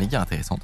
Méga 0.00 0.20
intéressante. 0.20 0.62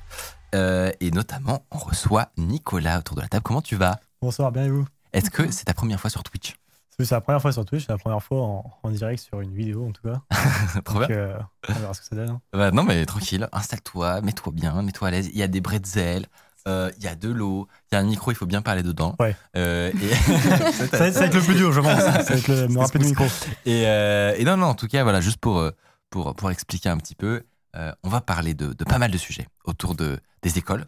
Euh, 0.55 0.91
et 1.01 1.11
notamment, 1.11 1.63
on 1.71 1.77
reçoit 1.79 2.31
Nicolas 2.39 2.99
autour 2.99 3.17
de 3.17 3.21
la 3.21 3.29
table. 3.29 3.43
Comment 3.43 3.61
tu 3.61 3.77
vas? 3.77 4.01
Bonsoir, 4.23 4.51
bien 4.51 4.65
et 4.65 4.71
vous? 4.71 4.87
Est-ce 5.13 5.31
que 5.31 5.51
c'est 5.53 5.65
ta 5.67 5.75
première 5.75 6.01
fois 6.01 6.09
sur 6.11 6.23
Twitch? 6.23 6.55
C'est 6.99 7.11
la 7.11 7.21
première 7.21 7.43
fois 7.43 7.53
sur 7.53 7.67
Twitch, 7.67 7.85
c'est 7.85 7.93
la 7.93 7.99
première 7.99 8.23
fois 8.23 8.41
en, 8.41 8.73
en 8.83 8.91
direct 8.91 9.23
sur 9.23 9.43
une 9.43 9.55
vidéo 9.55 9.87
en 9.87 9.93
tout 9.93 10.01
cas. 10.03 10.23
Trop 10.85 11.01
bien. 11.01 11.11
Euh, 11.11 11.39
on 11.69 11.73
verra 11.75 11.93
ce 11.93 12.01
que 12.01 12.07
ça 12.07 12.17
donne. 12.17 12.31
hein. 12.31 12.41
Bah, 12.55 12.71
non, 12.71 12.85
mais 12.85 13.05
tranquille, 13.05 13.47
installe-toi, 13.53 14.23
mets-toi 14.23 14.53
bien, 14.55 14.81
mets-toi 14.81 15.09
à 15.09 15.11
l'aise. 15.11 15.29
Il 15.31 15.39
y 15.39 15.43
a 15.43 15.49
des 15.49 15.61
bretzels, 15.61 16.27
euh, 16.67 16.91
il 16.97 17.05
y 17.05 17.09
a 17.09 17.15
de 17.15 17.29
l'eau, 17.29 17.69
il 17.93 17.97
y 17.97 17.99
a 17.99 18.01
un 18.01 18.05
micro, 18.05 18.31
il 18.31 18.35
faut 18.35 18.47
bien 18.47 18.63
parler 18.63 18.83
dedans. 18.83 19.15
Ouais. 19.21 19.37
Euh, 19.57 19.93
et... 19.93 20.15
Ça 20.91 20.97
va, 20.97 21.09
être, 21.09 21.35
le 21.35 21.43
plus 21.43 21.55
dur, 21.55 21.71
je 21.71 21.81
pense. 21.83 22.01
Ça 22.01 22.11
va 22.23 22.35
être 22.35 22.49
le, 22.49 22.69
me 22.69 22.79
rappeler 22.79 23.01
du 23.01 23.11
micro. 23.11 23.27
Et, 23.67 23.83
euh, 23.87 24.35
et 24.39 24.45
non, 24.45 24.57
non, 24.57 24.69
en 24.69 24.75
tout 24.75 24.87
cas, 24.89 25.03
voilà, 25.03 25.21
juste 25.21 25.37
pour, 25.39 25.71
pour, 26.09 26.35
pour 26.35 26.51
expliquer 26.51 26.89
un 26.89 26.97
petit 26.97 27.15
peu, 27.15 27.43
euh, 27.77 27.93
on 28.03 28.09
va 28.09 28.21
parler 28.21 28.55
de, 28.55 28.73
de 28.73 28.85
pas 28.85 28.99
mal 28.99 29.11
de 29.11 29.19
sujets 29.19 29.49
autour 29.65 29.95
de, 29.95 30.19
des 30.43 30.59
écoles. 30.59 30.87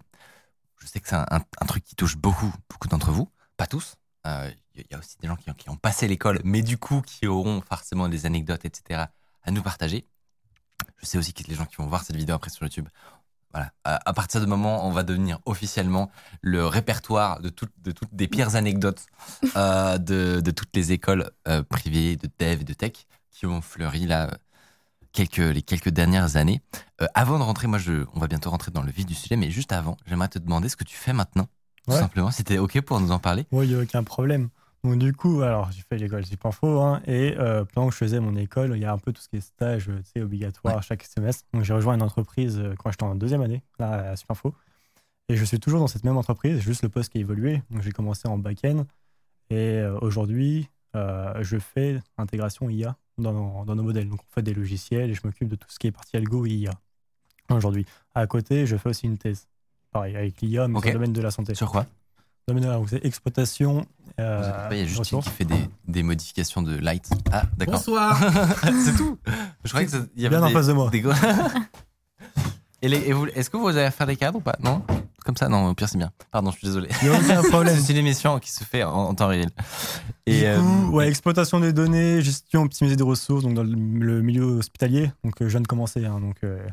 Je 0.80 0.86
sais 0.86 1.00
que 1.00 1.08
c'est 1.08 1.16
un, 1.16 1.40
truc 1.66 1.84
qui 1.84 1.96
touche 1.96 2.16
beaucoup, 2.16 2.52
beaucoup 2.70 2.88
d'entre 2.88 3.10
vous, 3.10 3.28
pas 3.56 3.66
tous. 3.66 3.96
Euh, 4.26 4.50
Il 4.74 4.84
y 4.90 4.94
a 4.94 4.98
aussi 4.98 5.16
des 5.20 5.26
gens 5.26 5.36
qui, 5.36 5.68
ont- 5.68 5.76
passé 5.76 6.06
l'école, 6.08 6.40
mais 6.44 6.62
du 6.62 6.78
coup, 6.78 7.02
qui 7.02 7.26
auront 7.26 7.60
forcément 7.60 8.08
des 8.08 8.26
anecdotes, 8.26 8.64
etc., 8.64 9.06
à 9.42 9.50
nous 9.50 9.62
partager. 9.62 10.06
Je 10.98 11.06
sais 11.06 11.18
aussi 11.18 11.32
que 11.32 11.42
les 11.44 11.54
gens 11.54 11.66
qui 11.66 11.76
vont 11.76 11.86
voir 11.86 12.04
cette 12.04 12.16
vidéo 12.16 12.36
après 12.36 12.50
sur 12.50 12.62
YouTube, 12.64 12.88
voilà, 13.52 13.72
à, 13.84 14.12
partir 14.12 14.40
du 14.42 14.46
moment 14.46 14.86
on 14.86 14.90
va 14.90 15.02
devenir 15.02 15.40
officiellement 15.46 16.10
le 16.42 16.66
répertoire 16.66 17.40
de, 17.40 17.48
toutes 17.48 17.72
de 17.80 17.94
des 18.12 18.28
pires 18.28 18.56
anecdotes 18.56 19.06
euh, 19.56 19.96
de, 19.96 20.40
de 20.44 20.50
toutes 20.50 20.76
les 20.76 20.92
écoles 20.92 21.30
euh, 21.48 21.62
privées 21.62 22.16
de 22.16 22.28
dev 22.38 22.60
et 22.60 22.64
de 22.64 22.74
tech 22.74 23.06
qui 23.30 23.46
ont 23.46 23.62
fleuri 23.62 24.06
là 24.06 24.26
euh, 24.26 24.36
quelques, 25.26 25.54
les 25.54 25.62
quelques 25.62 25.88
dernières 25.88 26.36
années. 26.36 26.60
Euh, 27.02 27.06
avant 27.14 27.38
de 27.38 27.42
rentrer, 27.44 27.66
moi, 27.66 27.78
je, 27.78 28.04
on 28.14 28.20
va 28.20 28.28
bientôt 28.28 28.50
rentrer 28.50 28.70
dans 28.70 28.82
le 28.82 28.90
vif 28.92 29.04
du 29.04 29.14
sujet, 29.14 29.36
mais 29.36 29.50
juste 29.50 29.72
avant, 29.72 29.96
j'aimerais 30.06 30.28
te 30.28 30.38
demander 30.38 30.68
ce 30.68 30.76
que 30.76 30.84
tu 30.84 30.96
fais 30.96 31.12
maintenant, 31.12 31.48
tout 31.84 31.92
Ouais. 31.92 31.98
simplement. 32.00 32.30
C'était 32.30 32.58
OK 32.58 32.80
pour 32.82 33.00
nous 33.00 33.10
en 33.10 33.18
parler 33.18 33.44
Oui, 33.50 33.66
il 33.66 33.74
n'y 33.74 33.80
a 33.80 33.82
aucun 33.82 34.04
problème. 34.04 34.48
Donc, 34.84 34.98
du 35.00 35.12
coup, 35.12 35.42
alors, 35.42 35.72
j'ai 35.72 35.82
fait 35.88 35.98
l'école 35.98 36.24
Supinfo, 36.24 36.80
hein, 36.80 37.02
et 37.06 37.34
euh, 37.36 37.64
pendant 37.64 37.88
que 37.88 37.94
je 37.94 37.98
faisais 37.98 38.20
mon 38.20 38.36
école, 38.36 38.72
il 38.76 38.80
y 38.80 38.84
a 38.84 38.92
un 38.92 38.98
peu 38.98 39.12
tout 39.12 39.20
ce 39.20 39.28
qui 39.28 39.38
est 39.38 39.40
stage, 39.40 39.88
euh, 39.88 40.22
obligatoire 40.22 40.76
Ouais. 40.76 40.82
chaque 40.82 41.02
semestre. 41.02 41.44
Donc, 41.52 41.64
j'ai 41.64 41.72
rejoint 41.74 41.94
une 41.94 42.02
entreprise 42.02 42.62
quand 42.78 42.92
j'étais 42.92 43.02
en 43.02 43.16
deuxième 43.16 43.42
année, 43.42 43.62
là, 43.80 44.10
à 44.12 44.16
Supinfo. 44.16 44.54
Et 45.28 45.36
je 45.36 45.44
suis 45.44 45.58
toujours 45.58 45.80
dans 45.80 45.88
cette 45.88 46.04
même 46.04 46.16
entreprise, 46.16 46.60
juste 46.60 46.82
le 46.82 46.88
poste 46.90 47.10
qui 47.10 47.18
a 47.18 47.20
évolué. 47.22 47.60
Donc, 47.70 47.82
j'ai 47.82 47.90
commencé 47.90 48.28
en 48.28 48.38
back-end, 48.38 48.84
et 49.50 49.56
euh, 49.56 49.98
aujourd'hui, 50.00 50.68
je 50.94 51.58
fais 51.58 52.00
intégration 52.16 52.68
IA 52.70 52.96
dans, 53.18 53.32
nos- 53.32 53.64
dans 53.64 53.74
nos 53.74 53.82
modèles. 53.82 54.08
Donc, 54.08 54.20
on 54.20 54.34
fait 54.34 54.42
des 54.42 54.54
logiciels, 54.54 55.10
et 55.10 55.14
je 55.14 55.20
m'occupe 55.24 55.48
de 55.48 55.56
tout 55.56 55.68
ce 55.70 55.78
qui 55.78 55.86
est 55.86 55.92
partie 55.92 56.16
algo 56.16 56.46
et 56.46 56.50
IA 56.50 56.70
aujourd'hui. 57.50 57.86
À 58.14 58.26
côté, 58.26 58.66
je 58.66 58.76
fais 58.76 58.88
aussi 58.90 59.06
une 59.06 59.18
thèse. 59.18 59.46
Pareil, 59.90 60.16
avec 60.16 60.40
l'IA, 60.42 60.68
mais 60.68 60.76
Ok. 60.78 60.84
sur 60.84 60.88
le 60.92 60.94
domaine 60.98 61.12
de 61.12 61.22
la 61.22 61.30
santé. 61.30 61.54
Sur 61.54 61.70
quoi? 61.70 61.86
Domaine 62.46 62.64
de 62.64 62.68
la- 62.68 62.80
c'est 62.88 63.04
exploitation. 63.04 63.86
euh, 64.20 64.68
Il 64.70 64.78
y 64.78 64.80
a 64.80 64.86
Justine 64.86 65.20
qui 65.20 65.28
fait 65.30 65.44
des, 65.44 65.68
des 65.86 66.02
modifications 66.02 66.62
de 66.62 66.76
light. 66.76 67.10
Ah, 67.32 67.42
d'accord. 67.56 67.74
Bonsoir. 67.76 68.18
C'est 68.84 68.96
tout. 68.96 69.18
Je 69.64 69.68
croyais 69.70 69.86
que 69.86 69.92
ça- 69.92 70.06
il 70.16 70.22
y 70.22 70.26
avait 70.26 70.36
Bien 70.36 70.44
en 70.44 70.48
des- 70.48 70.54
face 70.54 70.66
de 70.68 70.72
moi. 70.72 70.88
des 70.90 71.02
Et, 72.82 72.86
et 72.92 73.10
est-ce 73.34 73.50
que 73.50 73.56
vous 73.56 73.68
allez 73.68 73.90
faire 73.90 74.06
des 74.06 74.16
cadres 74.16 74.38
ou 74.38 74.40
pas? 74.40 74.56
Non? 74.62 74.82
Comme 75.28 75.36
ça 75.36 75.50
Non, 75.50 75.68
au 75.68 75.74
pire, 75.74 75.90
c'est 75.90 75.98
bien. 75.98 76.10
Pardon, 76.30 76.50
je 76.50 76.56
suis 76.56 76.66
désolé. 76.68 76.88
Il 77.02 77.10
n'y 77.10 77.14
a 77.14 77.18
aucun 77.20 77.42
problème. 77.50 77.78
C'est 77.78 77.92
une 77.92 77.98
émission 77.98 78.38
qui 78.38 78.50
se 78.50 78.64
fait 78.64 78.82
en, 78.82 78.94
en 78.94 79.14
temps 79.14 79.26
réel. 79.26 79.50
Et 80.24 80.40
du 80.40 80.46
euh, 80.46 80.86
ouais, 80.86 81.06
exploitation 81.06 81.60
des 81.60 81.74
données, 81.74 82.22
gestion 82.22 82.62
optimisée 82.62 82.96
des 82.96 83.02
ressources, 83.04 83.42
donc 83.44 83.52
dans 83.52 83.62
le, 83.62 83.74
le 83.74 84.22
milieu 84.22 84.44
hospitalier. 84.44 85.12
Donc, 85.22 85.34
euh, 85.42 85.44
je 85.44 85.50
viens 85.50 85.60
de 85.60 85.66
commencer, 85.66 86.02
hein, 86.06 86.18
donc 86.18 86.36
euh, 86.44 86.56
ça 86.60 86.64
n'a 86.64 86.72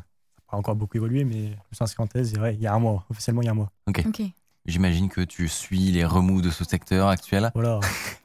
pas 0.52 0.56
encore 0.56 0.74
beaucoup 0.74 0.96
évolué, 0.96 1.24
mais 1.24 1.48
je 1.48 1.50
me 1.50 1.74
suis 1.74 1.82
inscrit 1.84 2.02
en 2.02 2.06
thèse 2.06 2.32
il 2.32 2.38
y 2.40 2.42
a- 2.42 2.50
il 2.50 2.60
y 2.62 2.66
a 2.66 2.72
un 2.72 2.78
mois, 2.78 3.04
officiellement 3.10 3.42
il 3.42 3.44
y 3.44 3.48
a 3.48 3.52
un 3.52 3.56
mois. 3.56 3.70
Ok. 3.88 4.22
j'imagine 4.64 5.10
que 5.10 5.20
tu 5.20 5.48
suis 5.48 5.92
les 5.92 6.06
remous 6.06 6.40
de 6.40 6.48
ce 6.48 6.64
secteur 6.64 7.08
actuel. 7.08 7.50
Voilà, 7.54 7.78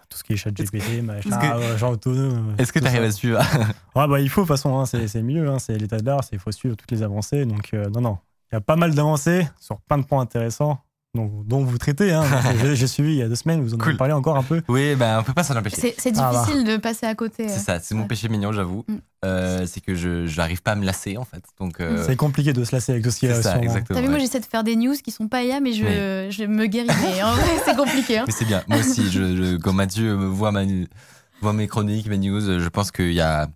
tout 0.09 0.17
ce 0.17 0.23
qui 0.23 0.31
est 0.31 0.37
chat 0.37 0.51
GPT, 0.51 1.01
machin, 1.01 1.29
que- 1.29 1.45
euh, 1.45 1.77
genre 1.77 1.91
autonome. 1.91 2.55
Est-ce 2.57 2.71
que 2.71 2.79
tout 2.79 2.85
tu 2.85 2.89
arrives 2.89 3.01
ça. 3.01 3.07
à 3.07 3.11
suivre 3.11 3.39
Ouais, 3.97 4.07
bah, 4.07 4.21
il 4.21 4.29
faut, 4.29 4.43
de 4.43 4.47
toute 4.47 4.55
façon, 4.55 4.79
hein, 4.79 4.85
c'est 4.85 5.09
c'est 5.09 5.19
le 5.19 5.25
milieu, 5.25 5.49
hein, 5.49 5.59
c'est 5.59 5.77
l'état 5.77 5.97
de 5.97 6.05
l'art, 6.05 6.21
il 6.31 6.39
faut 6.39 6.53
suivre 6.53 6.77
toutes 6.77 6.91
les 6.91 7.03
avancées. 7.03 7.45
Donc, 7.45 7.73
euh, 7.73 7.89
non, 7.89 7.99
non, 7.99 8.17
il 8.51 8.55
y 8.55 8.57
a 8.57 8.61
pas 8.61 8.75
mal 8.75 8.93
d'avancées 8.93 9.47
sur 9.59 9.79
plein 9.81 9.97
de 9.97 10.03
points 10.03 10.21
intéressants, 10.21 10.79
dont 11.13 11.63
vous 11.63 11.77
traitez. 11.77 12.11
Hein, 12.13 12.23
J'ai- 12.73 12.87
suivi 12.87 13.11
il 13.13 13.17
y 13.17 13.21
a 13.21 13.27
deux 13.29 13.35
semaines, 13.35 13.61
vous 13.61 13.73
en 13.73 13.77
avez 13.79 13.83
Cool. 13.91 13.97
parlé 13.97 14.13
encore 14.13 14.37
un 14.37 14.43
peu. 14.43 14.61
Oui, 14.69 14.95
ben 14.95 15.19
on 15.19 15.23
peut 15.23 15.33
pas 15.33 15.43
s'en 15.43 15.55
empêcher. 15.57 15.75
C'est 15.77 15.95
c'est 15.97 16.13
Ah, 16.17 16.31
bah. 16.31 16.39
difficile 16.45 16.63
de 16.65 16.77
passer 16.77 17.05
à 17.05 17.15
côté. 17.15 17.47
C'est 17.49 17.55
euh. 17.55 17.57
ça, 17.57 17.79
c'est 17.79 17.95
mon 17.95 18.01
Ouais. 18.03 18.07
péché 18.07 18.29
mignon, 18.29 18.51
j'avoue. 18.53 18.83
Mm. 18.87 18.95
Euh, 19.25 19.65
c'est 19.67 19.81
que 19.81 19.93
je 19.93 20.25
j'arrive 20.25 20.61
pas 20.63 20.71
à 20.71 20.75
me 20.75 20.85
lasser 20.85 21.17
en 21.17 21.25
fait. 21.25 21.43
Donc 21.59 21.79
euh, 21.79 22.03
C'est 22.07 22.15
compliqué 22.15 22.53
de 22.53 22.63
se 22.63 22.73
lasser 22.75 22.91
avec 22.93 23.03
tout 23.03 23.11
ce 23.11 23.19
qui 23.19 23.27
c'est 23.27 23.33
est 23.33 23.41
ça, 23.41 23.51
sûrement. 23.51 23.63
exactement. 23.63 23.99
T'as 23.99 24.03
vu, 24.05 24.09
moi 24.09 24.19
j'essaie 24.19 24.39
de 24.39 24.45
faire 24.45 24.63
des 24.63 24.75
news 24.75 24.95
qui 25.03 25.11
sont 25.11 25.27
pas 25.27 25.43
IA, 25.43 25.59
mais 25.59 25.73
je, 25.73 26.27
je 26.29 26.43
me 26.45 26.65
guéris. 26.65 26.87
Mais 27.03 27.21
en 27.23 27.33
vrai, 27.33 27.61
c'est 27.65 27.75
compliqué. 27.75 28.17
hein. 28.19 28.23
Mais 28.27 28.33
c'est 28.33 28.45
bien. 28.45 28.63
Moi 28.67 28.79
aussi, 28.79 29.11
je, 29.11 29.35
je- 29.35 29.57
quand 29.57 29.73
Mathieu 29.73 30.15
me 30.17 30.25
voit, 30.27 30.51
ma, 30.51 30.63
voit 31.41 31.53
mes 31.53 31.67
chroniques, 31.67 32.07
mes 32.07 32.17
news, 32.17 32.41
je 32.59 32.69
pense 32.69 32.89
qu'il 32.91 33.13
y 33.13 33.21
a 33.21 33.47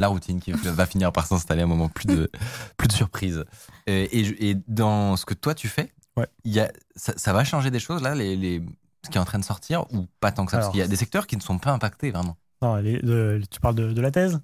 la 0.00 0.08
routine 0.08 0.40
qui 0.40 0.50
va 0.52 0.86
finir 0.86 1.12
par 1.12 1.26
s'installer 1.26 1.60
à 1.60 1.64
un 1.64 1.68
moment, 1.68 1.88
plus 1.88 2.06
de, 2.06 2.28
plus 2.76 2.88
de 2.88 2.92
surprises. 2.92 3.44
Et, 3.86 4.18
et 4.18 4.24
je- 4.24 4.34
et 4.38 4.56
dans 4.66 5.16
ce 5.16 5.24
que 5.24 5.34
toi 5.34 5.54
tu 5.54 5.68
fais, 5.68 5.92
Ouais. 6.16 6.26
y 6.44 6.58
a, 6.58 6.72
ça, 6.96 7.12
ça 7.16 7.32
va 7.32 7.44
changer 7.44 7.70
des 7.70 7.78
choses 7.78 8.02
là, 8.02 8.14
les, 8.16 8.34
les- 8.36 8.62
ce 9.04 9.10
qui 9.10 9.16
est 9.18 9.20
en 9.20 9.24
train 9.24 9.38
de 9.38 9.44
sortir, 9.44 9.84
ou 9.92 10.06
pas 10.18 10.32
tant 10.32 10.44
que 10.44 10.50
ça? 10.50 10.56
Parce 10.56 10.64
Alors, 10.66 10.72
qu'il 10.72 10.80
y 10.80 10.84
a 10.84 10.88
des 10.88 10.96
secteurs 10.96 11.26
qui 11.26 11.36
ne 11.36 11.40
sont 11.40 11.58
pas 11.58 11.70
impactés 11.70 12.10
vraiment. 12.10 12.36
Non, 12.62 12.76
les- 12.76 13.00
de- 13.00 13.40
tu 13.50 13.60
parles 13.60 13.76
de, 13.76 13.92
de 13.92 14.00
la 14.00 14.10
thèse? 14.10 14.40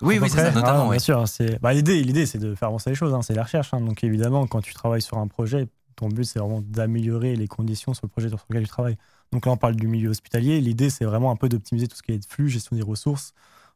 Oui, 0.00 0.18
oui, 0.20 0.28
c'est 0.28 0.38
ça, 0.38 0.50
notamment. 0.50 0.80
Ah, 0.80 0.88
ouais. 0.88 0.96
Bien 0.96 0.98
sûr, 0.98 1.28
c'est 1.28 1.58
bah, 1.60 1.72
l'idée, 1.72 2.02
l'idée, 2.02 2.26
c'est 2.26 2.38
de 2.38 2.54
faire 2.56 2.68
avancer 2.68 2.90
les 2.90 2.96
choses, 2.96 3.14
hein, 3.14 3.22
c'est 3.22 3.34
la 3.34 3.44
recherche. 3.44 3.72
hein. 3.72 3.80
Donc 3.80 4.02
évidemment, 4.02 4.46
quand 4.46 4.60
tu 4.60 4.74
travailles 4.74 5.00
sur 5.02 5.18
un 5.18 5.28
projet, 5.28 5.68
ton 5.96 6.08
but 6.08 6.24
c'est 6.24 6.40
vraiment 6.40 6.60
d'améliorer 6.62 7.36
les 7.36 7.46
conditions 7.46 7.94
sur 7.94 8.04
le 8.04 8.08
projet 8.10 8.28
sur 8.28 8.38
lequel 8.50 8.64
tu 8.64 8.68
travailles. 8.68 8.98
Donc 9.32 9.46
là, 9.46 9.52
on 9.52 9.56
parle 9.56 9.76
du 9.76 9.86
milieu 9.86 10.10
hospitalier. 10.10 10.60
L'idée, 10.60 10.90
c'est 10.90 11.04
vraiment 11.04 11.30
un 11.30 11.36
peu 11.36 11.48
d'optimiser 11.48 11.86
tout 11.88 11.96
ce 11.96 12.02
qui 12.02 12.12
est 12.12 12.28
flux, 12.30 12.48
gestion 12.48 12.74
des 12.76 12.82
ressources. 12.82 13.32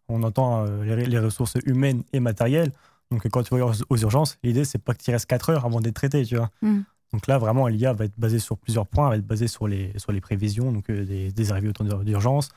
On 0.08 0.22
entend 0.22 0.64
euh, 0.66 0.84
les, 0.96 1.06
les 1.06 1.18
ressources 1.18 1.54
humaines 1.66 2.02
et 2.12 2.20
matérielles. 2.20 2.72
Donc 3.10 3.26
quand 3.28 3.42
tu 3.42 3.54
vas 3.56 3.64
aux, 3.66 3.72
aux 3.88 3.96
urgences, 3.98 4.38
l'idée, 4.42 4.64
c'est 4.64 4.78
pas 4.78 4.94
que 4.94 5.02
tu 5.02 5.10
restes 5.10 5.26
4 5.26 5.50
heures 5.50 5.64
avant 5.64 5.80
d'être 5.80 5.94
traité, 5.94 6.24
tu 6.24 6.36
vois. 6.36 6.50
Mm. 6.62 6.80
Donc 7.12 7.26
là, 7.26 7.38
vraiment, 7.38 7.66
l'IA 7.68 7.92
va 7.94 8.04
être 8.04 8.18
basée 8.18 8.38
sur 8.38 8.58
plusieurs 8.58 8.86
points, 8.86 9.06
elle 9.06 9.10
va 9.12 9.16
être 9.16 9.26
basée 9.26 9.48
sur 9.48 9.66
les, 9.66 9.92
sur 9.98 10.12
les 10.12 10.20
prévisions, 10.20 10.72
donc 10.72 10.90
euh, 10.90 11.04
des, 11.06 11.32
des 11.32 11.52
arrivées 11.52 11.68
au 11.68 11.72
temps 11.72 11.84
d'ur- 11.84 12.04
d'urgence, 12.04 12.50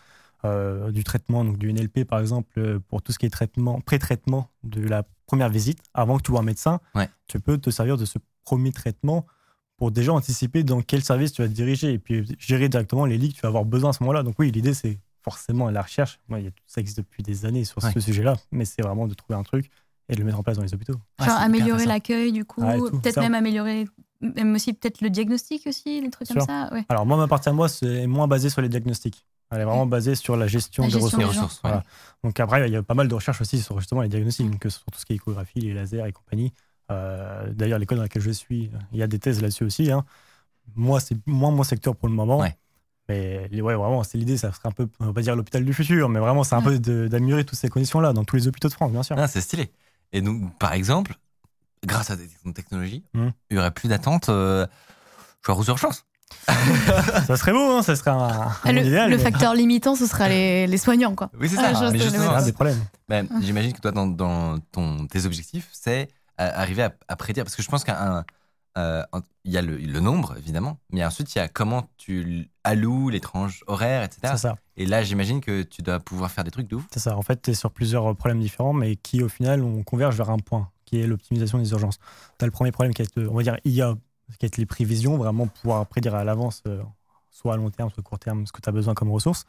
euh, 0.43 0.91
du 0.91 1.03
traitement, 1.05 1.45
donc 1.45 1.57
du 1.57 1.71
NLP 1.71 2.03
par 2.05 2.19
exemple, 2.19 2.49
euh, 2.59 2.79
pour 2.89 3.01
tout 3.01 3.13
ce 3.13 3.19
qui 3.19 3.25
est 3.25 3.29
traitement, 3.29 3.79
pré-traitement 3.79 4.49
de 4.63 4.81
la 4.81 5.03
première 5.25 5.47
visite, 5.49 5.79
avant 5.93 6.17
que 6.17 6.23
tu 6.23 6.31
vois 6.31 6.41
un 6.41 6.43
médecin, 6.43 6.81
Ouais. 6.95 7.07
tu 7.27 7.39
peux 7.39 7.57
te 7.57 7.69
servir 7.69 7.95
de 7.95 8.03
ce 8.03 8.17
premier 8.43 8.71
traitement 8.73 9.25
pour 9.77 9.91
déjà 9.91 10.11
anticiper 10.11 10.63
dans 10.63 10.81
quel 10.81 11.01
service 11.03 11.31
tu 11.31 11.41
vas 11.43 11.47
te 11.47 11.53
diriger 11.53 11.93
et 11.93 11.97
puis 11.99 12.27
gérer 12.37 12.67
directement 12.67 13.05
les 13.05 13.17
lits 13.17 13.29
que 13.29 13.35
tu 13.35 13.41
vas 13.41 13.47
avoir 13.47 13.63
besoin 13.65 13.91
à 13.91 13.93
ce 13.93 14.03
moment-là. 14.03 14.21
Donc 14.23 14.35
oui, 14.37 14.51
l'idée 14.51 14.73
c'est 14.73 14.99
forcément 15.23 15.69
la 15.69 15.81
recherche. 15.81 16.19
Moi, 16.27 16.39
il 16.39 16.45
y 16.45 16.47
a- 16.47 16.51
ça 16.67 16.81
existe 16.81 16.97
depuis 16.97 17.23
des 17.23 17.45
années 17.45 17.63
sur 17.65 17.83
Ouais. 17.83 17.91
ce 17.93 17.99
sujet-là, 17.99 18.35
mais 18.51 18.65
c'est 18.65 18.81
vraiment 18.81 19.07
de 19.07 19.13
trouver 19.13 19.37
un 19.37 19.43
truc 19.43 19.69
et 20.09 20.13
de 20.15 20.19
le 20.19 20.25
mettre 20.25 20.39
en 20.39 20.43
place 20.43 20.57
dans 20.57 20.63
les 20.63 20.73
hôpitaux. 20.73 20.95
Ouais, 21.19 21.25
Genre 21.25 21.37
améliorer 21.37 21.85
l'accueil, 21.85 22.31
du 22.31 22.43
coup. 22.45 22.61
Peut-être 23.01 23.19
même 23.19 23.35
améliorer, 23.35 23.87
même 24.21 24.53
aussi 24.55 24.73
peut-être 24.73 25.01
le 25.01 25.09
diagnostic 25.09 25.65
aussi, 25.67 26.01
les 26.01 26.09
trucs 26.09 26.27
comme 26.27 26.41
ça. 26.41 26.69
Ouais. 26.73 26.83
Alors 26.89 27.05
moi, 27.05 27.17
ma 27.17 27.27
partie 27.27 27.49
à 27.49 27.53
moi, 27.53 27.69
c'est 27.69 28.07
moins 28.07 28.27
basé 28.27 28.49
sur 28.49 28.61
les 28.61 28.69
diagnostics. 28.69 29.25
Elle 29.53 29.59
est 29.61 29.65
vraiment 29.65 29.85
basée 29.85 30.15
sur 30.15 30.37
la 30.37 30.47
gestion 30.47 30.83
La 30.83 30.89
des 30.89 30.99
gestion 31.01 31.27
ressources. 31.27 31.55
des. 31.55 31.59
Voilà. 31.63 31.83
Donc 32.23 32.39
après, 32.39 32.67
il 32.69 32.71
y 32.71 32.75
a 32.77 32.83
pas 32.83 32.93
mal 32.93 33.07
de 33.09 33.13
recherches 33.15 33.41
aussi 33.41 33.59
sur 33.59 33.77
justement 33.79 34.01
les 34.01 34.07
diagnostics, 34.09 34.49
donc, 34.49 34.63
sur 34.69 34.83
tout 34.85 34.97
ce 34.99 35.05
qui 35.05 35.11
est 35.13 35.17
échographie, 35.17 35.59
les 35.59 35.73
lasers 35.73 36.05
et 36.07 36.11
compagnie. 36.13 36.53
Euh, 36.89 37.51
D'ailleurs, 37.53 37.77
l'école 37.79 37.97
dans 37.97 38.03
laquelle 38.03 38.21
je 38.21 38.31
suis, 38.31 38.69
il 38.93 38.97
y 38.97 39.03
a 39.03 39.07
des 39.07 39.19
thèses 39.19 39.41
là-dessus 39.41 39.63
aussi. 39.65 39.91
hein. 39.91 40.03
Moi, 40.75 40.99
c'est 41.01 41.17
moins 41.25 41.51
mon 41.51 41.63
secteur 41.63 41.95
pour 41.95 42.07
le 42.07 42.13
moment. 42.15 42.41
Mais 43.09 43.49
ouais, 43.51 43.75
vraiment, 43.75 44.03
c'est 44.03 44.17
l'idée, 44.17 44.37
ça 44.37 44.51
serait 44.53 44.69
un 44.69 44.71
peu, 44.71 44.87
on 44.99 45.07
va 45.07 45.13
pas 45.13 45.21
dire 45.21 45.35
l'hôpital 45.35 45.65
du 45.65 45.73
futur, 45.73 46.07
mais 46.07 46.19
vraiment, 46.19 46.43
c'est 46.43 46.55
un 46.55 46.61
Mm. 46.61 46.81
peu 46.81 47.09
d'améliorer 47.09 47.43
toutes 47.43 47.59
ces 47.59 47.67
conditions-là 47.69 48.13
dans 48.13 48.23
tous 48.23 48.35
les 48.37 48.47
hôpitaux 48.47 48.69
de 48.69 48.73
France, 48.73 48.91
bien 48.91 49.03
sûr. 49.03 49.15
Ah, 49.19 49.27
c'est 49.27 49.41
stylé. 49.41 49.71
Et 50.13 50.21
donc, 50.21 50.57
par 50.59 50.73
exemple, 50.73 51.15
grâce 51.85 52.09
à 52.11 52.15
des 52.15 52.29
technologies, 52.53 53.03
Mhm. 53.13 53.31
il 53.49 53.57
y 53.57 53.59
aurait 53.59 53.71
plus 53.71 53.87
d'attente 53.89 54.29
euh, 54.29 54.65
genre 55.45 55.59
aux 55.59 55.65
urgences. 55.65 56.05
ça 57.27 57.35
serait 57.35 57.51
beau, 57.51 57.77
hein, 57.77 57.81
ça 57.83 57.95
serait 57.95 58.11
un, 58.11 58.17
un 58.17 58.51
Ah, 58.63 58.71
le, 58.71 58.73
monde 58.79 58.85
idéal. 58.85 59.09
le 59.11 59.17
mais 59.17 59.23
facteur 59.23 59.53
limitant, 59.53 59.95
ce 59.95 60.05
sera 60.07 60.29
les, 60.29 60.65
les 60.67 60.77
soignants, 60.77 61.13
quoi. 61.15 61.29
Oui, 61.37 61.49
c'est 61.49 61.57
Ah, 61.59 61.73
ça. 61.73 61.87
je 61.87 61.91
mais 61.91 61.97
le 62.03 62.09
c'est 62.09 62.17
un 62.17 62.41
des 62.45 62.53
problèmes. 62.53 62.79
Ben, 63.09 63.27
J'imagine 63.41 63.73
que 63.73 63.81
toi, 63.81 63.91
dans, 63.91 64.07
dans 64.07 64.57
ton, 64.71 65.07
tes 65.07 65.25
objectifs, 65.25 65.67
c'est 65.73 66.07
euh, 66.39 66.49
arriver 66.53 66.83
à, 66.83 66.93
à 67.09 67.15
prédire. 67.17 67.43
Parce 67.43 67.55
que 67.55 67.61
je 67.63 67.67
pense 67.69 67.83
qu'il 67.83 67.93
euh, 68.77 69.03
y 69.43 69.57
a 69.57 69.61
le, 69.61 69.77
le 69.77 69.99
nombre, 69.99 70.35
évidemment, 70.37 70.77
mais 70.91 71.03
ensuite, 71.03 71.33
il 71.35 71.39
y 71.39 71.41
a 71.41 71.47
comment 71.47 71.89
tu 71.97 72.49
alloues 72.63 73.09
les 73.09 73.19
tranches 73.19 73.63
horaires, 73.67 74.03
etc. 74.03 74.35
Ça. 74.37 74.55
Et 74.77 74.85
là, 74.85 75.03
j'imagine 75.03 75.41
que 75.41 75.63
tu 75.63 75.81
dois 75.81 75.99
pouvoir 75.99 76.31
faire 76.31 76.43
des 76.43 76.51
trucs 76.51 76.67
de 76.67 76.75
ouf. 76.75 76.85
C'est 76.91 76.99
ça. 76.99 77.17
En 77.17 77.21
fait, 77.21 77.41
tu 77.41 77.51
es 77.51 77.53
sur 77.53 77.71
plusieurs 77.71 78.15
problèmes 78.15 78.39
différents, 78.39 78.73
mais 78.73 78.95
qui, 78.95 79.23
au 79.23 79.29
final, 79.29 79.63
on 79.63 79.83
converge 79.83 80.15
vers 80.15 80.29
un 80.29 80.37
point, 80.37 80.69
qui 80.85 81.01
est 81.01 81.07
l'optimisation 81.07 81.57
des 81.57 81.71
urgences. 81.71 81.97
Tu 82.37 82.43
as 82.43 82.45
le 82.45 82.51
premier 82.51 82.71
problème 82.71 82.93
qui 82.93 83.01
est, 83.01 83.17
on 83.17 83.33
va 83.33 83.43
dire, 83.43 83.57
IA, 83.65 83.95
qui 84.39 84.45
est 84.45 84.57
les 84.57 84.65
prévisions, 84.65 85.17
vraiment 85.17 85.47
pouvoir 85.47 85.85
prédire 85.87 86.15
à 86.15 86.23
l'avance, 86.23 86.63
euh, 86.67 86.81
soit 87.29 87.53
à 87.53 87.57
long 87.57 87.69
terme, 87.69 87.89
soit 87.89 88.01
à 88.01 88.03
court 88.03 88.19
terme, 88.19 88.47
ce 88.47 88.51
que 88.51 88.61
tu 88.61 88.69
as 88.69 88.71
besoin 88.71 88.93
comme 88.93 89.11
ressources. 89.11 89.45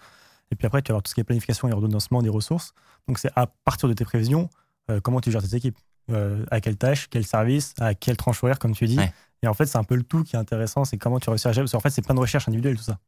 Et 0.50 0.56
puis 0.56 0.66
après, 0.66 0.82
tu 0.82 0.88
vas 0.88 0.94
avoir 0.94 1.02
tout 1.02 1.10
ce 1.10 1.14
qui 1.14 1.20
est 1.20 1.24
planification 1.24 1.68
et 1.68 1.72
ordonnancement 1.72 2.22
des 2.22 2.28
ressources. 2.28 2.74
Donc, 3.08 3.18
c'est 3.18 3.30
à 3.36 3.46
partir 3.46 3.88
de 3.88 3.94
tes 3.94 4.04
prévisions, 4.04 4.50
euh, 4.90 5.00
comment 5.00 5.20
tu 5.20 5.30
gères 5.30 5.42
tes 5.42 5.56
équipes. 5.56 5.78
Euh, 6.10 6.44
à 6.50 6.60
quelle 6.60 6.76
tâche, 6.76 7.08
quel 7.08 7.24
service, 7.24 7.74
à 7.78 7.94
quelle 7.94 8.16
tranche 8.16 8.42
horaire, 8.42 8.58
comme 8.58 8.74
tu 8.74 8.86
dis. 8.86 8.98
Ouais. 8.98 9.12
Et 9.42 9.46
en 9.48 9.54
fait, 9.54 9.66
c'est 9.66 9.78
un 9.78 9.84
peu 9.84 9.94
le 9.94 10.02
tout 10.02 10.24
qui 10.24 10.34
est 10.36 10.38
intéressant, 10.38 10.84
c'est 10.84 10.98
comment 10.98 11.20
tu 11.20 11.30
réussis 11.30 11.46
à 11.48 11.52
gérer. 11.52 11.62
Parce 11.64 11.72
qu'en 11.72 11.80
fait, 11.80 11.90
c'est 11.90 12.02
plein 12.02 12.14
de 12.14 12.20
recherches 12.20 12.48
individuelles, 12.48 12.76
tout 12.76 12.82
ça. 12.82 12.98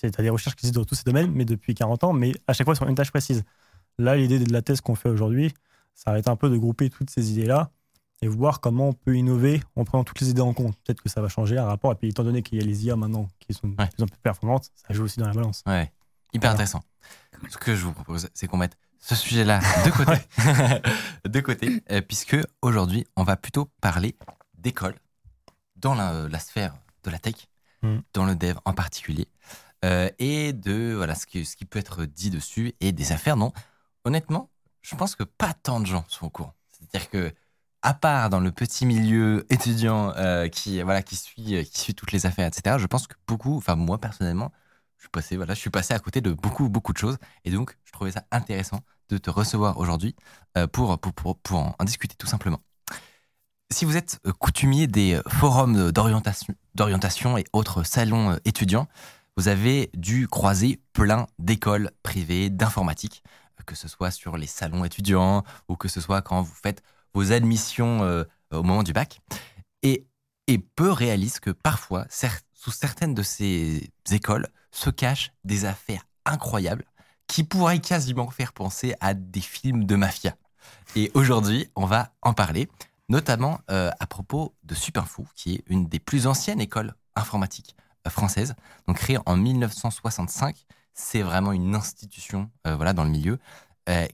Tu 0.00 0.06
as 0.06 0.10
des 0.22 0.28
recherches 0.30 0.56
qui 0.56 0.66
existent 0.66 0.80
dans 0.80 0.84
tous 0.84 0.94
ces 0.96 1.04
domaines, 1.04 1.30
mais 1.32 1.44
depuis 1.44 1.74
40 1.74 2.02
ans, 2.04 2.12
mais 2.12 2.32
à 2.48 2.52
chaque 2.52 2.64
fois 2.66 2.74
sur 2.74 2.88
une 2.88 2.94
tâche 2.96 3.10
précise. 3.10 3.44
Là, 3.98 4.16
l'idée 4.16 4.38
de 4.40 4.52
la 4.52 4.62
thèse 4.62 4.80
qu'on 4.80 4.94
fait 4.96 5.08
aujourd'hui, 5.08 5.52
ça 5.94 6.10
va 6.12 6.18
être 6.18 6.28
un 6.28 6.36
peu 6.36 6.48
de 6.50 6.56
grouper 6.56 6.90
toutes 6.90 7.10
ces 7.10 7.30
idées-là 7.32 7.70
et 8.22 8.26
voir 8.28 8.60
comment 8.60 8.88
on 8.88 8.92
peut 8.92 9.16
innover 9.16 9.60
en 9.76 9.84
prenant 9.84 10.02
toutes 10.02 10.20
les 10.20 10.30
idées 10.30 10.40
en 10.40 10.54
compte. 10.54 10.76
Peut-être 10.84 11.02
que 11.02 11.08
ça 11.08 11.20
va 11.20 11.28
changer 11.28 11.58
un 11.58 11.66
rapport. 11.66 11.92
Et 11.92 11.94
puis, 11.96 12.08
étant 12.08 12.24
donné 12.24 12.42
qu'il 12.42 12.58
y 12.58 12.62
a 12.62 12.64
les 12.64 12.86
IA 12.86 12.96
maintenant 12.96 13.28
qui 13.38 13.52
sont 13.54 13.68
de 13.68 13.74
Ouais. 13.80 13.88
plus 13.88 14.02
en 14.02 14.06
plus 14.06 14.18
performantes, 14.20 14.70
ça 14.74 14.94
joue 14.94 15.04
aussi 15.04 15.20
dans 15.20 15.26
la 15.26 15.34
balance. 15.34 15.62
Ouais, 15.66 15.92
hyper 16.32 16.40
Voilà. 16.50 16.52
intéressant. 16.54 16.82
Ce 17.48 17.56
que 17.56 17.74
je 17.74 17.84
vous 17.84 17.92
propose, 17.92 18.28
c'est 18.34 18.46
qu'on 18.46 18.56
mette 18.56 18.76
ce 18.98 19.14
sujet-là 19.14 19.60
de 19.84 19.90
côté, 19.96 21.28
de 21.28 21.40
côté, 21.40 21.82
euh, 21.90 22.00
puisque 22.00 22.36
aujourd'hui, 22.60 23.06
on 23.16 23.24
va 23.24 23.36
plutôt 23.36 23.70
parler 23.80 24.16
d'école 24.58 24.94
dans 25.76 25.94
la, 25.94 26.28
la 26.28 26.38
sphère 26.38 26.74
de 27.02 27.10
la 27.10 27.18
tech, 27.18 27.48
Mm. 27.82 27.98
dans 28.14 28.24
le 28.24 28.36
dev 28.36 28.56
en 28.64 28.74
particulier, 28.74 29.26
euh, 29.84 30.08
et 30.20 30.52
de 30.52 30.94
voilà 30.94 31.16
ce 31.16 31.26
qui, 31.26 31.44
ce 31.44 31.56
qui 31.56 31.64
peut 31.64 31.80
être 31.80 32.04
dit 32.04 32.30
dessus 32.30 32.74
et 32.80 32.92
des 32.92 33.10
affaires 33.10 33.36
dont, 33.36 33.52
honnêtement, 34.04 34.50
je 34.82 34.94
pense 34.94 35.16
que 35.16 35.24
pas 35.24 35.52
tant 35.52 35.80
de 35.80 35.86
gens 35.86 36.04
sont 36.06 36.26
au 36.26 36.30
courant. 36.30 36.54
C'est-à-dire 36.70 37.10
que 37.10 37.32
à 37.82 37.94
part 37.94 38.30
dans 38.30 38.38
le 38.38 38.52
petit 38.52 38.86
milieu 38.86 39.44
étudiant 39.50 40.12
euh, 40.16 40.46
qui 40.46 40.80
voilà 40.82 41.02
qui 41.02 41.16
suit 41.16 41.64
qui 41.64 41.80
suit 41.80 41.94
toutes 41.96 42.12
les 42.12 42.26
affaires 42.26 42.46
etc 42.46 42.76
je 42.78 42.86
pense 42.86 43.08
que 43.08 43.14
beaucoup 43.26 43.56
enfin 43.56 43.74
moi 43.74 43.98
personnellement 43.98 44.52
je 45.02 45.06
suis 45.06 45.10
passé 45.10 45.36
voilà 45.36 45.54
je 45.54 45.58
suis 45.58 45.70
passé 45.70 45.94
à 45.94 45.98
côté 45.98 46.20
de 46.20 46.30
beaucoup 46.32 46.68
beaucoup 46.68 46.92
de 46.92 46.98
choses 46.98 47.18
et 47.44 47.50
donc 47.50 47.76
je 47.84 47.90
trouvais 47.90 48.12
ça 48.12 48.24
intéressant 48.30 48.80
de 49.08 49.18
te 49.18 49.30
recevoir 49.30 49.78
aujourd'hui 49.78 50.14
euh, 50.56 50.68
pour, 50.68 50.96
pour, 51.00 51.12
pour 51.12 51.36
pour 51.38 51.58
en, 51.58 51.84
discuter 51.84 52.14
tout 52.16 52.28
simplement 52.28 52.60
si 53.72 53.84
vous 53.84 53.96
êtes 53.96 54.20
euh, 54.28 54.32
coutumier 54.32 54.86
des 54.86 55.14
euh, 55.14 55.22
forums 55.28 55.90
d'orientation 55.90 57.36
et 57.36 57.44
autres 57.52 57.82
salons 57.82 58.38
étudiants 58.44 58.86
vous 59.36 59.48
avez 59.48 59.90
dû 59.94 60.28
croiser 60.28 60.80
plein 60.92 61.26
d'écoles 61.40 61.90
privées 62.04 62.48
d'informatique 62.48 63.24
que 63.66 63.74
ce 63.74 63.88
soit 63.88 64.12
sur 64.12 64.36
les 64.36 64.46
salons 64.46 64.84
étudiants 64.84 65.42
ou 65.68 65.74
que 65.74 65.88
ce 65.88 66.00
soit 66.00 66.22
quand 66.22 66.42
vous 66.42 66.54
faites 66.54 66.82
vos 67.14 67.30
admissions 67.30 68.24
au 68.50 68.62
moment 68.64 68.82
du 68.82 68.92
bac. 68.92 69.20
Et, 69.84 70.04
et 70.48 70.58
peu 70.58 70.90
réalisent 70.90 71.38
que 71.38 71.50
parfois, 71.50 72.04
sous 72.10 72.72
certaines 72.72 73.14
de 73.14 73.22
ces 73.22 73.92
écoles, 74.10 74.48
se 74.72 74.90
cachent 74.90 75.32
des 75.44 75.64
affaires 75.64 76.04
incroyables 76.24 76.84
qui 77.26 77.44
pourraient 77.44 77.80
quasiment 77.80 78.28
faire 78.30 78.52
penser 78.52 78.94
à 79.00 79.14
des 79.14 79.40
films 79.40 79.84
de 79.84 79.96
mafia. 79.96 80.34
Et 80.96 81.10
aujourd'hui, 81.14 81.70
on 81.76 81.86
va 81.86 82.12
en 82.22 82.34
parler, 82.34 82.68
notamment 83.08 83.60
euh, 83.70 83.90
à 84.00 84.06
propos 84.06 84.54
de 84.64 84.74
Supinfo, 84.74 85.26
qui 85.34 85.54
est 85.54 85.64
une 85.66 85.86
des 85.86 85.98
plus 85.98 86.26
anciennes 86.26 86.60
écoles 86.60 86.94
informatiques 87.16 87.74
euh, 88.06 88.10
françaises, 88.10 88.54
donc 88.86 88.98
créée 88.98 89.18
en 89.26 89.36
1965. 89.36 90.66
C'est 90.94 91.22
vraiment 91.22 91.52
une 91.52 91.74
institution 91.74 92.50
euh, 92.66 92.76
voilà, 92.76 92.92
dans 92.92 93.04
le 93.04 93.10
milieu 93.10 93.38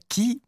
qui 0.07 0.41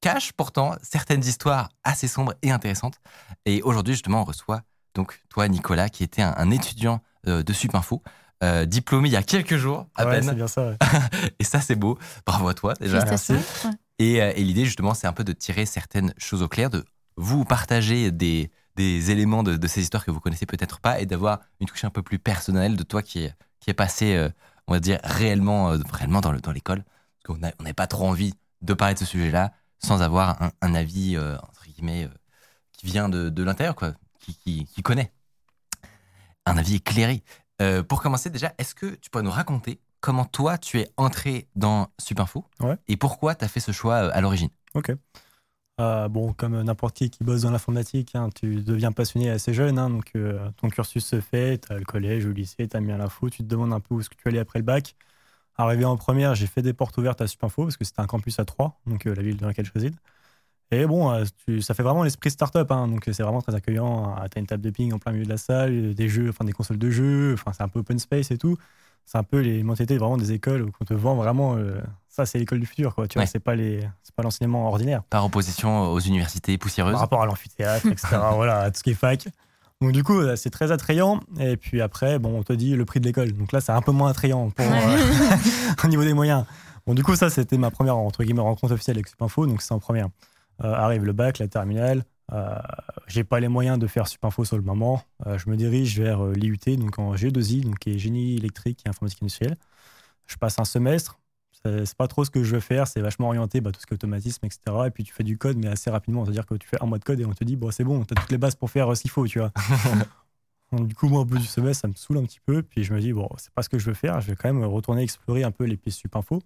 cache 0.00 0.32
pourtant 0.32 0.76
certaines 0.80 1.24
histoires 1.24 1.70
assez 1.82 2.06
sombres 2.06 2.34
et 2.42 2.52
intéressantes. 2.52 3.00
Et 3.46 3.62
aujourd'hui, 3.62 3.94
justement, 3.94 4.20
on 4.20 4.24
reçoit 4.24 4.62
donc 4.94 5.20
toi, 5.28 5.48
Nicolas, 5.48 5.88
qui 5.88 6.04
était 6.04 6.22
un, 6.22 6.34
un 6.36 6.52
étudiant 6.52 7.00
de 7.24 7.52
Supinfo, 7.52 8.00
euh, 8.42 8.64
diplômé 8.66 9.08
il 9.08 9.12
y 9.12 9.16
a 9.16 9.22
quelques 9.22 9.56
jours 9.56 9.86
à 9.94 10.06
Ouais, 10.06 10.20
c'est 10.20 10.26
peine. 10.28 10.36
bien 10.36 10.46
ça. 10.46 10.66
ouais. 10.68 10.76
Et 11.38 11.44
ça, 11.44 11.60
c'est 11.60 11.74
beau. 11.76 11.98
Bravo 12.26 12.48
à 12.48 12.54
toi 12.54 12.74
déjà. 12.74 12.98
Et, 13.98 14.22
euh, 14.22 14.32
et 14.34 14.42
l'idée, 14.44 14.64
justement, 14.64 14.94
c'est 14.94 15.06
un 15.06 15.12
peu 15.12 15.24
de 15.24 15.32
tirer 15.32 15.66
certaines 15.66 16.14
choses 16.16 16.42
au 16.42 16.48
clair, 16.48 16.70
de 16.70 16.84
vous 17.16 17.44
partager 17.44 18.10
des, 18.10 18.50
des 18.76 19.10
éléments 19.10 19.42
de, 19.42 19.56
de 19.56 19.66
ces 19.66 19.82
histoires 19.82 20.04
que 20.04 20.10
vous 20.10 20.20
connaissez 20.20 20.46
peut-être 20.46 20.80
pas 20.80 21.00
et 21.00 21.06
d'avoir 21.06 21.40
une 21.60 21.66
touche 21.66 21.84
un 21.84 21.90
peu 21.90 22.02
plus 22.02 22.18
personnelle 22.18 22.76
de 22.76 22.82
toi 22.82 23.02
qui 23.02 23.24
est, 23.24 23.34
qui 23.60 23.68
est 23.68 23.74
passé, 23.74 24.14
euh, 24.16 24.30
on 24.68 24.72
va 24.72 24.80
dire, 24.80 25.00
réellement, 25.04 25.72
euh, 25.72 25.78
réellement 25.92 26.22
dans 26.22 26.32
le- 26.32 26.40
dans 26.40 26.52
l'école. 26.52 26.82
Parce 27.22 27.38
qu'on 27.38 27.46
n'avait 27.62 27.74
pas 27.74 27.86
trop 27.86 28.08
envie 28.08 28.32
de 28.62 28.72
parler 28.72 28.94
de 28.94 28.98
ce 29.00 29.04
sujet-là 29.04 29.52
sans 29.78 30.00
avoir 30.00 30.42
un, 30.42 30.50
un 30.62 30.74
avis, 30.74 31.16
euh, 31.16 31.36
entre 31.42 31.64
guillemets, 31.66 32.04
euh, 32.04 32.08
qui 32.72 32.86
vient 32.86 33.10
de, 33.10 33.28
de 33.28 33.42
l'intérieur, 33.42 33.74
quoi, 33.74 33.92
qui, 34.20 34.34
qui, 34.34 34.64
qui 34.64 34.80
connaît. 34.82 35.12
Un 36.46 36.56
avis 36.56 36.76
éclairé. 36.76 37.22
Euh, 37.60 37.82
pour 37.82 38.02
commencer, 38.02 38.30
déjà, 38.30 38.54
est-ce 38.58 38.74
que 38.74 38.94
tu 38.96 39.10
peux 39.10 39.20
nous 39.22 39.30
raconter 39.30 39.80
comment 40.00 40.24
toi, 40.24 40.56
tu 40.58 40.80
es 40.80 40.90
entré 40.96 41.48
dans 41.56 41.88
Supinfo 41.98 42.44
Ouais. 42.60 42.76
et 42.88 42.96
pourquoi 42.96 43.34
tu 43.34 43.44
as 43.44 43.48
fait 43.48 43.60
ce 43.60 43.72
choix 43.72 43.96
euh, 44.06 44.10
à 44.14 44.20
l'origine? 44.20 44.48
Ok. 44.74 44.92
Euh, 45.80 46.08
bon, 46.08 46.32
comme 46.34 46.60
n'importe 46.62 46.96
qui 46.96 47.10
qui 47.10 47.24
bosse 47.24 47.42
dans 47.42 47.50
l'informatique, 47.50 48.14
hein, 48.14 48.28
tu 48.34 48.56
deviens 48.62 48.92
passionné 48.92 49.30
assez 49.30 49.54
jeune. 49.54 49.78
hein, 49.78 49.88
donc, 49.90 50.10
euh, 50.14 50.50
ton 50.58 50.68
cursus 50.68 51.04
se 51.06 51.20
fait, 51.20 51.58
tu 51.58 51.72
as 51.72 51.78
le 51.78 51.84
collège, 51.84 52.26
le 52.26 52.32
lycée, 52.32 52.68
tu 52.68 52.76
as 52.76 52.80
mis 52.80 52.92
à 52.92 52.98
l'info, 52.98 53.30
tu 53.30 53.38
te 53.38 53.48
demandes 53.48 53.72
un 53.72 53.80
peu 53.80 53.94
où 53.94 54.00
est-ce 54.00 54.10
que 54.10 54.16
tu 54.16 54.28
allais 54.28 54.38
après 54.38 54.58
le 54.58 54.64
bac. 54.64 54.94
Arrivé 55.56 55.84
en 55.84 55.96
première, 55.96 56.34
j'ai 56.34 56.46
fait 56.46 56.62
des 56.62 56.72
portes 56.74 56.96
ouvertes 56.98 57.20
à 57.22 57.26
Supinfo 57.26 57.64
parce 57.64 57.76
que 57.76 57.84
c'était 57.84 58.00
un 58.00 58.06
campus 58.06 58.38
à 58.38 58.44
Troyes, 58.44 58.74
donc 58.86 59.06
euh, 59.06 59.14
la 59.14 59.22
ville 59.22 59.36
dans 59.38 59.46
laquelle 59.46 59.66
je 59.66 59.72
réside. 59.72 59.96
Et 60.72 60.86
bon, 60.86 61.10
euh, 61.10 61.24
tu- 61.46 61.62
ça 61.62 61.74
fait 61.74 61.82
vraiment 61.82 62.04
l'esprit 62.04 62.30
start-up, 62.30 62.70
hein, 62.70 62.86
donc 62.86 63.02
c'est 63.12 63.22
vraiment 63.22 63.42
très 63.42 63.54
accueillant. 63.54 64.14
Tu 64.30 64.38
as 64.38 64.40
une 64.40 64.46
table 64.46 64.62
de 64.62 64.70
ping 64.70 64.92
en 64.92 64.98
plein 64.98 65.12
milieu 65.12 65.24
de 65.24 65.28
la 65.30 65.36
salle, 65.36 65.72
euh, 65.72 65.94
des 65.94 66.08
jeux, 66.08 66.28
enfin 66.30 66.44
des 66.44 66.52
consoles 66.52 66.78
de 66.78 66.90
jeux, 66.90 67.32
enfin 67.34 67.52
c'est 67.52 67.62
un 67.64 67.68
peu 67.68 67.80
open 67.80 67.98
space 67.98 68.30
et 68.30 68.38
tout. 68.38 68.56
C'est 69.04 69.18
un 69.18 69.24
peu 69.24 69.40
les 69.40 69.64
mentalités 69.64 69.98
vraiment 69.98 70.16
des 70.16 70.30
écoles 70.30 70.62
où 70.62 70.70
on 70.80 70.84
te 70.84 70.94
vend 70.94 71.16
vraiment. 71.16 71.56
euh, 71.56 71.80
ça, 72.08 72.26
c'est 72.26 72.38
l'école 72.38 72.60
du 72.60 72.66
futur, 72.66 72.94
quoi. 72.94 73.08
Tu 73.08 73.14
vois, 73.14 73.22
Ouais. 73.22 73.26
c'est 73.26 73.40
pas 73.40 73.56
les, 73.56 73.80
c'est 74.04 74.14
pas 74.14 74.22
l'enseignement 74.22 74.68
ordinaire 74.68 75.02
Par 75.10 75.24
opposition 75.24 75.90
aux 75.92 75.98
universités 76.00 76.56
poussiéreuses 76.58 76.92
par 76.92 77.00
rapport 77.00 77.22
à 77.22 77.26
l'amphithéâtre, 77.26 77.86
etc. 77.86 78.06
voilà, 78.34 78.60
à 78.60 78.70
tout 78.70 78.78
ce 78.78 78.82
qui 78.84 78.90
est 78.90 78.94
fac. 78.94 79.26
Donc 79.80 79.90
du 79.92 80.04
coup, 80.04 80.20
euh, 80.20 80.36
c'est 80.36 80.50
très 80.50 80.70
attrayant. 80.70 81.18
Et 81.40 81.56
puis 81.56 81.80
après, 81.80 82.18
bon, 82.20 82.38
on 82.38 82.42
te 82.44 82.52
dit 82.52 82.76
le 82.76 82.84
prix 82.84 83.00
de 83.00 83.06
l'école. 83.06 83.32
Donc 83.32 83.50
là, 83.50 83.60
c'est 83.60 83.72
un 83.72 83.80
peu 83.82 83.90
moins 83.92 84.10
attrayant 84.10 84.50
pour, 84.50 84.64
euh, 84.66 84.68
au 85.84 85.88
niveau 85.88 86.04
des 86.04 86.14
moyens. 86.14 86.44
Bon, 86.86 86.94
du 86.94 87.02
coup, 87.02 87.16
ça, 87.16 87.30
c'était 87.30 87.58
ma 87.58 87.70
première 87.70 87.96
entre 87.96 88.22
guillemets 88.22 88.42
rencontre 88.42 88.74
officielle 88.74 88.96
avec 88.98 89.08
Supinfo. 89.08 89.46
Donc 89.46 89.62
c'est 89.62 89.72
en 89.72 89.78
première. 89.80 90.08
Euh, 90.62 90.72
arrive 90.72 91.04
le 91.04 91.12
bac, 91.12 91.38
la 91.38 91.48
terminale. 91.48 92.04
Euh, 92.32 92.54
j'ai 93.06 93.24
pas 93.24 93.40
les 93.40 93.48
moyens 93.48 93.78
de 93.78 93.86
faire 93.86 94.06
Supinfo 94.06 94.44
sur 94.44 94.56
le 94.56 94.62
moment. 94.62 95.02
Euh, 95.26 95.38
je 95.38 95.48
me 95.48 95.56
dirige 95.56 95.98
vers 95.98 96.24
l'IUT, 96.26 96.76
donc 96.76 96.98
en 96.98 97.14
G2I, 97.14 97.62
donc 97.64 97.78
qui 97.78 97.90
est 97.90 97.98
génie 97.98 98.36
électrique 98.36 98.82
et 98.86 98.88
informatique 98.88 99.22
industrielle. 99.22 99.56
Je 100.26 100.36
passe 100.36 100.58
un 100.58 100.64
semestre. 100.64 101.18
C'est 101.62 101.94
pas 101.94 102.08
trop 102.08 102.24
ce 102.24 102.30
que 102.30 102.42
je 102.42 102.54
veux 102.54 102.60
faire. 102.60 102.86
C'est 102.86 103.02
vachement 103.02 103.28
orienté, 103.28 103.60
bah, 103.60 103.70
tout 103.70 103.80
ce 103.80 103.86
qui 103.86 103.92
est 103.92 103.96
automatisme, 103.96 104.46
etc. 104.46 104.60
Et 104.86 104.90
puis 104.90 105.04
tu 105.04 105.12
fais 105.12 105.24
du 105.24 105.36
code, 105.36 105.58
mais 105.58 105.68
assez 105.68 105.90
rapidement. 105.90 106.24
C'est-à-dire 106.24 106.46
que 106.46 106.54
tu 106.54 106.66
fais 106.66 106.82
un 106.82 106.86
mois 106.86 106.98
de 106.98 107.04
code 107.04 107.20
et 107.20 107.26
on 107.26 107.34
te 107.34 107.44
dit, 107.44 107.56
bon, 107.56 107.70
c'est 107.70 107.84
bon, 107.84 108.02
tu 108.04 108.14
as 108.14 108.20
toutes 108.20 108.30
les 108.30 108.38
bases 108.38 108.54
pour 108.54 108.70
faire 108.70 108.96
ce 108.96 109.02
qu'il 109.02 109.10
faut, 109.10 109.26
tu 109.26 109.40
vois. 109.40 109.52
Donc, 110.72 110.86
du 110.86 110.94
coup, 110.94 111.08
moi, 111.08 111.20
au 111.20 111.24
bout 111.26 111.36
du 111.36 111.44
semestre, 111.44 111.82
ça 111.82 111.88
me 111.88 111.94
saoule 111.94 112.18
un 112.18 112.22
petit 112.22 112.40
peu. 112.40 112.62
Puis 112.62 112.84
je 112.84 112.94
me 112.94 113.00
dis, 113.00 113.12
bon, 113.12 113.28
c'est 113.36 113.52
pas 113.52 113.62
ce 113.62 113.68
que 113.68 113.78
je 113.78 113.86
veux 113.86 113.94
faire. 113.94 114.22
Je 114.22 114.28
vais 114.28 114.36
quand 114.36 114.50
même 114.50 114.64
retourner 114.64 115.02
explorer 115.02 115.42
un 115.42 115.50
peu 115.50 115.64
les 115.64 115.76
pistes 115.76 115.98
Supinfo. 115.98 116.40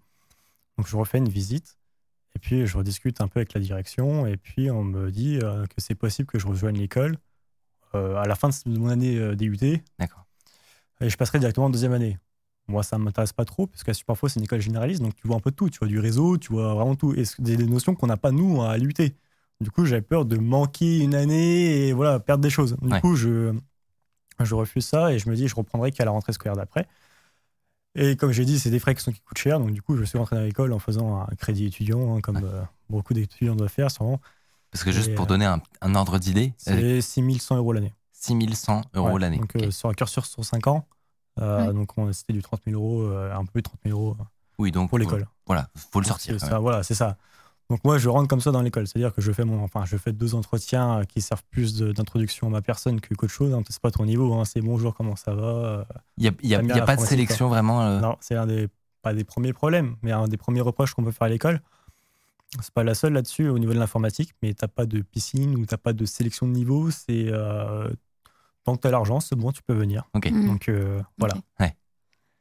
Donc 0.77 0.89
je 0.89 0.97
refais 0.97 1.19
une 1.19 1.29
visite. 1.29 1.79
Et 2.35 2.39
puis 2.39 2.67
je 2.67 2.77
rediscute 2.77 3.21
un 3.21 3.29
peu 3.29 3.41
avec 3.41 3.55
la 3.55 3.61
direction. 3.61 4.27
Et 4.27 4.37
puis 4.37 4.71
on 4.71 4.85
me 4.85 5.11
dit 5.11 5.39
euh, 5.43 5.67
que 5.67 5.75
c'est 5.79 5.95
possible 5.95 6.27
que 6.29 6.39
je 6.39 6.47
rejoigne 6.47 6.77
l'école 6.79 7.17
euh, 7.95 8.17
à 8.17 8.27
la 8.27 8.35
fin 8.35 8.49
de 8.49 8.79
mon 8.79 8.89
année 8.89 9.17
euh, 9.19 9.35
DUT. 9.37 9.81
D'accord. 9.99 10.25
Et 11.01 11.11
je 11.11 11.17
passerai 11.17 11.39
directement 11.39 11.67
en 11.67 11.71
deuxième 11.71 11.93
année. 11.93 12.19
Moi, 12.67 12.83
ça 12.83 12.97
ne 12.97 13.05
m'intéresse 13.05 13.35
pas 13.35 13.45
trop, 13.45 13.67
parce 13.67 13.85
qu'à 13.85 13.93
Supinfo, 13.93 14.27
c'est 14.29 14.41
une 14.41 14.45
école 14.45 14.61
généraliste, 14.61 15.03
donc 15.03 15.15
tu 15.15 15.27
vois 15.27 15.37
un 15.37 15.41
peu 15.41 15.51
de 15.51 15.57
tout. 15.57 15.69
Tu 15.69 15.79
vois 15.79 15.89
du 15.89 15.99
réseau, 15.99 16.39
tu 16.39 16.51
vois 16.51 16.73
vraiment 16.75 16.95
tout. 16.95 17.13
Et 17.15 17.27
c'est 17.27 17.43
des, 17.43 17.59
des 17.59 17.67
notions 17.67 17.95
qu'on 17.95 18.07
n'a 18.07 18.17
pas, 18.17 18.31
nous, 18.31 18.63
à 18.63 18.79
l'UT. 18.79 18.95
Du 19.61 19.71
coup, 19.71 19.85
j'avais 19.85 20.01
peur 20.03 20.25
de 20.25 20.39
manquer 20.39 21.01
une 21.01 21.15
année 21.15 21.89
et 21.89 21.93
voilà, 21.93 22.21
perdre 22.21 22.43
des 22.43 22.49
choses. 22.51 22.77
Du 22.81 22.89
Ouais. 22.89 23.01
coup, 23.01 23.17
je, 23.17 23.53
je 24.41 24.55
refuse 24.55 24.87
ça 24.87 25.13
et 25.13 25.19
je 25.19 25.29
me 25.29 25.37
dis, 25.37 25.47
je 25.47 25.55
reprendrai 25.55 25.93
qu'à 25.93 26.07
la 26.07 26.11
rentrée 26.11 26.33
scolaire 26.33 26.57
d'après. 26.57 26.89
Et 27.97 28.17
comme 28.17 28.33
j'ai 28.33 28.45
dit, 28.45 28.59
c'est 28.59 28.71
des 28.71 28.79
frais 28.81 28.95
qui, 28.95 29.03
sont, 29.03 29.13
qui 29.13 29.21
coûtent 29.21 29.39
cher. 29.39 29.59
Donc, 29.61 29.71
du 29.73 29.81
coup, 29.83 29.97
je 29.97 30.05
suis 30.05 30.19
rentré 30.19 30.37
dans 30.37 30.43
l'école 30.43 30.73
en 30.73 30.79
faisant 30.79 31.21
un 31.21 31.35
crédit 31.37 31.67
étudiant, 31.67 32.17
hein, 32.17 32.21
comme 32.21 32.43
euh, 32.45 32.63
beaucoup 32.91 33.15
d'étudiants 33.15 33.55
doivent 33.55 33.71
faire. 33.71 33.91
Sûrement. 33.91 34.21
Parce 34.73 34.83
que 34.83 34.91
juste 34.91 35.11
Et, 35.11 35.15
pour 35.15 35.27
euh, 35.27 35.29
donner 35.29 35.45
un, 35.45 35.61
un 35.81 35.95
ordre 35.95 36.19
d'idée, 36.19 36.53
euh, 36.69 37.01
C'est 37.01 37.01
6100 37.01 37.57
euros 37.57 37.73
l'année. 37.73 37.93
6100 38.13 38.83
euros 38.95 39.11
Ouais, 39.13 39.21
l'année. 39.21 39.39
Donc, 39.39 39.55
Ok. 39.55 39.63
euh, 39.63 39.71
sur 39.71 39.89
un 39.89 39.95
cursus 39.95 40.25
sur 40.25 40.45
5 40.45 40.67
ans, 40.67 40.87
Euh, 41.41 41.67
Ouais. 41.67 41.73
Donc, 41.75 41.99
on- 41.99 42.13
c'était 42.13 42.33
du 42.33 42.43
30 42.43 42.63
000 42.65 42.81
euros, 42.81 43.03
euh, 43.03 43.33
un 43.35 43.45
peu 43.45 43.51
plus 43.53 43.63
de 43.63 43.69
30 43.69 43.81
000 43.85 43.99
euros 43.99 44.17
Oui, 44.59 44.71
donc 44.71 44.89
pour 44.89 44.99
l'école. 44.99 45.27
Voilà, 45.47 45.69
faut 45.75 45.99
le 46.01 46.07
sortir. 46.07 46.39
ça, 46.39 46.51
même. 46.51 46.61
voilà, 46.61 46.83
c'est 46.85 46.95
ça. 46.95 47.17
Donc 47.71 47.81
moi, 47.85 47.97
je 47.99 48.09
rentre 48.09 48.29
comme 48.29 48.41
ça 48.41 48.51
dans 48.53 48.61
l'école, 48.61 48.87
c'est-à-dire 48.87 49.13
que 49.15 49.23
je 49.23 49.33
fais 49.33 49.45
mon, 49.45 49.63
enfin, 49.63 49.85
je 49.87 49.97
fais 49.97 50.13
deux 50.13 50.35
entretiens 50.35 50.99
euh, 51.01 51.05
qui 51.05 51.21
servent 51.23 51.43
plus 51.51 51.79
d'introduction 51.79 52.47
à 52.49 52.51
ma 52.51 52.63
personne 52.63 53.01
que 53.01 53.15
qu'autre 53.15 53.33
chose. 53.33 53.55
Hein. 53.55 53.63
C'est 53.69 53.81
pas 53.81 53.91
ton 53.91 54.05
niveau, 54.05 54.35
hein. 54.35 54.45
c'est 54.45 54.61
bonjour, 54.61 54.95
comment 54.95 55.17
ça 55.17 55.35
va. 55.35 55.43
euh, 55.43 55.85
Il 56.19 56.23
n'y 56.25 56.29
a, 56.29 56.33
y 56.43 56.55
a- 56.55 56.59
y 56.77 56.81
pas 56.85 56.97
de 56.97 57.01
sélection 57.09 57.49
vraiment. 57.49 57.83
euh, 57.83 58.01
Non, 58.01 58.17
c'est 58.21 58.35
un 58.37 58.47
des 58.47 58.69
pas 59.03 59.13
des 59.15 59.25
premiers 59.25 59.53
problèmes, 59.53 59.97
mais 60.03 60.13
un 60.13 60.29
des 60.29 60.37
premiers 60.37 60.61
reproches 60.63 60.95
qu'on 60.95 61.05
peut 61.05 61.11
faire 61.11 61.27
à 61.27 61.29
l'école. 61.29 61.61
C'est 62.61 62.73
pas 62.73 62.85
la 62.85 62.95
seule 62.95 63.13
là-dessus 63.15 63.49
au 63.49 63.59
niveau 63.59 63.73
de 63.75 63.79
l'informatique, 63.79 64.33
mais 64.43 64.55
t'as 64.55 64.69
pas 64.69 64.87
de 64.87 65.01
piscine 65.01 65.57
ou 65.57 65.67
t'as 65.67 65.77
pas 65.77 65.93
de 65.93 66.05
sélection 66.05 66.47
de 66.47 66.53
niveau. 66.53 66.91
C'est 66.91 67.27
euh, 67.29 67.89
tant 68.65 68.77
que 68.77 68.81
t'as 68.81 68.91
l'argent, 68.91 69.21
c'est 69.21 69.37
bon, 69.37 69.53
tu 69.53 69.63
peux 69.63 69.75
venir. 69.75 70.05
Ok. 70.15 70.31
Mhm. 70.31 70.47
Donc 70.47 70.69
euh, 70.69 71.03
voilà. 71.19 71.35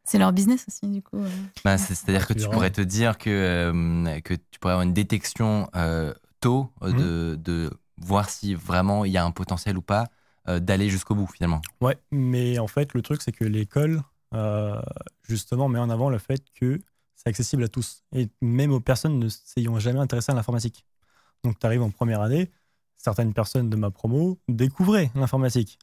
C'est 0.05 0.17
leur 0.17 0.33
business 0.33 0.65
aussi, 0.67 0.87
du 0.87 1.01
coup. 1.01 1.17
euh. 1.17 1.29
Bah, 1.63 1.77
c'est- 1.77 1.95
C'est-à-dire 1.95 2.27
que 2.27 2.33
tu 2.33 2.47
pourrais 2.49 2.71
te 2.71 2.81
dire 2.81 3.17
que, 3.17 3.29
euh, 3.29 4.19
que 4.21 4.33
tu 4.33 4.59
pourrais 4.59 4.73
avoir 4.73 4.85
une 4.85 4.93
détection 4.93 5.69
euh, 5.75 6.13
tôt 6.41 6.69
Mhm. 6.81 6.97
de, 6.99 7.39
de 7.41 7.71
voir 7.97 8.29
si 8.29 8.53
vraiment 8.53 9.05
il 9.05 9.11
y 9.11 9.17
a 9.17 9.23
un 9.23 9.31
potentiel 9.31 9.77
ou 9.77 9.81
pas 9.81 10.07
euh, 10.49 10.59
d'aller 10.59 10.89
jusqu'au 10.89 11.15
bout 11.15 11.27
finalement. 11.27 11.61
Ouais, 11.79 11.97
mais 12.11 12.59
en 12.59 12.67
fait, 12.67 12.93
le 12.93 13.01
truc, 13.01 13.21
c'est 13.21 13.31
que 13.31 13.45
l'école, 13.45 14.01
euh, 14.33 14.81
justement, 15.23 15.69
met 15.69 15.79
en 15.79 15.89
avant 15.89 16.09
le 16.09 16.17
fait 16.17 16.43
que 16.59 16.79
c'est 17.15 17.29
accessible 17.29 17.63
à 17.63 17.69
tous, 17.69 18.03
et 18.13 18.27
même 18.41 18.71
aux 18.73 18.81
personnes 18.81 19.17
ne 19.19 19.29
s'ayant 19.29 19.79
jamais 19.79 19.99
intéressé 19.99 20.31
à 20.33 20.35
l'informatique. 20.35 20.85
Donc, 21.45 21.59
tu 21.59 21.65
arrives 21.65 21.81
en 21.81 21.91
première 21.91 22.19
année, 22.21 22.51
certaines 22.97 23.33
personnes 23.33 23.69
de 23.69 23.77
ma 23.77 23.91
promo 23.91 24.37
découvraient 24.49 25.11
l'informatique. 25.15 25.79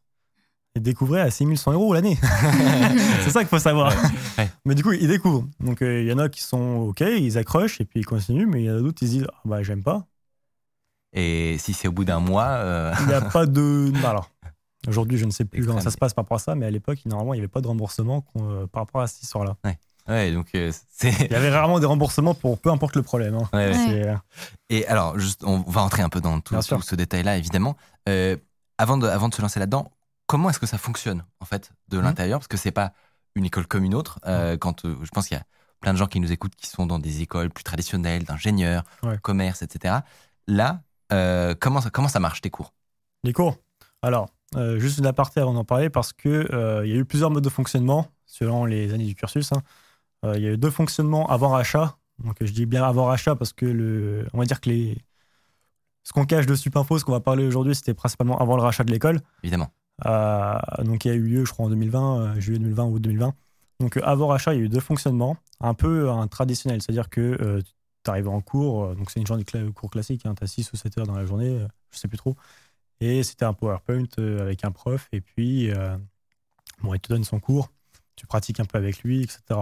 Et 0.77 0.81
découvraient 0.81 1.21
à 1.21 1.31
6100 1.31 1.73
euros 1.73 1.93
l'année. 1.95 2.17
c'est 3.25 3.31
ça 3.31 3.41
qu'il 3.41 3.49
faut 3.49 3.59
savoir. 3.59 3.93
Ouais. 4.39 4.49
Mais 4.65 4.75
du 4.77 4.85
coup, 4.85 4.93
ils 4.93 5.09
découvrent. 5.09 5.45
Donc, 5.59 5.83
euh, 5.83 6.01
il 6.03 6.07
y 6.09 6.13
en 6.13 6.19
a 6.19 6.29
qui 6.29 6.43
sont 6.43 6.77
OK, 6.77 7.01
ils 7.01 7.37
accrochent, 7.39 7.81
et 7.81 7.85
puis 7.85 8.01
ils 8.01 8.07
continuent, 8.07 8.47
mais 8.47 8.63
il 8.63 8.67
y 8.67 8.71
en 8.71 8.77
a 8.77 8.81
d'autres 8.81 8.99
qui 8.99 9.07
se 9.07 9.11
disent 9.13 9.27
Ah, 9.33 9.41
bah, 9.45 9.63
j'aime 9.65 9.83
pas. 9.83 10.07
Et 11.13 11.57
si 11.59 11.73
c'est 11.73 11.89
au 11.89 11.93
bout 11.93 12.05
d'un 12.05 12.21
mois, 12.21 12.45
euh, 12.47 12.95
Il 13.01 13.07
n'y 13.09 13.15
a 13.15 13.21
pas 13.33 13.47
de. 13.47 13.93
Alors, 14.07 14.31
aujourd'hui, 14.87 15.19
je 15.19 15.25
ne 15.25 15.31
sais 15.33 15.45
plus 15.45 15.67
comment 15.67 15.81
ça 15.81 15.91
se 15.91 15.97
passe 15.99 16.15
par 16.15 16.25
rapport 16.25 16.37
à 16.37 16.41
ça, 16.41 16.55
mais 16.55 16.67
à 16.67 16.71
l'époque, 16.71 16.99
normalement, 17.05 17.35
il 17.35 17.39
n'y 17.39 17.41
avait 17.43 17.49
pas 17.49 17.61
de 17.61 17.67
remboursement 17.67 18.25
euh, 18.37 18.67
par 18.69 18.83
rapport 18.83 19.01
à 19.01 19.09
cette 19.09 19.23
histoire-là. 19.25 19.57
ouais, 20.09 20.31
donc 20.33 20.47
euh, 20.55 20.71
c'est. 20.89 21.11
Il 21.27 21.33
y 21.33 21.35
avait 21.35 21.51
rarement 21.51 21.81
des 21.81 21.87
remboursements 21.87 22.35
pour 22.35 22.59
peu 22.59 22.71
importe 22.71 22.95
le 22.95 23.03
problème. 23.03 23.35
hein. 23.35 23.49
Ouais, 23.53 23.73
ouais. 23.73 23.77
Ouais. 23.77 24.07
Euh, 24.07 24.15
Et 24.69 24.87
alors, 24.87 25.19
juste, 25.19 25.43
on 25.45 25.59
va 25.63 25.83
entrer 25.83 26.03
un 26.03 26.09
peu 26.09 26.21
dans 26.21 26.39
tout, 26.41 26.55
ce 26.63 26.95
détail-là, 26.95 27.37
évidemment. 27.39 27.77
Euh, 28.09 28.37
avant, 28.79 28.97
de, 28.99 29.09
avant 29.09 29.29
de 29.29 29.35
se 29.35 29.43
lancer 29.43 29.59
là-dedans, 29.59 29.91
comment 30.31 30.49
est-ce 30.51 30.61
que 30.61 30.67
ça 30.75 30.79
fonctionne, 30.79 31.25
en 31.41 31.45
fait, 31.45 31.73
de 31.89 31.97
Mhm. 31.99 32.05
l'intérieur? 32.05 32.39
Parce 32.39 32.47
que 32.49 32.57
c'est 32.57 32.71
pas 32.83 32.93
une 33.35 33.45
école 33.45 33.67
comme 33.67 33.83
une 33.85 33.95
autre. 34.01 34.21
Euh, 34.27 34.57
quand, 34.57 34.85
euh, 34.85 34.97
je 35.03 35.11
pense 35.11 35.27
qu'il 35.29 35.37
y 35.37 35.41
a 35.41 35.45
plein 35.81 35.93
de 35.93 35.99
gens 35.99 36.07
qui 36.07 36.21
nous 36.21 36.31
écoutent 36.31 36.55
qui 36.55 36.69
sont 36.69 36.87
dans 36.87 36.99
des 37.01 37.21
écoles 37.23 37.51
plus 37.51 37.65
traditionnelles, 37.65 38.23
d'ingénieurs, 38.25 38.85
Ouais. 39.03 39.19
commerce, 39.19 39.63
etc. 39.63 40.05
Là, 40.47 40.83
euh, 41.13 41.55
comment, 41.59 41.81
ça, 41.81 41.91
comment 41.91 42.07
ça 42.09 42.21
marche, 42.21 42.41
tes 42.43 42.51
cours? 42.51 42.73
Les 43.25 43.33
cours? 43.33 43.57
Alors, 44.03 44.29
juste 44.79 44.99
une 44.99 45.07
aparté 45.07 45.41
avant 45.41 45.55
d'en 45.55 45.65
parler 45.65 45.91
parce 45.91 46.13
que 46.13 46.49
il 46.85 46.91
y 46.91 46.95
a 46.95 46.97
eu 46.97 47.05
plusieurs 47.05 47.31
modes 47.31 47.45
de 47.45 47.49
fonctionnement 47.51 48.07
selon 48.27 48.65
les 48.67 48.93
années 48.95 49.07
du 49.07 49.15
cursus. 49.17 49.51
hein. 49.53 49.63
Il 50.37 50.43
y 50.43 50.47
a 50.49 50.53
eu 50.53 50.59
deux 50.59 50.71
fonctionnements 50.71 51.27
avant 51.29 51.49
rachat. 51.49 51.97
Donc, 52.25 52.37
je 52.41 52.53
dis 52.53 52.67
bien 52.67 52.85
avant 52.85 53.07
rachat 53.07 53.35
parce 53.35 53.53
que 53.53 53.67
le, 53.67 54.27
on 54.33 54.39
va 54.39 54.45
dire 54.45 54.61
que 54.61 54.69
les, 54.71 54.99
ce 56.05 56.13
qu'on 56.13 56.25
cache 56.27 56.47
de 56.47 56.55
Supinfo, 56.55 56.99
ce 56.99 57.05
qu'on 57.05 57.13
va 57.13 57.21
parler 57.21 57.45
aujourd'hui, 57.47 57.75
c'était 57.75 57.95
principalement 57.95 58.39
avant 58.39 58.57
le 58.57 58.63
rachat 58.63 58.85
de 58.85 58.91
l'école. 58.93 59.21
Évidemment. 59.43 59.71
Euh, 60.07 60.59
donc, 60.85 61.05
il 61.05 61.09
y 61.09 61.11
a 61.11 61.15
eu 61.15 61.23
lieu, 61.23 61.45
je 61.45 61.53
crois, 61.53 61.67
en 61.67 61.69
2020, 61.71 62.21
euh, 62.37 62.41
juillet 62.41 62.59
2020 62.59 62.85
ou 62.85 62.99
2020. 62.99 63.35
Donc, 63.81 63.97
euh, 63.97 64.03
avant 64.05 64.29
rachat, 64.29 64.55
il 64.55 64.59
y 64.59 64.63
a 64.63 64.65
eu 64.65 64.69
deux 64.69 64.81
fonctionnements, 64.81 65.37
un 65.61 65.75
peu 65.75 66.11
un 66.11 66.27
traditionnel, 66.29 66.83
c'est-à-dire 66.83 67.09
que 67.11 67.63
tu 68.05 68.11
arrives 68.11 68.29
en 68.29 68.41
cours, 68.41 68.95
donc 68.95 69.11
c'est 69.11 69.21
une 69.21 69.27
journée 69.27 69.45
de 69.45 69.71
cours 69.71 69.91
classique, 69.91 70.23
tu 70.23 70.29
as 70.29 70.47
6 70.47 70.73
ou 70.73 70.77
7 70.77 70.99
heures 70.99 71.07
dans 71.07 71.15
la 71.15 71.27
journée, 71.27 71.67
je 71.91 71.99
sais 71.99 72.09
plus 72.09 72.19
trop. 72.19 72.37
Et 73.01 73.23
c'était 73.23 73.45
un 73.45 73.53
PowerPoint 73.55 74.07
avec 74.19 74.65
un 74.65 74.71
prof, 74.71 75.09
et 75.13 75.21
puis, 75.21 75.71
bon, 76.83 76.95
il 76.95 77.01
te 77.01 77.09
donne 77.13 77.25
son 77.25 77.41
cours, 77.41 77.71
tu 78.17 78.27
pratiques 78.27 78.61
un 78.61 78.65
peu 78.65 78.79
avec 78.79 79.03
lui, 79.03 79.23
etc. 79.23 79.61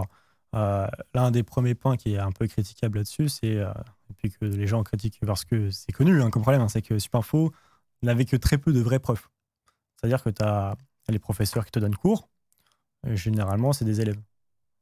L'un 0.52 1.30
des 1.30 1.42
premiers 1.42 1.74
points 1.74 1.96
qui 1.96 2.14
est 2.14 2.18
un 2.18 2.32
peu 2.32 2.46
critiquable 2.46 2.98
là-dessus, 2.98 3.28
c'est, 3.28 3.56
euh, 3.56 3.72
que 4.22 4.44
les 4.44 4.66
gens 4.66 4.82
critiquent 4.82 5.20
parce 5.24 5.44
que 5.44 5.70
c'est 5.70 5.92
connu 5.92 6.20
hein, 6.20 6.30
comme 6.30 6.42
problème, 6.42 6.62
hein, 6.62 6.68
c'est 6.68 6.82
que 6.82 6.98
Supinfo 6.98 7.52
n'avait 8.02 8.24
que 8.24 8.36
très 8.36 8.58
peu 8.58 8.72
de 8.72 8.80
vrais 8.80 8.98
profs. 8.98 9.30
C'est-à-dire 10.00 10.22
que 10.22 10.30
tu 10.30 10.42
as 10.42 10.74
les 11.08 11.18
professeurs 11.18 11.64
qui 11.64 11.70
te 11.72 11.78
donnent 11.78 11.96
cours, 11.96 12.28
euh, 13.06 13.16
généralement, 13.16 13.72
c'est 13.72 13.84
des 13.84 14.00
élèves. 14.00 14.20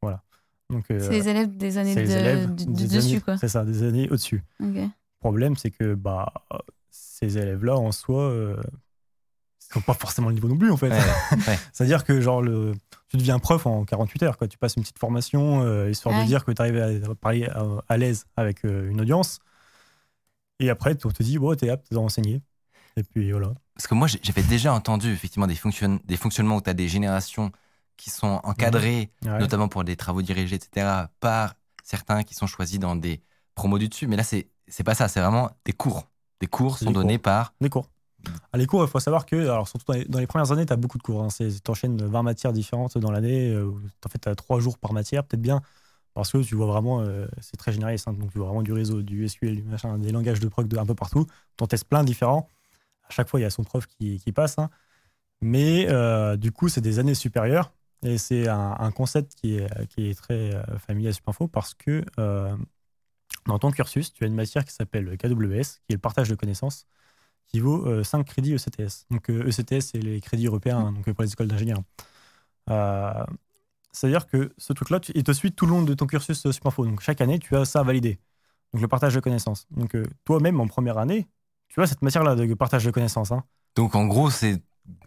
Voilà. 0.02 0.22
Donc, 0.70 0.90
euh, 0.90 0.98
C'est 1.00 1.10
les 1.10 1.28
élèves 1.28 1.56
des 1.56 1.78
années 1.78 1.94
de, 1.94 2.00
les 2.00 2.12
élèves 2.16 2.54
du- 2.54 2.66
des 2.66 2.88
dessus, 2.88 2.96
années- 3.12 3.20
quoi. 3.20 3.36
C'est 3.38 3.48
ça, 3.48 3.64
des 3.64 3.82
années 3.84 4.08
au-dessus. 4.10 4.42
Le 4.60 4.88
problème, 5.20 5.56
c'est 5.56 5.70
que 5.70 5.94
bah, 5.94 6.32
ces 6.90 7.38
élèves-là, 7.38 7.76
en 7.76 7.92
soi, 7.92 8.22
euh, 8.22 8.56
ils 9.74 9.78
n'ont 9.78 9.82
pas 9.82 9.94
forcément 9.94 10.28
le 10.28 10.34
niveau 10.34 10.48
non 10.48 10.58
plus, 10.58 10.70
en 10.70 10.76
fait. 10.76 10.90
Ouais, 10.90 10.96
ouais. 11.48 11.58
C'est-à-dire 11.72 12.04
que 12.04 12.20
genre, 12.20 12.42
le, 12.42 12.72
tu 13.08 13.16
deviens 13.16 13.38
prof 13.38 13.66
en 13.66 13.84
48 13.84 14.22
heures. 14.24 14.36
Quoi. 14.38 14.48
Tu 14.48 14.58
passes 14.58 14.76
une 14.76 14.82
petite 14.82 14.98
formation, 14.98 15.62
euh, 15.62 15.88
histoire 15.90 16.14
Ouais. 16.14 16.22
de 16.22 16.26
dire 16.26 16.44
que 16.44 16.50
tu 16.52 16.60
arrives 16.62 16.78
à 17.10 17.14
parler 17.14 17.46
à, 17.46 17.64
à 17.88 17.96
l'aise 17.96 18.26
avec 18.36 18.64
euh, 18.64 18.90
une 18.90 19.00
audience. 19.00 19.38
Et 20.58 20.70
après, 20.70 20.96
on 21.04 21.10
te 21.10 21.22
dit, 21.22 21.38
bon, 21.38 21.54
t'es 21.56 21.68
apte 21.68 21.92
à 21.92 21.98
enseigner. 21.98 22.42
Et 22.96 23.02
puis 23.02 23.30
voilà. 23.32 23.52
Parce 23.74 23.86
que 23.86 23.94
moi, 23.94 24.08
j'avais 24.22 24.42
déjà 24.42 24.72
entendu 24.72 25.12
effectivement 25.12 25.46
des, 25.46 25.54
fonctionn- 25.54 26.00
des 26.04 26.16
fonctionnements 26.16 26.56
où 26.56 26.60
tu 26.62 26.70
as 26.70 26.74
des 26.74 26.88
générations 26.88 27.52
qui 27.96 28.10
sont 28.10 28.40
encadrées, 28.44 29.10
Ouais. 29.24 29.38
notamment 29.38 29.68
pour 29.68 29.84
des 29.84 29.96
travaux 29.96 30.22
dirigés, 30.22 30.56
etc., 30.56 30.86
par 31.20 31.54
certains 31.82 32.22
qui 32.22 32.34
sont 32.34 32.46
choisis 32.46 32.78
dans 32.78 32.96
des 32.96 33.20
promos 33.54 33.78
du 33.78 33.88
dessus. 33.88 34.06
Mais 34.06 34.16
là, 34.16 34.22
c'est 34.24 34.48
pas 34.84 34.94
ça, 34.94 35.08
c'est 35.08 35.20
vraiment 35.20 35.50
des 35.64 35.72
cours. 35.72 36.08
Des 36.40 36.46
cours 36.46 36.78
sont 36.78 36.86
Des 36.86 36.92
donnés 36.92 37.16
cours. 37.16 37.22
par. 37.22 37.54
Les 37.60 37.68
cours. 37.70 37.88
Ah, 38.52 38.58
les 38.58 38.66
cours, 38.66 38.82
il 38.82 38.88
faut 38.88 38.98
savoir 39.00 39.24
que, 39.24 39.36
alors 39.36 39.68
surtout 39.68 39.84
dans 39.86 39.94
les, 39.98 40.04
dans 40.06 40.18
les 40.18 40.26
premières 40.26 40.50
années, 40.52 40.66
tu 40.66 40.72
as 40.72 40.76
beaucoup 40.76 40.98
de 40.98 41.02
cours. 41.02 41.22
Hein. 41.22 41.28
Tu 41.30 41.46
enchaînes 41.70 41.96
20 42.04 42.22
matières 42.22 42.52
différentes 42.52 42.98
dans 42.98 43.10
l'année. 43.12 43.50
euh, 43.50 43.70
en 44.04 44.08
fait, 44.08 44.18
tu 44.18 44.28
as 44.28 44.34
3 44.34 44.58
jours 44.60 44.78
par 44.78 44.92
matière, 44.92 45.22
peut-être 45.24 45.40
bien. 45.42 45.60
Parce 46.12 46.32
que 46.32 46.38
tu 46.38 46.54
vois 46.54 46.66
vraiment, 46.66 47.02
euh, 47.02 47.26
c'est 47.40 47.56
très 47.58 47.72
généraliste. 47.72 48.08
hein. 48.08 48.14
donc, 48.14 48.32
tu 48.32 48.38
vois 48.38 48.48
vraiment 48.48 48.62
du 48.62 48.72
réseau, 48.72 49.02
du 49.02 49.28
SQL, 49.28 49.56
du 49.56 49.62
machin, 49.62 49.96
des 49.98 50.10
langages 50.12 50.40
de 50.40 50.48
proc 50.48 50.66
de, 50.66 50.76
un 50.78 50.86
peu 50.86 50.94
partout. 50.94 51.26
Tu 51.56 51.64
en 51.64 51.66
testes 51.66 51.84
plein 51.84 52.02
différents. 52.04 52.48
À 53.08 53.12
chaque 53.12 53.28
fois, 53.28 53.40
il 53.40 53.44
y 53.44 53.46
a 53.46 53.50
son 53.50 53.64
prof 53.64 53.86
qui, 53.86 54.20
passe. 54.32 54.58
hein. 54.58 54.70
Mais 55.40 55.86
euh, 55.90 56.36
du 56.36 56.52
coup, 56.52 56.68
c'est 56.68 56.80
des 56.80 56.98
années 56.98 57.14
supérieures. 57.14 57.72
Et 58.02 58.18
c'est 58.18 58.48
un, 58.48 58.90
concept 58.92 59.34
qui 59.34 59.56
est, 59.56 60.14
très 60.14 60.54
euh, 60.54 60.78
familier 60.78 61.08
à 61.08 61.12
Supinfo 61.12 61.48
parce 61.48 61.74
que 61.74 62.04
euh, 62.18 62.56
dans 63.46 63.58
ton 63.58 63.70
cursus, 63.70 64.12
tu 64.12 64.24
as 64.24 64.26
une 64.26 64.34
matière 64.34 64.64
qui 64.64 64.72
s'appelle 64.72 65.16
KWS, 65.18 65.80
qui 65.84 65.90
est 65.90 65.94
le 65.94 65.98
partage 65.98 66.28
de 66.28 66.34
connaissances 66.34 66.86
qui 67.48 67.60
vaut 67.60 67.86
euh, 67.86 68.04
5 68.04 68.24
crédits 68.24 68.54
ECTS. 68.54 69.06
Donc 69.10 69.30
ECTS, 69.30 69.80
c'est 69.80 69.98
les 69.98 70.20
crédits 70.20 70.46
européens 70.46 70.78
hein, 70.78 70.92
donc, 70.92 71.10
pour 71.12 71.22
les 71.24 71.32
écoles 71.32 71.48
d'ingénieurs. 71.48 71.82
C'est-à-dire 73.92 74.26
que 74.26 74.52
ce 74.58 74.72
truc-là, 74.72 75.00
il 75.14 75.24
te 75.24 75.32
suit 75.32 75.52
tout 75.52 75.64
le 75.66 75.72
long 75.72 75.82
de 75.82 75.94
ton 75.94 76.06
cursus 76.06 76.50
Supinfo. 76.50 76.84
Donc 76.84 77.00
chaque 77.00 77.20
année, 77.20 77.38
tu 77.38 77.56
as 77.56 77.64
ça 77.64 77.80
à 77.80 77.82
valider. 77.82 78.18
Donc 78.72 78.82
le 78.82 78.88
partage 78.88 79.14
de 79.14 79.20
connaissances. 79.20 79.66
Donc 79.70 79.96
toi-même, 80.24 80.60
en 80.60 80.68
première 80.68 80.98
année, 80.98 81.28
tu 81.68 81.82
as 81.82 81.86
cette 81.86 82.02
matière-là 82.02 82.34
de 82.34 82.54
partage 82.54 82.84
de 82.84 82.90
connaissances. 82.90 83.32
Hein. 83.32 83.42
Donc 83.74 83.94
en 83.94 84.06
gros, 84.06 84.30
c'est 84.30 84.62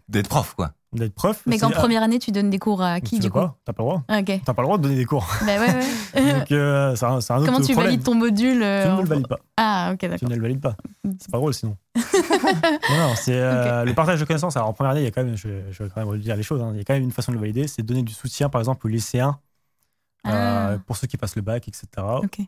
d'être 0.08 0.28
prof, 0.28 0.54
quoi. 0.54 0.72
D'être 0.92 1.14
prof. 1.14 1.42
Mais 1.46 1.56
qu'en 1.58 1.70
première 1.70 2.02
année, 2.02 2.18
tu 2.18 2.32
donnes 2.32 2.50
des 2.50 2.58
cours 2.58 2.82
à 2.82 3.00
tu 3.00 3.06
qui, 3.06 3.14
veux 3.16 3.20
du 3.22 3.30
coup? 3.30 3.38
T'as 3.64 3.72
pas 3.72 3.82
le 3.82 3.88
droit. 3.88 4.02
Ah, 4.08 4.18
Ok. 4.20 4.40
T'as 4.44 4.54
pas 4.54 4.62
le 4.62 4.66
droit 4.66 4.76
de 4.76 4.82
donner 4.82 4.96
des 4.96 5.04
cours. 5.04 5.24
Bah 5.46 5.58
ouais, 5.60 5.72
ouais. 5.72 6.32
Donc 6.40 6.50
euh, 6.50 6.96
c'est 6.96 7.04
un, 7.06 7.10
un 7.12 7.16
autre 7.18 7.44
Comment 7.46 7.58
tu 7.60 7.72
problème. 7.72 7.84
valides 7.84 8.02
ton 8.02 8.14
module 8.16 8.60
euh, 8.62 8.86
Tu 8.90 8.96
ne 8.96 9.02
le 9.02 9.06
valides 9.06 9.28
pas. 9.28 9.38
Ah, 9.56 9.90
ok, 9.92 9.98
Tu 10.00 10.08
d'accord. 10.08 10.28
ne 10.28 10.34
le 10.34 10.42
valides 10.42 10.60
pas. 10.60 10.74
C'est 11.20 11.30
pas 11.30 11.38
drôle 11.38 11.54
sinon. 11.54 11.76
non, 11.96 12.96
non, 12.96 13.12
c'est 13.14 13.34
euh, 13.36 13.84
le 13.84 13.94
partage 13.94 14.18
de 14.18 14.24
connaissances. 14.24 14.56
Alors 14.56 14.68
en 14.68 14.72
première 14.72 14.90
année, 14.92 15.02
il 15.02 15.04
y 15.04 15.06
a 15.06 15.12
quand 15.12 15.22
même, 15.22 15.36
je, 15.36 15.48
je 15.70 15.82
vais 15.84 15.90
quand 15.90 16.00
même 16.00 16.08
redire 16.08 16.34
les 16.36 16.42
choses, 16.42 16.60
hein, 16.60 16.70
il 16.72 16.78
y 16.78 16.80
a 16.80 16.84
quand 16.84 16.94
même 16.94 17.04
une 17.04 17.12
façon 17.12 17.30
de 17.30 17.36
le 17.36 17.40
valider, 17.40 17.68
c'est 17.68 17.82
de 17.82 17.86
donner 17.86 18.02
du 18.02 18.12
soutien 18.12 18.48
par 18.48 18.60
exemple 18.60 18.84
aux 18.86 18.90
lycéens, 18.90 19.38
euh, 20.26 20.74
Ah. 20.76 20.78
pour 20.86 20.96
ceux 20.96 21.06
qui 21.06 21.16
passent 21.16 21.36
le 21.36 21.42
bac, 21.42 21.68
etc. 21.68 21.86
Ok. 22.22 22.40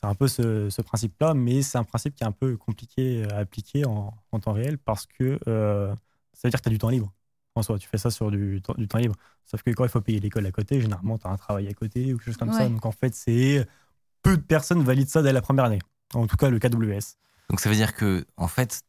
C'est 0.00 0.06
un 0.06 0.14
peu 0.14 0.28
ce, 0.28 0.70
ce 0.70 0.80
principe-là, 0.80 1.34
mais 1.34 1.60
c'est 1.62 1.76
un 1.76 1.84
principe 1.84 2.14
qui 2.14 2.24
est 2.24 2.26
un 2.26 2.32
peu 2.32 2.56
compliqué 2.56 3.26
à 3.30 3.38
appliquer 3.38 3.84
en, 3.84 4.14
en 4.32 4.40
temps 4.40 4.52
réel 4.54 4.78
parce 4.78 5.04
que 5.06 5.38
euh, 5.46 5.94
ça 6.32 6.40
veut 6.44 6.50
dire 6.50 6.58
que 6.58 6.62
tu 6.64 6.68
as 6.68 6.72
du 6.72 6.78
temps 6.78 6.88
libre. 6.88 7.12
En 7.54 7.62
soi, 7.62 7.78
tu 7.78 7.86
fais 7.88 7.98
ça 7.98 8.10
sur 8.10 8.30
du, 8.30 8.62
temps- 8.62 8.74
du 8.78 8.88
temps 8.88 8.96
libre. 8.98 9.16
Sauf 9.44 9.62
que 9.62 9.70
quand 9.72 9.84
il 9.84 9.90
faut 9.90 10.00
payer 10.00 10.18
l'école 10.20 10.46
à 10.46 10.52
côté, 10.52 10.80
généralement, 10.80 11.18
tu 11.18 11.26
as 11.26 11.30
un 11.30 11.36
travail 11.36 11.68
à 11.68 11.74
côté 11.74 12.14
ou 12.14 12.16
quelque 12.16 12.24
chose 12.26 12.36
comme 12.38 12.52
ça. 12.52 12.66
Donc 12.68 12.86
en 12.86 12.92
fait, 12.92 13.14
c'est 13.14 13.66
peu 14.22 14.36
de 14.38 14.42
personnes 14.42 14.82
valident 14.82 15.08
ça 15.10 15.20
dès 15.22 15.32
la 15.32 15.42
première 15.42 15.64
année. 15.66 15.80
En 16.14 16.26
tout 16.26 16.36
cas, 16.36 16.48
le 16.48 16.58
KWS. 16.58 17.16
Donc 17.50 17.60
ça 17.60 17.68
veut 17.68 17.74
dire 17.74 17.94
que, 17.94 18.24
en 18.36 18.48
fait, 18.48 18.80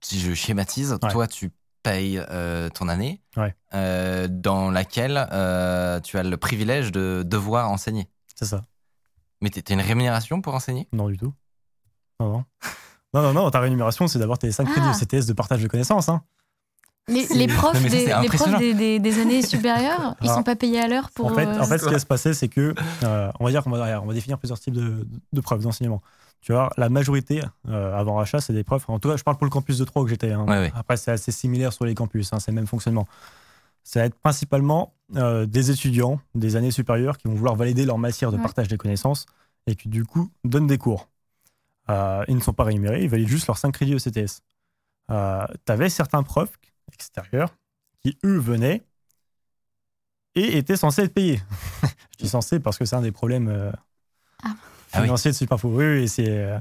si 0.00 0.20
je 0.20 0.32
schématise, 0.34 0.92
Ouais. 1.02 1.10
toi, 1.10 1.26
tu 1.26 1.50
payes 1.82 2.18
euh, 2.30 2.68
ton 2.68 2.88
année 2.88 3.20
Ouais. 3.36 3.54
euh, 3.74 4.28
dans 4.28 4.70
laquelle 4.70 5.26
euh, 5.32 5.98
tu 6.00 6.18
as 6.18 6.22
le 6.22 6.36
privilège 6.36 6.92
de 6.92 7.24
devoir 7.26 7.70
enseigner. 7.70 8.08
C'est 8.34 8.44
ça. 8.44 8.62
Mais 9.40 9.50
tu 9.50 9.60
as 9.68 9.72
une 9.74 9.80
rémunération 9.80 10.40
pour 10.40 10.54
enseigner? 10.54 10.88
Non, 10.92 11.08
du 11.08 11.16
tout. 11.18 11.32
Non, 12.20 12.30
non. 12.32 12.44
Non, 13.14 13.22
non, 13.22 13.32
non, 13.32 13.50
ta 13.50 13.60
rémunération, 13.60 14.08
c'est 14.08 14.18
d'avoir 14.18 14.36
tes 14.38 14.52
5 14.52 14.66
crédits 14.66 14.86
Ah. 14.90 14.92
ECTS 15.00 15.24
de 15.26 15.32
partage 15.32 15.62
de 15.62 15.68
connaissances. 15.68 16.10
Hein. 16.10 16.22
Les, 17.08 17.26
les 17.28 17.46
profs, 17.46 17.72
Non, 17.74 17.80
mais 17.80 17.88
ça, 17.88 17.96
des, 18.20 18.22
les 18.22 18.28
profs 18.28 18.58
des, 18.58 18.74
des- 18.74 18.98
des 18.98 19.20
années 19.20 19.40
supérieures, 19.46 20.16
ils 20.20 20.28
sont 20.28 20.42
pas 20.42 20.56
payés 20.56 20.80
à 20.80 20.88
l'heure 20.88 21.10
pour. 21.12 21.26
En 21.26 21.34
fait, 21.34 21.46
euh, 21.46 21.60
en 21.60 21.64
fait, 21.64 21.78
ce 21.78 21.86
qui 21.86 21.92
va 21.92 21.98
se 22.00 22.04
passer, 22.04 22.34
c'est 22.34 22.48
que, 22.48 22.74
euh, 23.04 23.30
on 23.40 23.44
va 23.44 23.50
dire 23.52 23.62
qu'on 23.62 23.70
va, 23.70 24.02
on 24.02 24.06
va 24.06 24.12
définir 24.12 24.38
plusieurs 24.38 24.58
types 24.58 24.74
de, 24.74 25.06
de 25.32 25.40
preuves 25.40 25.62
d'enseignement. 25.62 26.02
Tu 26.42 26.52
vois, 26.52 26.68
la 26.76 26.88
majorité, 26.90 27.42
euh, 27.68 27.96
avant 27.96 28.16
rachat, 28.16 28.40
c'est 28.40 28.52
des 28.52 28.64
profs. 28.64 28.86
En 28.90 28.98
tout 28.98 29.08
cas, 29.08 29.16
je 29.16 29.22
parle 29.22 29.36
pour 29.38 29.46
le 29.46 29.50
campus 29.50 29.78
de 29.78 29.84
Troyes 29.84 30.04
où 30.04 30.08
j'étais. 30.08 30.32
hein. 30.32 30.44
Ouais, 30.44 30.58
ouais. 30.58 30.72
Après, 30.74 30.96
c'est 30.98 31.12
assez 31.12 31.32
similaire 31.32 31.72
sur 31.72 31.86
les 31.86 31.94
campus, 31.94 32.32
hein, 32.34 32.40
c'est 32.40 32.50
le 32.50 32.56
même 32.56 32.66
fonctionnement. 32.66 33.06
Ça 33.84 34.00
va 34.00 34.06
être 34.06 34.16
principalement 34.18 34.92
euh, 35.14 35.46
des 35.46 35.70
étudiants 35.70 36.20
des 36.34 36.56
années 36.56 36.70
supérieures 36.72 37.16
qui 37.18 37.28
vont 37.28 37.34
vouloir 37.34 37.54
valider 37.54 37.84
leur 37.86 37.98
matière 37.98 38.32
de 38.32 38.36
Ouais. 38.36 38.42
partage 38.42 38.66
des 38.68 38.76
connaissances 38.76 39.26
et 39.68 39.76
qui, 39.76 39.88
du 39.88 40.04
coup, 40.04 40.30
donnent 40.44 40.66
des 40.66 40.78
cours. 40.78 41.08
Euh, 41.88 42.24
ils 42.26 42.34
ne 42.34 42.40
sont 42.40 42.52
pas 42.52 42.64
rémunérés, 42.64 43.04
ils 43.04 43.08
valident 43.08 43.28
juste 43.28 43.46
leurs 43.46 43.58
5 43.58 43.70
crédits 43.72 43.94
ECTS. 43.94 44.40
Euh, 45.10 45.46
tu 45.64 45.72
avais 45.72 45.88
certains 45.88 46.22
profs 46.24 46.52
extérieurs 46.92 47.54
qui, 48.00 48.18
eux, 48.24 48.38
venaient 48.38 48.82
et 50.34 50.58
étaient 50.58 50.76
censés 50.76 51.02
être 51.02 51.14
payés. 51.14 51.40
Je 52.12 52.24
dis 52.24 52.28
censés 52.28 52.58
parce 52.60 52.76
que 52.78 52.84
c'est 52.84 52.96
un 52.96 53.02
des 53.02 53.12
problèmes 53.12 53.48
euh, 53.48 53.70
Ah. 54.42 54.54
Ah 54.92 54.98
oui. 54.98 55.02
financiers 55.04 55.30
de 55.30 55.36
Supinfo. 55.36 55.68
Oui, 55.68 55.84
oui, 55.84 56.08
c'est. 56.08 56.28
euh, 56.28 56.58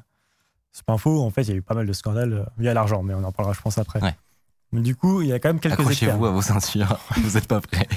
Supinfo, 0.71 1.21
en 1.23 1.29
fait, 1.29 1.43
il 1.43 1.49
y 1.49 1.51
a 1.53 1.55
eu 1.55 1.61
pas 1.61 1.73
mal 1.73 1.85
de 1.87 1.93
scandales 1.93 2.45
via 2.57 2.73
l'argent, 2.73 3.01
mais 3.01 3.13
on 3.13 3.23
en 3.23 3.31
parlera, 3.31 3.53
je 3.53 3.61
pense, 3.61 3.77
après. 3.77 4.01
Ouais. 4.01 4.15
Mais 4.73 4.81
du 4.81 4.95
coup, 4.95 5.21
il 5.21 5.29
y 5.29 5.33
a 5.33 5.39
quand 5.39 5.49
même 5.49 5.59
quelques. 5.59 5.79
Accrochez-vous 5.79 6.25
à 6.25 6.31
vos 6.31 6.41
ceintures, 6.41 6.99
vous 7.17 7.31
n'êtes 7.31 7.47
pas 7.47 7.61
prêts. 7.61 7.87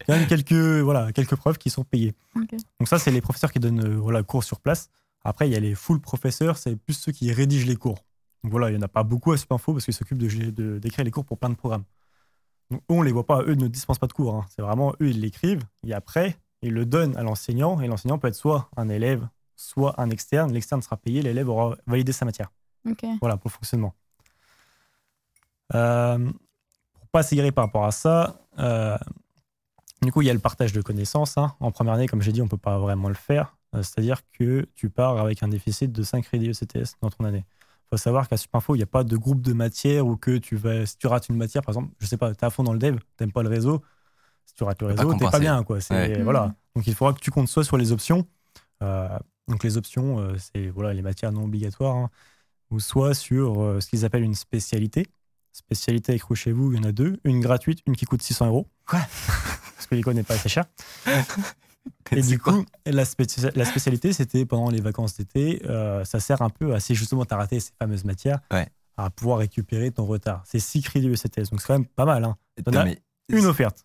Il 0.00 0.10
y 0.10 0.14
a 0.14 0.18
même 0.18 0.26
quelques, 0.26 0.52
voilà, 0.52 1.12
quelques 1.12 1.36
preuves 1.36 1.56
qui 1.58 1.70
sont 1.70 1.84
payées. 1.84 2.14
Donc 2.78 2.88
ça, 2.88 2.98
c'est 2.98 3.10
les 3.10 3.20
professeurs 3.20 3.52
qui 3.52 3.60
donnent 3.60 3.84
euh, 3.84 3.96
voilà, 3.96 4.22
cours 4.22 4.44
sur 4.44 4.60
place. 4.60 4.90
Après, 5.24 5.48
il 5.48 5.52
y 5.52 5.56
a 5.56 5.60
les 5.60 5.74
full 5.74 6.00
professeurs, 6.00 6.58
c'est 6.58 6.76
plus 6.76 6.94
ceux 6.94 7.12
qui 7.12 7.32
rédigent 7.32 7.66
les 7.66 7.76
cours. 7.76 8.04
Donc 8.42 8.50
voilà, 8.50 8.68
il 8.68 8.72
n'y 8.72 8.78
en 8.78 8.82
a 8.82 8.88
pas 8.88 9.04
beaucoup 9.04 9.32
à 9.32 9.38
Supinfo 9.38 9.72
parce 9.72 9.84
qu'ils 9.86 9.94
s'occupent 9.94 10.18
de, 10.18 10.78
d'écrire 10.78 11.04
les 11.04 11.10
cours 11.10 11.24
pour 11.24 11.38
plein 11.38 11.48
de 11.48 11.54
programmes. 11.54 11.84
Donc 12.70 12.80
eux, 12.82 12.94
on 12.94 13.02
les 13.02 13.12
voit 13.12 13.26
pas, 13.26 13.42
eux 13.42 13.54
ne 13.54 13.68
dispensent 13.68 13.98
pas 13.98 14.06
de 14.06 14.12
cours. 14.12 14.34
hein. 14.34 14.46
C'est 14.54 14.60
vraiment 14.60 14.92
eux, 15.00 15.08
ils 15.08 15.20
l'écrivent 15.20 15.62
et 15.86 15.94
après, 15.94 16.36
ils 16.60 16.72
le 16.72 16.84
donnent 16.84 17.16
à 17.16 17.22
l'enseignant 17.22 17.80
et 17.80 17.86
l'enseignant 17.86 18.18
peut 18.18 18.28
être 18.28 18.34
soit 18.34 18.68
un 18.76 18.88
élève, 18.90 19.26
soit 19.56 19.98
un 19.98 20.10
externe. 20.10 20.52
L'externe 20.52 20.82
sera 20.82 20.96
payé, 20.98 21.22
l'élève 21.22 21.48
aura 21.48 21.76
validé 21.86 22.12
sa 22.12 22.26
matière. 22.26 22.50
Ok. 22.86 23.04
Voilà 23.20 23.38
pour 23.38 23.48
le 23.48 23.54
fonctionnement. 23.54 23.94
Euh, 25.74 26.30
pour 26.92 27.08
pas 27.08 27.22
s'égarer 27.22 27.52
par 27.52 27.64
rapport 27.64 27.84
à 27.86 27.92
ça, 27.92 28.40
euh, 28.58 28.98
du 30.04 30.12
coup, 30.12 30.22
il 30.22 30.26
y 30.26 30.30
a 30.30 30.34
le 30.34 30.38
partage 30.38 30.72
de 30.72 30.80
connaissances. 30.82 31.36
hein. 31.38 31.54
En 31.60 31.70
première 31.70 31.94
année, 31.94 32.06
comme 32.08 32.22
j'ai 32.22 32.32
dit, 32.32 32.42
on 32.42 32.48
peut 32.48 32.56
pas 32.56 32.78
vraiment 32.78 33.08
le 33.08 33.14
faire. 33.14 33.56
Euh, 33.74 33.82
C'est-à-dire 33.82 34.20
que 34.38 34.66
tu 34.74 34.90
pars 34.90 35.18
avec 35.18 35.42
un 35.42 35.48
déficit 35.48 35.90
de 35.92 36.02
5 36.02 36.22
crédits 36.24 36.50
ECTS 36.50 36.94
dans 37.02 37.10
ton 37.10 37.24
année. 37.24 37.44
Il 37.48 37.86
faut 37.90 37.96
savoir 37.96 38.28
qu'à 38.28 38.36
Supinfo, 38.36 38.74
il 38.74 38.78
n'y 38.78 38.82
a 38.84 38.86
pas 38.86 39.04
de 39.04 39.16
groupe 39.16 39.40
de 39.42 39.52
matière 39.52 40.06
ou 40.06 40.16
que 40.16 40.38
tu 40.38 40.56
vas, 40.56 40.86
si 40.86 40.96
tu 40.96 41.06
rates 41.06 41.28
une 41.28 41.36
matière, 41.36 41.62
par 41.62 41.74
exemple, 41.74 41.92
je 41.98 42.06
sais 42.06 42.16
pas, 42.16 42.34
tu 42.34 42.40
es 42.40 42.44
à 42.44 42.50
fond 42.50 42.62
dans 42.62 42.72
le 42.72 42.78
dev, 42.78 42.96
tu 42.96 43.04
n'aimes 43.20 43.32
pas 43.32 43.42
le 43.42 43.48
réseau, 43.48 43.82
si 44.46 44.54
tu 44.54 44.64
rates 44.64 44.80
le 44.80 44.88
réseau, 44.88 45.12
tu 45.14 45.24
pas 45.30 45.38
bien. 45.38 45.62
Quoi. 45.64 45.80
C'est- 45.80 45.94
Ouais. 45.94 46.22
voilà. 46.22 46.46
Mhm. 46.46 46.54
Donc 46.76 46.86
il 46.86 46.94
faudra 46.94 47.12
que 47.12 47.20
tu 47.20 47.30
comptes 47.30 47.48
soit 47.48 47.64
sur 47.64 47.76
les 47.76 47.92
options. 47.92 48.26
euh, 48.82 49.08
donc 49.48 49.62
les 49.64 49.76
options, 49.76 50.18
euh, 50.20 50.36
c'est 50.38 50.68
voilà, 50.68 50.92
les 50.94 51.02
matières 51.02 51.30
non 51.32 51.44
obligatoires. 51.44 51.96
hein, 51.96 52.10
ou 52.70 52.80
soit 52.80 53.14
sur 53.14 53.62
euh, 53.62 53.80
ce 53.80 53.88
qu'ils 53.90 54.04
appellent 54.04 54.22
une 54.24 54.34
spécialité. 54.34 55.06
Spécialité, 55.52 56.14
accrochez-vous, 56.14 56.72
il 56.72 56.78
y 56.78 56.80
en 56.80 56.88
a 56.88 56.92
deux. 56.92 57.20
Une 57.24 57.40
gratuite, 57.40 57.80
une 57.86 57.94
qui 57.94 58.06
coûte 58.06 58.22
600 58.22 58.46
euros. 58.46 58.66
Quoi? 58.86 59.00
que 60.02 60.10
n'est 60.10 60.22
pas 60.22 60.34
assez 60.34 60.48
cher. 60.48 60.64
Et 62.12 62.22
du 62.22 62.38
coup, 62.38 62.64
la, 62.86 63.04
spéci- 63.04 63.50
la 63.54 63.64
spécialité, 63.64 64.12
c'était 64.12 64.46
pendant 64.46 64.70
les 64.70 64.80
vacances 64.80 65.16
d'été. 65.16 65.62
euh, 65.66 66.04
ça 66.04 66.20
sert 66.20 66.40
un 66.42 66.48
peu 66.50 66.74
à, 66.74 66.80
si 66.80 66.94
justement 66.94 67.24
tu 67.24 67.34
as 67.34 67.36
raté 67.36 67.60
ces 67.60 67.72
fameuses 67.78 68.04
matières, 68.04 68.40
Ouais. 68.52 68.68
à 68.96 69.10
pouvoir 69.10 69.38
récupérer 69.38 69.90
ton 69.90 70.06
retard. 70.06 70.42
C'est 70.46 70.58
6 70.60 70.82
crédits 70.82 71.08
ECTS, 71.08 71.50
donc 71.50 71.60
c'est 71.60 71.66
quand 71.66 71.74
même 71.78 71.86
pas 71.86 72.04
mal. 72.06 72.24
Hein. 72.24 72.36
T'en 72.64 72.72
as 72.74 72.86
Une 73.28 73.46
offerte. 73.46 73.84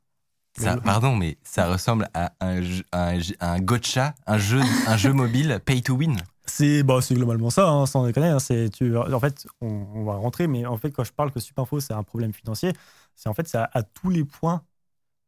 ça- 0.58 0.78
pardon, 0.78 1.16
mais 1.16 1.38
ça 1.44 1.70
ressemble 1.72 2.08
à 2.14 2.32
un, 2.40 2.62
jeu- 2.62 2.84
un, 2.94 3.60
gotcha, 3.60 4.14
un 4.28 4.38
jeu, 4.38 4.62
un 4.88 4.98
jeu 4.98 5.12
mobile 5.14 5.60
pay 5.66 5.82
to 5.82 5.96
win. 5.96 6.18
C'est 6.46 6.84
bah, 6.84 7.00
globalement 7.12 7.50
ça, 7.50 7.70
hein, 7.70 7.86
sans 7.86 8.06
déconner. 8.06 8.28
hein, 8.30 8.40
c'est, 8.40 8.70
tu, 8.70 8.96
en 8.98 9.20
fait, 9.20 9.46
on, 9.62 9.68
on 9.94 10.04
va 10.06 10.16
rentrer, 10.16 10.48
mais 10.48 10.66
en 10.66 10.78
fait, 10.78 10.92
quand 10.92 11.04
je 11.04 11.12
parle 11.14 11.32
que 11.32 11.40
Supinfo, 11.40 11.80
c'est 11.80 11.94
un 11.94 12.04
problème 12.04 12.34
financier, 12.34 12.74
c'est 13.16 13.30
en 13.30 13.34
fait, 13.34 13.48
ça, 13.48 13.70
à 13.74 13.84
tous 13.84 14.10
les 14.10 14.24
points, 14.24 14.64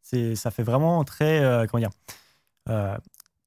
c'est, 0.02 0.36
ça 0.36 0.52
fait 0.52 0.64
vraiment 0.64 1.04
très. 1.04 1.40
euh, 1.42 1.66
comment 1.70 1.80
dire 1.82 1.90
euh, 2.70 2.98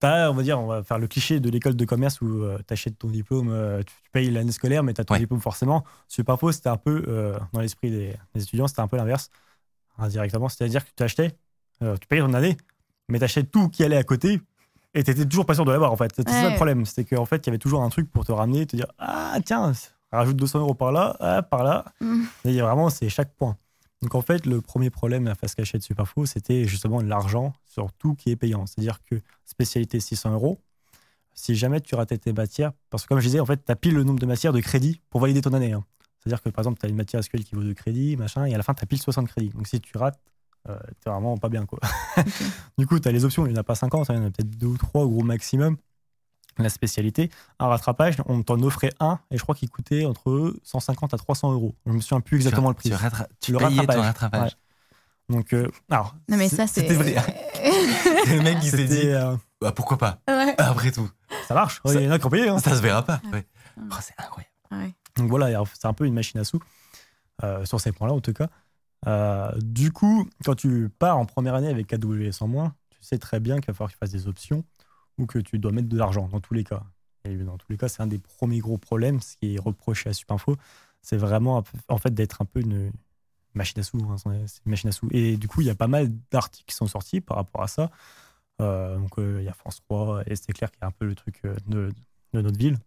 t'as, 0.01 0.29
on 0.31 0.35
va 0.35 0.43
dire, 0.43 0.59
on 0.61 0.67
va 0.67 0.83
faire 0.83 0.99
le 0.99 1.07
cliché 1.07 1.41
de 1.41 1.49
l'école 1.49 1.77
de 1.77 1.85
commerce 1.85 2.21
où 2.21 2.45
tu 2.67 2.73
achètes 2.73 2.99
ton 2.99 3.09
diplôme, 3.09 3.49
euh, 3.51 3.79
tu, 3.83 3.95
tu 4.03 4.11
payes 4.13 4.31
l'année 4.31 4.53
scolaire, 4.53 4.83
mais 4.83 4.93
tu 4.93 5.01
as 5.01 5.05
ton 5.05 5.15
Ouais. 5.15 5.21
diplôme 5.21 5.41
forcément. 5.41 5.85
Supinfo, 6.09 6.53
c'était 6.53 6.69
un 6.69 6.77
peu, 6.77 7.05
euh, 7.09 7.39
dans 7.53 7.61
l'esprit 7.61 7.91
des, 7.91 8.15
des 8.35 8.43
étudiants, 8.43 8.67
c'était 8.69 8.81
un 8.83 8.89
peu 8.89 8.97
l'inverse, 8.97 9.31
indirectement. 9.99 10.49
C'est-à-dire 10.49 10.85
que 10.85 10.91
tu 10.97 11.03
achetais, 11.03 11.33
euh, 11.83 11.97
tu 11.97 12.07
payais 12.07 12.21
ton 12.23 12.35
année, 12.35 12.57
mais 13.09 13.19
tu 13.19 13.25
achetais 13.25 13.45
tout 13.45 13.69
qui 13.69 13.85
allait 13.85 13.97
à 13.97 14.05
côté. 14.05 14.41
Et 14.97 15.03
t'étais 15.03 15.25
toujours 15.27 15.47
pas 15.47 15.55
sûr 15.55 15.65
de 15.65 15.73
l'avoir 15.73 15.91
en 15.93 15.97
fait. 15.97 16.13
C'était 16.15 16.31
ça 16.31 16.51
le 16.51 16.55
problème. 16.55 16.85
C'était 16.87 17.17
qu'en 17.17 17.25
fait, 17.25 17.45
il 17.45 17.47
y 17.47 17.51
avait 17.51 17.59
toujours 17.59 17.83
un 17.83 17.89
truc 17.89 18.11
pour 18.13 18.25
te 18.25 18.31
ramener, 18.33 18.65
te 18.67 18.77
dire 18.77 18.87
Ah, 18.99 19.39
tiens, 19.45 19.73
rajoute 20.13 20.37
200 20.37 20.61
euros 20.61 20.75
par 20.75 20.93
là, 20.93 21.17
ah, 21.19 21.43
par 21.43 21.65
là. 21.65 21.85
Mm. 22.01 22.23
Et 22.45 22.61
vraiment, 22.61 22.91
c'est 22.91 23.09
chaque 23.09 23.35
point. 23.35 23.57
Donc 24.05 24.15
en 24.15 24.21
fait, 24.21 24.45
le 24.45 24.61
premier 24.61 24.91
problème 24.91 25.27
à 25.29 25.35
face 25.35 25.55
cachée 25.55 25.79
de 25.79 25.83
Superfo, 25.83 26.27
c'était 26.27 26.67
justement 26.67 27.01
l'argent 27.01 27.55
sur 27.65 27.91
tout 27.95 28.15
qui 28.15 28.31
est 28.31 28.37
payant. 28.37 28.67
C'est-à-dire 28.67 29.03
que 29.03 29.19
spécialité 29.47 29.99
600 29.99 30.35
euros, 30.35 30.61
si 31.33 31.57
jamais 31.57 31.81
tu 31.81 31.95
ratais 31.95 32.19
tes 32.19 32.35
matières, 32.35 32.73
parce 32.91 33.05
que 33.05 33.09
comme 33.09 33.21
je 33.21 33.25
disais, 33.25 33.41
en 33.41 33.47
fait, 33.47 33.65
tu 33.65 33.73
as 33.73 33.77
pile 33.77 33.95
le 33.95 34.05
nombre 34.05 34.21
de 34.21 34.27
matières 34.27 34.53
de 34.53 34.61
crédits 34.61 35.01
pour 35.09 35.23
valider 35.23 35.41
ton 35.41 35.55
année. 35.55 35.73
hein. 35.73 35.83
C'est-à-dire 36.19 36.43
que 36.43 36.51
par 36.51 36.61
exemple, 36.61 36.81
tu 36.81 36.85
as 36.85 36.91
une 36.91 36.97
matière 36.97 37.25
SQL 37.25 37.45
qui 37.45 37.55
vaut 37.55 37.63
2 37.63 37.73
crédits, 37.73 38.19
machin, 38.19 38.45
et 38.45 38.53
à 38.53 38.59
la 38.59 38.63
fin, 38.63 38.75
tu 38.75 38.83
as 38.83 38.87
pile 38.87 39.01
60 39.01 39.27
crédits. 39.27 39.49
Donc 39.49 39.67
si 39.67 39.81
tu 39.81 39.97
rates, 39.97 40.21
euh, 40.69 40.79
t'es 41.01 41.09
vraiment 41.09 41.39
pas 41.39 41.49
bien. 41.49 41.65
Quoi. 41.65 41.81
du 42.79 42.87
coup, 42.87 43.01
tu 43.01 43.09
as 43.09 43.13
les 43.13 43.25
options, 43.25 43.47
il 43.47 43.53
n'y 43.53 43.59
en 43.59 43.61
a 43.63 43.65
pas 43.65 43.75
50, 43.75 44.11
hein, 44.11 44.15
il 44.15 44.17
y 44.19 44.21
en 44.23 44.27
a 44.27 44.31
peut-être 44.31 44.51
2 44.51 44.67
ou 44.67 44.77
3 44.77 45.05
au 45.05 45.09
gros 45.09 45.23
maximum. 45.23 45.79
La 46.59 46.69
spécialité, 46.69 47.31
un 47.59 47.67
rattrapage, 47.67 48.17
on 48.27 48.43
t'en 48.43 48.61
offrait 48.63 48.93
un, 49.01 49.19
et 49.31 49.37
je 49.39 49.43
crois 49.43 49.55
qu'il 49.57 49.69
coûtait 49.71 50.05
entre 50.05 50.55
150 50.63 51.13
à 51.13 51.17
300 51.17 51.53
euros. 51.53 51.75
Je 51.87 51.93
me 51.93 52.01
souviens 52.01 52.21
plus 52.21 52.37
exactement 52.37 52.69
le 52.69 52.75
prix. 52.75 52.91
Tu, 52.91 52.95
rattra- 52.95 53.27
tu 53.41 53.53
Le 53.53 53.59
payais 53.59 53.71
ton 53.71 53.77
rattrapage. 54.01 54.05
rattrapage. 54.05 54.57
Donc, 55.29 55.53
euh, 55.53 55.69
alors, 55.91 56.15
Non, 56.29 56.37
mais 56.37 56.49
ça, 56.49 56.67
c'est. 56.67 56.83
C'était 56.83 56.95
vrai. 56.95 57.15
le 58.29 58.43
mec 58.43 58.61
qui 58.61 58.69
s'est 58.71 58.85
dit 58.85 59.07
euh, 59.09 59.35
bah, 59.61 59.73
pourquoi 59.73 59.97
pas? 59.99 60.21
Ouais. 60.29 60.55
Après 60.59 60.93
tout, 60.93 61.11
ça 61.49 61.55
marche, 61.55 61.81
il 61.87 61.91
Ça- 61.93 62.01
y 62.01 62.07
en 62.09 62.11
a 62.13 62.19
qui 62.19 62.27
ont 62.27 62.31
payé. 62.31 62.49
hein. 62.49 62.59
ça 62.59 62.77
se 62.77 62.83
verra 62.83 63.03
pas. 63.05 63.21
Ouais. 63.33 63.39
Ouais. 63.39 63.47
Oh, 63.91 63.95
c'est 64.01 64.15
incroyable. 64.19 64.53
Ouais. 64.71 64.95
Donc 65.17 65.29
voilà, 65.31 65.63
c'est 65.75 65.87
un 65.87 65.93
peu 65.95 66.05
une 66.07 66.15
machine 66.15 66.39
à 66.41 66.45
sous, 66.45 66.61
euh, 67.43 67.65
sur 67.65 67.81
ces 67.81 67.91
points-là 67.93 68.13
en 68.13 68.21
tout 68.21 68.33
cas. 68.33 68.49
Euh, 69.07 69.51
du 69.61 69.93
coup, 69.93 70.29
quand 70.45 70.55
tu 70.55 70.89
pars 70.99 71.19
en 71.19 71.25
première 71.27 71.55
année 71.55 71.69
avec 71.69 71.93
AWS 71.93 72.41
en 72.43 72.49
moins, 72.49 72.75
tu 72.91 72.99
sais 73.01 73.19
très 73.19 73.41
bien 73.41 73.57
qu'il 73.57 73.67
va 73.67 73.75
falloir 73.75 73.89
que 73.91 73.95
tu 73.95 73.99
fasses 73.99 74.11
des 74.13 74.29
options 74.29 74.65
ou 75.19 75.27
que 75.27 75.39
tu 75.39 75.59
dois 75.59 75.73
mettre 75.73 75.89
de 75.89 75.97
l'argent 75.99 76.29
dans 76.29 76.41
tous 76.41 76.55
les 76.55 76.65
cas. 76.65 76.83
Et 77.25 77.37
dans 77.37 77.57
tous 77.57 77.71
les 77.71 77.77
cas, 77.79 77.89
c'est 77.89 78.03
un 78.03 78.07
des 78.07 78.19
premiers 78.19 78.59
gros 78.59 78.79
problèmes, 78.79 79.21
ce 79.21 79.37
qui 79.37 79.55
est 79.55 79.59
reproché 79.59 80.11
à 80.11 80.13
Supinfo, 80.13 80.57
c'est 81.03 81.17
vraiment 81.17 81.63
en 81.89 81.99
fait 81.99 82.13
d'être 82.13 82.43
un 82.43 82.45
peu 82.45 82.61
une 82.61 82.91
machine 83.55 83.81
à 83.81 83.83
sous. 83.83 83.99
hein, 83.99 84.17
une 84.27 84.71
machine 84.71 84.89
à 84.89 84.93
sous. 84.93 85.09
Et 85.11 85.37
du 85.37 85.49
coup, 85.49 85.61
il 85.61 85.67
y 85.67 85.71
a 85.71 85.75
pas 85.75 85.87
mal 85.87 86.09
d'articles 86.31 86.67
qui 86.67 86.75
sont 86.75 86.87
sortis 86.87 87.21
par 87.21 87.37
rapport 87.37 87.63
à 87.63 87.69
ça. 87.69 87.91
Euh, 88.61 88.97
donc 88.99 89.19
euh, 89.19 89.39
il 89.41 89.45
y 89.45 89.49
a 89.49 89.53
France 89.53 89.81
3 89.89 90.23
et 90.27 90.37
c'est 90.37 90.53
clair 90.53 90.71
qu'il 90.71 90.81
y 90.83 90.85
a 90.85 90.87
un 90.87 90.93
peu 90.93 91.07
le 91.07 91.17
truc 91.17 91.41
euh, 91.45 91.57
de, 91.67 91.93
de 92.35 92.41
notre 92.41 92.57
ville 92.57 92.79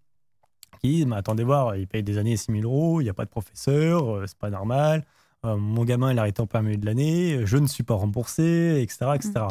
qui 0.81 0.89
disent, 0.89 1.05
mais 1.05 1.15
attendez 1.17 1.43
voir, 1.43 1.75
il 1.75 1.87
paye 1.87 2.03
des 2.03 2.17
années 2.17 2.37
6 2.37 2.51
000 2.51 2.63
euros, 2.63 3.01
il 3.01 3.05
n'y 3.05 3.09
a 3.09 3.13
pas 3.13 3.25
de 3.25 3.29
professeur, 3.29 4.15
euh, 4.15 4.27
c'est 4.27 4.37
pas 4.37 4.49
normal. 4.49 5.05
Mon 5.43 5.85
gamin, 5.85 6.11
il 6.11 6.19
a 6.19 6.23
arrêté 6.23 6.41
en 6.41 6.47
plein 6.47 6.61
milieu 6.61 6.77
de 6.77 6.85
l'année, 6.85 7.45
je 7.45 7.57
ne 7.57 7.67
suis 7.67 7.83
pas 7.83 7.93
remboursé, 7.93 8.81
etc. 8.81 9.11
etc. 9.15 9.31
Donc 9.35 9.49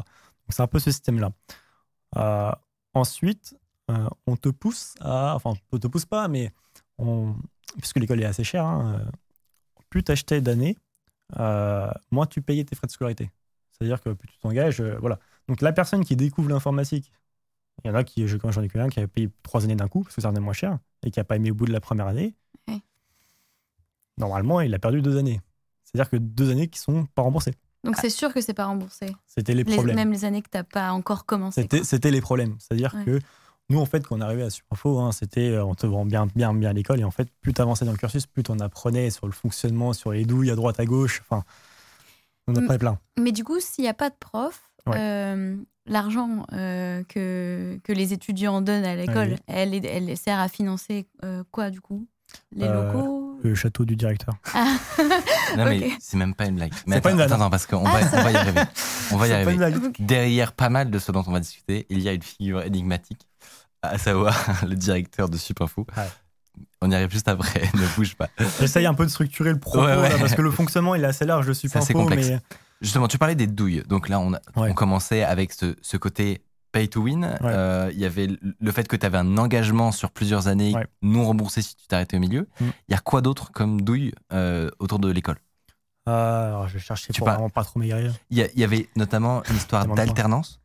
c'est 0.51 0.61
un 0.61 0.67
peu 0.67 0.79
ce 0.79 0.91
système-là. 0.91 1.31
Ensuite, 2.97 3.55
euh, 3.91 4.09
on 4.27 4.37
te 4.37 4.49
pousse 4.49 4.95
à. 5.01 5.35
Enfin, 5.37 5.53
on 5.71 5.79
te 5.79 5.87
pousse 5.87 6.07
pas, 6.07 6.29
mais 6.29 6.51
on, 6.99 7.35
puisque 7.79 7.99
l'école 7.99 8.23
est 8.23 8.25
assez 8.25 8.43
chère, 8.43 8.65
hein, 8.65 9.01
euh, 9.01 9.11
plus 9.91 10.03
tu 10.03 10.13
achetais 10.13 10.41
d'années, 10.41 10.77
euh, 11.39 11.91
moins 12.11 12.27
tu 12.27 12.41
payais 12.41 12.65
tes 12.65 12.75
frais 12.75 12.87
de 12.87 12.93
scolarité. 12.93 13.31
C'est-à-dire 13.73 14.01
que 14.01 14.11
plus 14.11 14.29
tu 14.29 14.39
t'engages, 14.39 14.81
euh, 14.81 14.97
voilà. 14.99 15.19
Donc 15.47 15.61
la 15.61 15.73
personne 15.73 16.05
qui 16.05 16.17
découvre 16.17 16.49
l'informatique, 16.49 17.13
il 17.85 17.89
y 17.89 17.91
en 17.91 17.95
a 17.95 18.03
qui, 18.03 18.27
je- 18.27 18.39
quand 18.39 18.51
j'en 18.51 18.63
ai 18.63 18.69
connu 18.69 18.85
un, 18.85 18.89
qui 18.89 19.01
a 19.01 19.07
payé 19.07 19.29
trois 19.43 19.63
années 19.65 19.77
d'un 19.77 19.89
coup, 19.89 20.03
parce 20.03 20.15
que 20.15 20.23
ça 20.23 20.29
revenait 20.29 20.41
moins 20.43 20.55
cher, 20.55 20.79
et 21.05 21.11
qui 21.11 21.21
n'a 21.21 21.25
pas 21.25 21.37
aimé 21.37 21.51
au 21.51 21.55
bout 21.55 21.67
de 21.67 21.73
la 21.73 21.81
première 21.81 22.07
année, 22.07 22.35
Ouais. 22.67 22.81
normalement, 24.17 24.63
il 24.63 24.75
a 24.75 24.79
perdu 24.79 25.03
deux 25.03 25.19
années. 25.19 25.41
C'est-à-dire 25.85 26.09
que 26.11 26.17
deux 26.17 26.51
années 26.51 26.69
qui 26.69 26.79
sont 26.79 27.05
pas 27.15 27.23
remboursées. 27.23 27.55
Donc 27.87 27.97
c'est 27.97 28.11
sûr 28.11 28.35
que 28.35 28.41
c'est 28.41 28.53
pas 28.55 28.67
remboursé. 28.67 29.07
C'était 29.27 29.55
les 29.55 29.65
Les- 29.65 29.75
problèmes. 29.75 29.97
même 29.97 30.13
les 30.13 30.25
années 30.25 30.43
que 30.43 30.51
t'as 30.51 30.63
pas 30.65 30.91
encore 30.93 31.25
commencé. 31.25 31.67
C'était, 31.83 32.11
les 32.11 32.21
problèmes. 32.21 32.57
C'est-à-dire 32.59 32.95
Ouais. 32.95 33.05
que 33.05 33.19
nous, 33.71 33.79
en 33.81 33.87
fait, 33.87 34.07
quand 34.07 34.17
on 34.17 34.21
arrivait 34.21 34.43
à 34.45 34.51
Superinfo, 34.51 34.99
hein, 35.01 35.13
c'était, 35.13 35.49
euh, 35.51 35.65
on 35.65 35.75
te 35.75 35.87
vend 35.87 36.05
bien, 36.05 36.27
bien, 36.27 36.53
bien 36.55 36.73
l'école. 36.73 37.01
Et 37.01 37.05
en 37.05 37.11
fait, 37.11 37.29
plus 37.41 37.53
tu 37.55 37.61
avançais 37.63 37.85
dans 37.85 37.93
le 37.93 37.97
cursus, 37.99 38.27
plus 38.27 38.43
tu 38.43 38.51
en 38.53 38.61
apprenais 38.61 39.11
sur 39.11 39.27
le 39.27 39.33
fonctionnement, 39.33 39.93
sur 39.93 40.13
les 40.13 40.25
douilles 40.25 40.51
à 40.51 40.55
droite, 40.57 40.79
à 40.79 40.85
gauche. 40.85 41.23
Enfin, 41.29 41.45
on 42.47 42.53
en 42.53 42.57
apprenait 42.57 42.79
plein. 42.79 42.99
Mais 43.19 43.33
du 43.33 43.43
coup, 43.45 43.59
s'il 43.61 43.83
n'y 43.83 43.89
a 43.89 43.95
pas 43.95 44.11
de 44.11 44.15
prof, 44.19 44.63
Ouais. 44.87 44.95
euh, 44.99 45.57
l'argent 45.87 46.47
euh, 46.53 47.03
que, 47.09 47.77
que 47.83 47.93
les 47.93 48.13
étudiants 48.13 48.61
donnent 48.61 48.85
à 48.85 48.95
l'école, 48.95 49.31
Oui. 49.31 49.37
elle, 49.49 49.85
elle 49.85 50.17
sert 50.17 50.39
à 50.39 50.47
financer 50.49 51.09
euh, 51.25 51.43
quoi 51.51 51.71
du 51.71 51.81
coup? 51.81 52.07
Les 52.53 52.67
Euh, 52.67 52.93
locaux 52.93 53.26
le 53.49 53.55
château 53.55 53.85
du 53.85 53.97
directeur. 53.97 54.35
Non, 55.57 55.65
mais 55.65 55.91
c'est 56.01 56.17
même 56.17 56.35
pas 56.35 56.47
une 56.47 56.57
blague. 56.57 56.73
Mais 56.87 56.97
C'est 56.97 57.01
pas 57.03 57.09
attends, 57.11 57.17
une 57.19 57.23
vanne. 57.23 57.33
attends, 57.33 57.43
attends, 57.43 57.51
parce 57.51 57.67
qu'on 57.67 57.85
va, 57.85 58.01
on 58.13 58.23
va 58.23 58.31
y 58.33 58.37
arriver. 58.37 58.61
On 59.13 59.17
va 59.17 59.27
y 59.27 59.31
C'est 59.31 59.45
pas 59.45 59.51
arriver. 59.51 59.57
blague. 59.79 59.93
Derrière 60.01 60.53
pas 60.53 60.69
mal 60.69 60.91
de 60.91 60.99
ce 60.99 61.13
dont 61.13 61.23
on 61.27 61.33
va 61.33 61.41
discuter, 61.41 61.87
il 61.89 62.01
y 62.01 62.09
a 62.09 62.13
une 62.13 62.23
figure 62.23 62.63
énigmatique, 62.63 63.21
à 63.83 63.97
savoir 63.99 64.35
le 64.67 64.75
directeur 64.75 65.29
de 65.29 65.37
Supinfo. 65.39 65.87
Ouais. 65.97 66.03
On 66.83 66.91
y 66.91 66.95
arrive 66.95 67.11
juste 67.11 67.29
après, 67.29 67.63
ne 67.75 67.87
bouge 67.97 68.17
pas. 68.17 68.29
J'essaye 68.61 68.87
un 68.87 68.95
peu 68.95 69.05
de 69.07 69.11
structurer 69.11 69.51
le 69.53 69.59
propos, 69.59 69.85
Ouais, 69.87 69.97
ouais. 69.97 70.09
là, 70.09 70.19
parce 70.19 70.35
que 70.35 70.43
le 70.43 70.51
fonctionnement, 70.51 70.95
il 70.95 71.03
est 71.05 71.07
assez 71.07 71.25
large 71.25 71.47
de 71.47 71.53
C'est 71.53 71.61
Super 71.63 71.83
assez 71.83 71.93
Info, 71.93 72.01
complexe. 72.03 72.29
mais 72.29 72.41
Justement, 72.83 73.09
tu 73.09 73.17
parlais 73.19 73.35
des 73.37 73.47
douilles. 73.47 73.83
Donc 73.89 74.09
là, 74.09 74.19
on, 74.21 74.35
a, 74.35 74.41
Ouais. 74.57 74.71
on 74.71 74.75
commençait 74.75 75.23
avec 75.23 75.53
ce, 75.53 75.77
ce 75.81 75.97
côté 75.97 76.43
pay 76.79 76.89
to 76.89 77.01
win. 77.03 77.39
Euh, 77.43 77.91
Il 77.93 77.99
y 77.99 78.05
avait 78.05 78.29
le- 78.61 78.73
fait 78.73 78.87
que 78.87 78.97
tu 78.97 79.05
avais 79.07 79.19
un 79.19 79.37
engagement 79.39 79.93
sur 79.93 80.11
plusieurs 80.11 80.47
années 80.49 80.75
Ouais. 80.75 80.87
non 81.03 81.25
remboursé 81.27 81.63
si 81.63 81.77
tu 81.77 81.87
t'arrêtais 81.87 82.17
au 82.17 82.21
milieu. 82.21 82.49
Il 82.61 82.67
Mm. 82.67 82.71
y 82.89 82.95
a 82.95 82.99
quoi 82.99 83.21
d'autre 83.23 83.51
comme 83.53 83.81
douille 83.81 84.13
euh, 84.33 84.71
autour 84.79 84.99
de 84.99 85.11
l'école? 85.11 85.39
Ah, 86.07 86.47
alors, 86.49 86.69
je 86.69 86.79
cherchais 86.79 87.13
Tu 87.13 87.21
pour 87.21 87.27
par- 87.27 87.35
vraiment 87.37 87.51
pas 87.51 87.65
trop 87.65 87.81
m'égarer. 87.81 88.11
Il 88.31 88.39
y, 88.39 88.49
il 88.55 88.63
avait 88.65 88.89
notamment 88.97 89.43
une 89.51 89.57
histoire 89.57 89.83
Demande-moi. 89.85 90.05
d'alternance. 90.07 90.61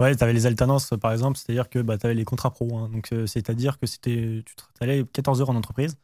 Ouais, 0.00 0.16
tu 0.16 0.24
avais 0.24 0.32
les 0.32 0.46
alternances, 0.46 0.92
par 1.00 1.12
exemple, 1.12 1.38
c'est-à-dire 1.38 1.68
que 1.68 1.78
bah, 1.78 1.96
tu 1.96 2.06
avais 2.06 2.14
les 2.16 2.24
contrats 2.24 2.50
pro. 2.50 2.76
hein. 2.76 2.88
Donc, 2.88 3.12
euh, 3.12 3.26
c'est-à-dire 3.26 3.78
que 3.78 3.86
c'était, 3.86 4.42
tu 4.44 4.54
allais 4.82 5.04
14 5.04 5.40
heures 5.40 5.50
en 5.50 5.54
entreprise, 5.54 5.96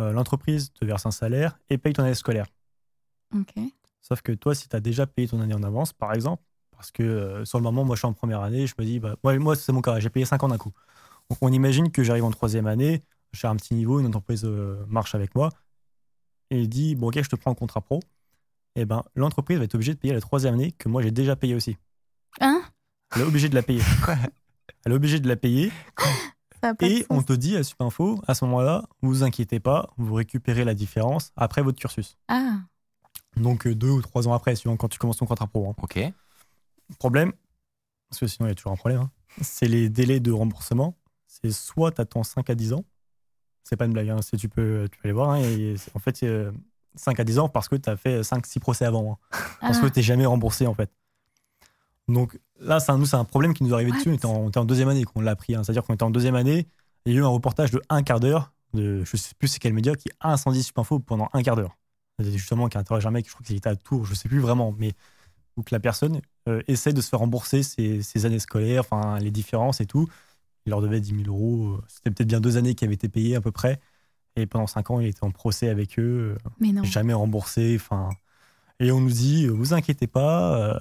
euh, 0.00 0.10
l'entreprise 0.12 0.72
te 0.72 0.84
verse 0.84 1.06
un 1.06 1.12
salaire 1.12 1.56
et 1.70 1.78
paye 1.78 1.92
ton 1.92 2.02
année 2.02 2.14
scolaire. 2.14 2.46
Ok. 3.32 3.52
Sauf 4.00 4.22
que 4.22 4.32
toi, 4.32 4.56
si 4.56 4.68
tu 4.68 4.74
as 4.74 4.80
déjà 4.80 5.06
payé 5.06 5.28
ton 5.28 5.40
année 5.40 5.54
en 5.54 5.62
avance, 5.62 5.92
par 5.92 6.14
exemple, 6.14 6.42
parce 6.78 6.90
que 6.92 7.02
euh, 7.02 7.44
sur 7.44 7.58
le 7.58 7.64
moment, 7.64 7.84
moi, 7.84 7.96
je 7.96 8.00
suis 8.00 8.06
en 8.06 8.12
première 8.12 8.40
année, 8.40 8.66
je 8.66 8.74
me 8.78 8.84
dis, 8.84 9.00
bah, 9.00 9.16
moi, 9.24 9.36
moi 9.38 9.56
c'est 9.56 9.72
mon 9.72 9.82
cas, 9.82 9.98
j'ai 10.00 10.10
payé 10.10 10.24
5 10.24 10.42
ans 10.44 10.48
d'un 10.48 10.56
coup. 10.58 10.72
Donc, 11.28 11.38
on 11.42 11.52
imagine 11.52 11.90
que 11.90 12.02
j'arrive 12.04 12.24
en 12.24 12.30
troisième 12.30 12.66
année, 12.68 13.02
j'ai 13.32 13.48
un 13.48 13.56
petit 13.56 13.74
niveau, 13.74 14.00
une 14.00 14.06
entreprise 14.06 14.44
euh, 14.44 14.82
marche 14.88 15.14
avec 15.14 15.34
moi, 15.34 15.50
et 16.50 16.60
il 16.60 16.68
dit, 16.68 16.94
bon, 16.94 17.08
ok, 17.08 17.20
je 17.22 17.28
te 17.28 17.36
prends 17.36 17.50
le 17.50 17.56
contrat 17.56 17.80
pro. 17.82 18.00
Et 18.76 18.84
ben, 18.84 19.02
l'entreprise 19.16 19.58
va 19.58 19.64
être 19.64 19.74
obligée 19.74 19.92
de 19.94 19.98
payer 19.98 20.14
la 20.14 20.20
troisième 20.20 20.54
année 20.54 20.72
que 20.72 20.88
moi, 20.88 21.02
j'ai 21.02 21.10
déjà 21.10 21.34
payé 21.36 21.54
aussi. 21.54 21.76
Hein? 22.40 22.62
Elle 23.16 23.22
est 23.22 23.24
obligée 23.26 23.48
de 23.48 23.54
la 23.56 23.62
payer. 23.62 23.82
Quoi? 24.04 24.14
Elle 24.84 24.92
est 24.92 24.94
obligée 24.94 25.18
de 25.20 25.28
la 25.28 25.36
payer. 25.36 25.72
Et 26.86 27.06
on 27.10 27.22
te 27.22 27.32
dit 27.32 27.56
à 27.56 27.62
Supinfo, 27.62 28.20
à 28.26 28.34
ce 28.34 28.44
moment-là, 28.46 28.84
vous 29.02 29.22
inquiétez 29.24 29.60
pas, 29.60 29.90
vous 29.96 30.14
récupérez 30.14 30.64
la 30.64 30.74
différence 30.74 31.32
après 31.36 31.62
votre 31.62 31.78
cursus. 31.78 32.16
Ah, 32.28 32.54
Donc 33.36 33.66
euh, 33.66 33.74
deux 33.74 33.90
ou 33.90 34.02
trois 34.02 34.26
ans 34.28 34.32
après, 34.32 34.54
suivant 34.56 34.76
quand 34.76 34.88
tu 34.88 34.98
commences 34.98 35.18
ton 35.18 35.26
contrat 35.26 35.46
pro. 35.46 35.68
hein. 35.70 35.74
Ok. 35.82 35.98
Problème, 36.98 37.32
parce 38.08 38.20
que 38.20 38.26
sinon 38.26 38.46
il 38.46 38.50
y 38.50 38.52
a 38.52 38.54
toujours 38.54 38.72
un 38.72 38.76
problème, 38.76 39.02
hein, 39.02 39.10
c'est 39.42 39.68
les 39.68 39.88
délais 39.88 40.20
de 40.20 40.32
remboursement. 40.32 40.96
C'est 41.26 41.52
soit 41.52 41.92
tu 41.92 42.00
attends 42.00 42.22
5 42.22 42.48
à 42.48 42.54
10 42.54 42.72
ans, 42.72 42.84
c'est 43.62 43.76
pas 43.76 43.84
une 43.84 43.92
blague, 43.92 44.08
hein, 44.08 44.20
tu, 44.38 44.48
peux, 44.48 44.88
tu 44.90 44.98
peux 44.98 45.08
aller 45.08 45.12
voir, 45.12 45.30
hein, 45.30 45.40
et 45.42 45.76
en 45.94 45.98
fait 45.98 46.16
c'est, 46.16 46.26
euh, 46.26 46.50
5 46.98 47.20
à 47.20 47.24
10 47.24 47.38
ans 47.38 47.48
parce 47.48 47.68
que 47.68 47.76
tu 47.76 47.88
as 47.88 47.96
fait 47.96 48.22
5-6 48.22 48.60
procès 48.60 48.84
avant, 48.84 49.12
hein, 49.12 49.38
parce 49.60 49.78
ah. 49.82 49.88
que 49.88 49.92
tu 49.92 50.02
jamais 50.02 50.26
remboursé 50.26 50.66
en 50.66 50.74
fait. 50.74 50.90
Donc 52.08 52.38
là, 52.58 52.80
c'est 52.80 52.90
un, 52.90 52.98
nous, 52.98 53.06
c'est 53.06 53.16
un 53.16 53.24
problème 53.24 53.52
qui 53.52 53.62
nous 53.64 53.70
est 53.70 53.74
arrivé 53.74 53.90
What 53.90 53.98
dessus, 53.98 54.08
on 54.08 54.14
était, 54.14 54.26
en, 54.26 54.36
on 54.36 54.48
était 54.48 54.58
en 54.58 54.64
deuxième 54.64 54.88
année 54.88 55.04
qu'on 55.04 55.20
l'a 55.20 55.32
appris, 55.32 55.54
hein. 55.54 55.62
c'est-à-dire 55.62 55.84
qu'on 55.84 55.94
était 55.94 56.04
en 56.04 56.10
deuxième 56.10 56.34
année, 56.34 56.66
il 57.04 57.12
y 57.12 57.16
a 57.16 57.18
eu 57.20 57.24
un 57.24 57.28
reportage 57.28 57.70
de 57.70 57.82
un 57.88 58.02
quart 58.02 58.20
d'heure, 58.20 58.52
de 58.74 59.04
je 59.04 59.16
sais 59.16 59.34
plus 59.38 59.48
c'est 59.48 59.58
quel 59.58 59.74
média, 59.74 59.94
qui 59.94 60.08
a 60.20 60.32
incendie 60.32 60.62
Supinfo 60.62 60.98
pendant 60.98 61.28
un 61.32 61.42
quart 61.42 61.56
d'heure. 61.56 61.76
Justement 62.18 62.68
qui 62.68 62.78
interroge 62.78 63.06
un 63.06 63.12
mec, 63.12 63.26
je 63.26 63.32
crois 63.32 63.44
qu'il 63.46 63.56
était 63.56 63.68
à 63.68 63.76
Tours, 63.76 64.04
je 64.04 64.14
sais 64.14 64.28
plus 64.28 64.40
vraiment, 64.40 64.74
mais 64.76 64.92
que 65.64 65.74
la 65.74 65.80
personne 65.80 66.20
euh, 66.48 66.60
essaie 66.68 66.92
de 66.92 67.00
se 67.00 67.08
faire 67.08 67.18
rembourser 67.20 67.62
ses, 67.62 68.02
ses 68.02 68.26
années 68.26 68.38
scolaires, 68.38 68.82
enfin 68.90 69.18
les 69.18 69.30
différences 69.30 69.80
et 69.80 69.86
tout. 69.86 70.08
Il 70.66 70.70
leur 70.70 70.80
devait 70.82 71.00
10 71.00 71.24
000 71.24 71.28
euros. 71.28 71.74
euh, 71.76 71.84
C'était 71.88 72.10
peut-être 72.10 72.28
bien 72.28 72.40
deux 72.40 72.56
années 72.56 72.74
qui 72.74 72.84
avaient 72.84 72.94
été 72.94 73.08
payées 73.08 73.36
à 73.36 73.40
peu 73.40 73.50
près. 73.52 73.80
Et 74.36 74.46
pendant 74.46 74.66
cinq 74.66 74.90
ans, 74.90 75.00
il 75.00 75.06
était 75.08 75.24
en 75.24 75.30
procès 75.30 75.68
avec 75.68 75.98
eux, 75.98 76.36
euh, 76.36 76.48
Mais 76.60 76.72
non. 76.72 76.84
jamais 76.84 77.12
remboursé. 77.14 77.76
Enfin, 77.80 78.10
et 78.78 78.92
on 78.92 79.00
nous 79.00 79.10
dit, 79.10 79.48
vous 79.48 79.74
inquiétez 79.74 80.06
pas, 80.06 80.56
euh, 80.56 80.78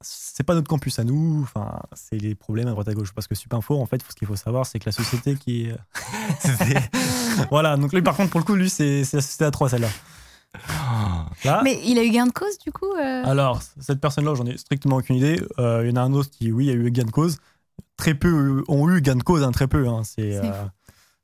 c'est 0.00 0.42
pas 0.44 0.54
notre 0.54 0.66
campus 0.68 0.98
à 0.98 1.04
nous. 1.04 1.40
Enfin, 1.42 1.80
c'est 1.92 2.16
les 2.18 2.34
problèmes 2.34 2.66
à 2.68 2.72
droite 2.72 2.88
à 2.88 2.94
gauche. 2.94 3.12
Parce 3.12 3.28
que 3.28 3.34
Supinfo, 3.36 3.78
en 3.80 3.86
fait, 3.86 4.02
ce 4.08 4.14
qu'il 4.16 4.26
faut 4.26 4.34
savoir, 4.34 4.66
c'est 4.66 4.78
que 4.80 4.86
la 4.86 4.92
société 4.92 5.36
qui 5.36 5.68
voilà. 7.50 7.76
Donc 7.76 7.92
lui, 7.92 8.02
par 8.02 8.16
contre, 8.16 8.30
pour 8.30 8.40
le 8.40 8.44
coup, 8.46 8.54
lui, 8.54 8.70
c'est 8.70 9.00
la 9.00 9.04
société 9.20 9.44
à 9.44 9.50
trois 9.50 9.68
celle-là. 9.68 9.88
Là, 11.44 11.60
Mais 11.62 11.78
il 11.84 11.98
a 11.98 12.04
eu 12.04 12.10
gain 12.10 12.26
de 12.26 12.32
cause 12.32 12.58
du 12.58 12.72
coup 12.72 12.92
euh 12.94 13.22
Alors, 13.24 13.62
cette 13.80 14.00
personne-là, 14.00 14.34
j'en 14.34 14.46
ai 14.46 14.56
strictement 14.58 14.96
aucune 14.96 15.16
idée. 15.16 15.40
Euh, 15.58 15.82
il 15.84 15.90
y 15.90 15.92
en 15.92 15.96
a 15.96 16.00
un 16.02 16.12
autre 16.12 16.30
qui, 16.30 16.50
oui, 16.52 16.70
a 16.70 16.72
eu 16.72 16.90
gain 16.90 17.04
de 17.04 17.10
cause. 17.10 17.38
Très 17.96 18.14
peu 18.14 18.62
ont 18.68 18.88
eu 18.90 19.00
gain 19.00 19.16
de 19.16 19.22
cause, 19.22 19.42
hein, 19.42 19.52
très 19.52 19.68
peu. 19.68 19.86
hein. 19.88 20.02
C'est, 20.04 20.32
C'est 20.32 20.38
euh, 20.48 20.64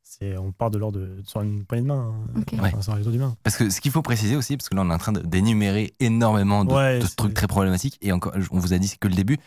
c'est- 0.02 0.36
on 0.38 0.52
part 0.52 0.70
de 0.70 0.78
l'ordre 0.78 0.98
de 1.00 1.22
sur 1.26 1.40
une 1.40 1.64
poignée 1.64 1.82
de 1.82 1.88
main, 1.88 2.14
hein. 2.36 2.42
Enfin, 2.76 2.80
sur. 2.82 3.36
Parce 3.42 3.56
que 3.56 3.70
ce 3.70 3.80
qu'il 3.80 3.90
faut 3.90 4.02
préciser 4.02 4.36
aussi, 4.36 4.56
parce 4.56 4.68
que 4.68 4.74
là 4.74 4.82
on 4.82 4.90
est 4.90 4.94
en 4.94 4.98
train 4.98 5.12
de- 5.12 5.20
d'énumérer 5.20 5.92
énormément 6.00 6.64
de, 6.64 6.72
Ouais, 6.72 6.98
de 7.00 7.06
c'est- 7.06 7.16
trucs 7.16 7.34
très 7.34 7.46
problématiques, 7.46 7.98
et 8.02 8.12
encore, 8.12 8.32
on 8.50 8.58
vous 8.58 8.72
a 8.72 8.78
dit 8.78 8.88
c'est 8.88 8.98
que 8.98 9.08
le 9.08 9.14
début, 9.14 9.38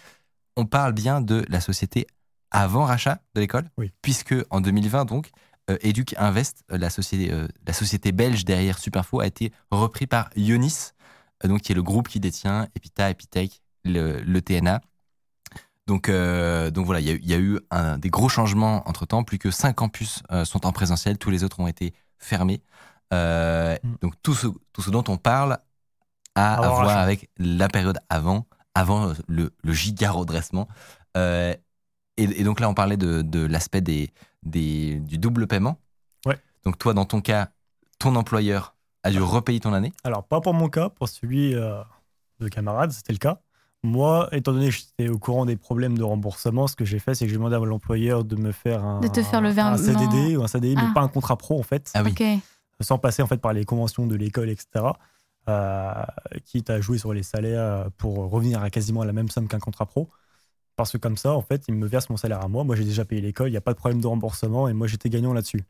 on 0.55 0.65
parle 0.65 0.93
bien 0.93 1.21
de 1.21 1.45
la 1.49 1.61
société 1.61 2.07
avant 2.51 2.85
rachat 2.85 3.19
de 3.35 3.41
l'école, 3.41 3.69
Oui. 3.77 3.91
puisque 4.01 4.35
en 4.49 4.59
2020 4.61 5.05
donc, 5.05 5.27
euh, 5.27 5.31
Educ 5.82 6.15
Invest, 6.17 6.63
euh, 6.71 6.77
la 6.77 6.89
société, 6.89 7.32
euh, 7.34 7.47
la 7.65 7.73
société 7.73 8.12
belge 8.12 8.45
derrière 8.45 8.80
Superinfo, 8.80 9.19
a 9.21 9.27
été 9.27 9.51
repris 9.71 10.08
par 10.08 10.30
Ionis, 10.36 10.91
euh, 11.43 11.47
donc 11.47 11.62
qui 11.62 11.71
est 11.71 11.75
le 11.75 11.84
groupe 11.84 12.08
qui 12.08 12.19
détient 12.19 12.67
Epita, 12.75 13.10
Epitech, 13.10 13.62
le, 13.84 14.21
le 14.21 14.41
TNA. 14.41 14.82
Donc, 15.88 16.10
euh, 16.10 16.69
donc 16.71 16.86
voilà, 16.86 16.99
il 16.99 17.08
y 17.08 17.12
a 17.12 17.13
eu- 17.13 17.19
il 17.23 17.30
y, 17.30 17.34
a 17.34 17.38
eu 17.39 17.60
un, 17.71 17.97
des 17.97 18.10
gros 18.10 18.27
changements 18.30 18.88
entre 18.89 19.06
temps. 19.06 19.23
Plus 19.23 19.38
que 19.39 19.51
5 19.51 19.73
campus 19.73 20.21
euh, 20.32 20.43
sont 20.45 20.65
en 20.65 20.71
présentiel, 20.73 21.17
tous 21.17 21.30
les 21.30 21.43
autres 21.43 21.60
ont 21.62 21.67
été 21.67 21.93
fermés. 22.17 22.62
Euh, 23.13 23.77
Mm. 23.84 23.95
Donc 24.01 24.13
tout 24.21 24.34
ce, 24.36 24.47
tout 24.73 24.82
ce 24.82 24.89
dont 24.89 25.03
on 25.08 25.17
parle 25.17 25.60
a 26.36 26.56
à 26.56 26.69
voir 26.69 26.97
avec 26.99 27.30
la 27.38 27.67
période 27.69 27.99
avant, 28.10 28.47
avant 28.75 29.13
le, 29.27 29.53
le 29.63 29.73
giga 29.73 30.12
redressement. 30.12 30.67
Et, 32.17 32.23
et 32.41 32.43
donc 32.43 32.60
là, 32.60 32.69
on 32.69 32.73
parlait 32.73 32.97
de, 32.97 33.21
de 33.21 33.45
l'aspect 33.45 33.82
des, 33.82 34.12
des, 34.43 34.95
du 34.99 35.17
double 35.17 35.47
paiement. 35.47 35.77
Ouais. 36.25 36.38
Donc 36.65 36.77
toi, 36.77 36.93
dans 36.93 37.06
ton 37.06 37.21
cas, 37.21 37.49
ton 37.99 38.15
employeur 38.15 38.75
a 39.03 39.12
dû 39.12 39.21
repayer 39.21 39.60
ton 39.60 39.73
année? 39.73 39.93
Alors, 40.03 40.23
pas 40.23 40.41
pour 40.41 40.53
mon 40.53 40.69
cas, 40.69 40.89
pour 40.89 41.08
celui 41.10 41.56
euh, 41.56 41.82
de 42.39 42.47
camarade, 42.47 42.91
c'était 42.91 43.13
le 43.13 43.19
cas. 43.19 43.39
Moi, 43.84 44.27
étant 44.32 44.51
donné 44.53 44.69
que 44.69 44.75
j'étais 44.75 45.08
au 45.08 45.19
courant 45.19 45.45
des 45.45 45.56
problèmes 45.56 45.97
de 45.97 46.03
remboursement, 46.03 46.67
ce 46.67 46.75
que 46.75 46.84
j'ai 46.84 46.97
fait, 46.99 47.13
c'est 47.13 47.25
que 47.25 47.30
j'ai 47.30 47.38
demandé 47.38 47.56
à 47.56 47.60
l'employeur 47.60 48.23
de 48.25 48.36
me 48.36 48.51
faire 48.51 48.84
un, 48.84 48.99
De 48.99 49.08
te 49.08 49.21
faire 49.21 49.39
le 49.39 49.49
un 49.49 49.51
virement. 49.51 49.77
CDD 49.77 50.36
ou 50.36 50.43
un 50.43 50.47
CDI, 50.47 50.75
mais 50.75 50.82
Ah. 50.84 50.91
pas 50.95 51.01
un 51.01 51.08
contrat 51.08 51.38
pro 51.38 51.60
en 51.60 51.63
fait. 51.63 51.91
Ah 51.93 52.01
oui. 52.03 52.13
Sans 52.82 52.97
passer 52.97 53.21
en 53.21 53.27
fait 53.27 53.38
par 53.38 53.53
les 53.53 53.65
conventions 53.65 54.08
de 54.08 54.15
l'école, 54.15 54.49
etc. 54.49 54.86
Euh, 55.47 55.93
quitte 56.43 56.69
à 56.69 56.82
jouer 56.82 56.97
sur 56.97 57.13
les 57.13 57.23
salaires 57.23 57.86
pour 57.97 58.30
revenir 58.30 58.62
à 58.62 58.69
quasiment 58.69 59.03
la 59.03 59.13
même 59.13 59.30
somme 59.30 59.47
qu'un 59.47 59.60
contrat 59.60 59.86
pro. 59.86 60.10
Parce 60.77 60.91
que 60.91 60.97
comme 60.97 61.17
ça, 61.17 61.33
en 61.33 61.41
fait, 61.41 61.63
ils 61.67 61.73
me 61.73 61.87
versent 61.87 62.09
mon 62.09 62.17
salaire 62.17 62.41
à 62.41 62.47
moi. 62.47 62.63
Moi, 62.63 62.75
j'ai 62.77 62.85
déjà 62.85 63.03
payé 63.03 63.19
l'école, 63.21 63.49
il 63.49 63.51
n'y 63.51 63.57
a 63.57 63.61
pas 63.61 63.73
de 63.73 63.77
problème 63.77 63.99
de 63.99 64.07
remboursement 64.07 64.69
et 64.69 64.73
moi, 64.73 64.87
j'étais 64.87 65.09
gagnant 65.09 65.33
là-dessus. 65.33 65.63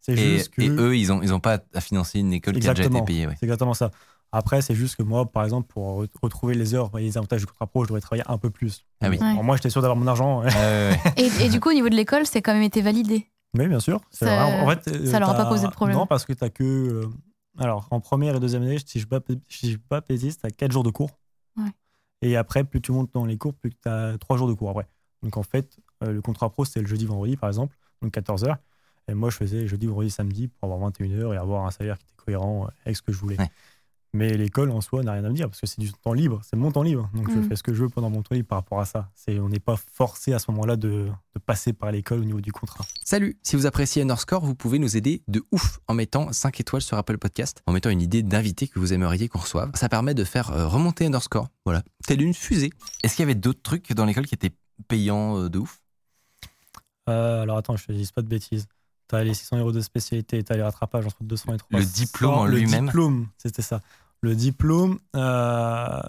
C'est 0.00 0.12
Et, 0.12 0.16
juste 0.38 0.50
que. 0.50 0.62
et 0.62 0.68
eux, 0.68 0.96
ils 0.96 1.08
n'ont 1.08 1.20
ils 1.22 1.34
ont 1.34 1.40
pas 1.40 1.58
à 1.74 1.80
financer 1.80 2.20
une 2.20 2.32
école 2.32 2.54
qui 2.54 2.58
a 2.58 2.60
déjà 2.60 2.72
été 2.72 2.80
Exactement. 2.82 3.04
payée. 3.04 3.26
ouais. 3.26 3.34
C'est 3.38 3.46
exactement 3.46 3.74
ça. 3.74 3.90
Après, 4.30 4.62
c'est 4.62 4.74
juste 4.74 4.96
que 4.96 5.02
moi, 5.02 5.30
par 5.30 5.44
exemple, 5.44 5.66
pour 5.66 6.02
re- 6.04 6.08
retrouver 6.22 6.54
les 6.54 6.74
heures 6.74 6.90
et 6.98 7.02
les 7.02 7.18
avantages 7.18 7.40
du 7.40 7.46
contrat 7.46 7.66
pro, 7.66 7.82
je 7.84 7.88
devrais 7.88 8.00
travailler 8.00 8.22
un 8.28 8.38
peu 8.38 8.48
plus. 8.50 8.84
Ah 9.02 9.10
oui. 9.10 9.18
Moi, 9.20 9.56
j'étais 9.56 9.68
sûr 9.68 9.82
d'avoir 9.82 9.96
mon 9.96 10.06
argent. 10.06 10.42
Euh, 10.44 10.92
Et, 11.16 11.26
et 11.44 11.48
du 11.50 11.60
coup, 11.60 11.68
au 11.70 11.74
niveau 11.74 11.88
de 11.90 11.94
l'école, 11.94 12.24
c'est 12.24 12.40
quand 12.40 12.54
même 12.54 12.62
été 12.62 12.80
validé. 12.82 13.26
Oui, 13.58 13.68
bien 13.68 13.80
sûr. 13.80 14.00
C'est 14.10 14.24
Ça-. 14.24 14.46
En 14.46 14.68
fait, 14.68 14.88
euh, 14.88 15.06
ça 15.10 15.18
leur 15.18 15.28
a 15.30 15.34
pas 15.34 15.44
posé 15.46 15.66
de 15.66 15.72
problème. 15.72 15.98
Non, 15.98 16.06
parce 16.06 16.24
que 16.24 16.32
tu 16.32 16.48
que. 16.50 16.64
euh, 16.64 17.06
alors, 17.58 17.88
en 17.90 18.00
première 18.00 18.34
et 18.36 18.40
deuxième 18.40 18.62
année, 18.62 18.78
si 18.84 18.98
je 19.00 19.06
ne 19.06 19.36
dis 19.62 19.78
pas 19.78 20.00
bêtise, 20.00 20.38
tu 20.38 20.46
as 20.46 20.50
4 20.50 20.72
jours 20.72 20.84
de 20.84 20.90
cours. 20.90 21.10
Ouais. 21.58 21.64
Et 22.22 22.36
après, 22.36 22.64
plus 22.64 22.80
tu 22.80 22.92
montes 22.92 23.10
dans 23.12 23.24
les 23.26 23.36
cours, 23.36 23.52
plus 23.54 23.70
tu 23.70 23.88
as 23.88 24.16
3 24.18 24.36
jours 24.36 24.48
de 24.48 24.54
cours 24.54 24.70
après. 24.70 24.88
Donc, 25.22 25.36
en 25.36 25.42
fait, 25.42 25.78
euh, 26.02 26.12
le 26.12 26.22
contrat 26.22 26.50
pro, 26.50 26.64
c'était 26.64 26.80
le 26.80 26.86
jeudi, 26.86 27.04
vendredi, 27.04 27.36
par 27.36 27.48
exemple, 27.50 27.76
donc 28.00 28.12
14 28.12 28.44
heures. 28.44 28.56
Et 29.08 29.14
moi, 29.14 29.30
je 29.30 29.36
faisais 29.36 29.66
jeudi, 29.66 29.86
vendredi, 29.86 30.10
samedi 30.10 30.48
pour 30.48 30.64
avoir 30.64 30.78
21 30.88 31.10
heures 31.18 31.34
et 31.34 31.36
avoir 31.36 31.66
un 31.66 31.70
salaire 31.70 31.98
qui 31.98 32.04
était 32.04 32.14
cohérent 32.16 32.68
avec 32.84 32.96
ce 32.96 33.02
que 33.02 33.12
je 33.12 33.18
voulais. 33.18 33.36
Mais 34.14 34.36
l'école 34.36 34.70
en 34.70 34.82
soi 34.82 35.02
n'a 35.02 35.12
rien 35.12 35.24
à 35.24 35.30
me 35.30 35.34
dire 35.34 35.48
parce 35.48 35.58
que 35.60 35.66
c'est 35.66 35.80
du 35.80 35.90
temps 35.90 36.12
libre, 36.12 36.40
c'est 36.44 36.54
mon 36.56 36.70
temps 36.70 36.82
libre. 36.82 37.08
Donc 37.14 37.30
je 37.30 37.38
Mm. 37.38 37.48
fais 37.48 37.56
ce 37.56 37.62
que 37.62 37.72
je 37.72 37.82
veux 37.84 37.88
pendant 37.88 38.10
mon 38.10 38.22
temps 38.22 38.34
libre 38.34 38.46
par 38.48 38.58
rapport 38.58 38.78
à 38.78 38.84
ça. 38.84 39.10
C'est, 39.14 39.38
on 39.40 39.48
n'est 39.48 39.58
pas 39.58 39.76
forcé 39.94 40.34
à 40.34 40.38
ce 40.38 40.50
moment-là 40.50 40.76
de, 40.76 41.06
de 41.34 41.38
passer 41.44 41.72
par 41.72 41.90
l'école 41.90 42.20
au 42.20 42.24
niveau 42.24 42.42
du 42.42 42.52
contrat. 42.52 42.84
Salut, 43.02 43.38
si 43.42 43.56
vous 43.56 43.64
appréciez 43.64 44.02
Underscore, 44.02 44.44
vous 44.44 44.54
pouvez 44.54 44.78
nous 44.78 44.98
aider 44.98 45.22
de 45.28 45.42
ouf 45.50 45.80
en 45.88 45.94
mettant 45.94 46.30
5 46.30 46.60
étoiles 46.60 46.82
sur 46.82 46.98
Apple 46.98 47.16
Podcast, 47.16 47.62
en 47.66 47.72
mettant 47.72 47.88
une 47.88 48.02
idée 48.02 48.22
d'invité 48.22 48.68
que 48.68 48.78
vous 48.78 48.92
aimeriez 48.92 49.28
qu'on 49.28 49.38
reçoive. 49.38 49.70
Ça 49.74 49.88
permet 49.88 50.12
de 50.12 50.24
faire 50.24 50.50
euh, 50.50 50.66
remonter 50.68 51.06
Underscore, 51.06 51.48
voilà, 51.64 51.82
telle 52.06 52.20
une 52.20 52.34
fusée. 52.34 52.70
Est-ce 53.02 53.16
qu'il 53.16 53.22
y 53.22 53.26
avait 53.26 53.34
d'autres 53.34 53.62
trucs 53.62 53.94
dans 53.94 54.04
l'école 54.04 54.26
qui 54.26 54.34
étaient 54.34 54.52
payants 54.88 55.38
euh, 55.38 55.48
de 55.48 55.58
ouf? 55.58 55.80
Euh, 57.08 57.42
alors 57.42 57.56
attends, 57.56 57.76
je 57.76 57.86
te 57.86 57.92
dis 57.92 58.08
pas 58.14 58.20
de 58.22 58.28
bêtises. 58.28 58.66
T'as 59.08 59.24
les 59.24 59.34
600 59.34 59.58
euros 59.58 59.72
de 59.72 59.80
spécialité, 59.80 60.42
t'as 60.42 60.54
les 60.56 60.62
rattrapages 60.62 61.04
entre 61.06 61.22
200 61.22 61.54
et 61.54 61.56
300. 61.58 61.78
Le 61.78 61.84
diplôme 61.84 62.34
en 62.34 62.44
Le 62.46 62.56
lui-même 62.58 62.86
diplôme, 62.86 63.26
c'était 63.36 63.60
ça. 63.62 63.80
Le 64.22 64.34
diplôme. 64.34 64.98
euh, 65.16 66.00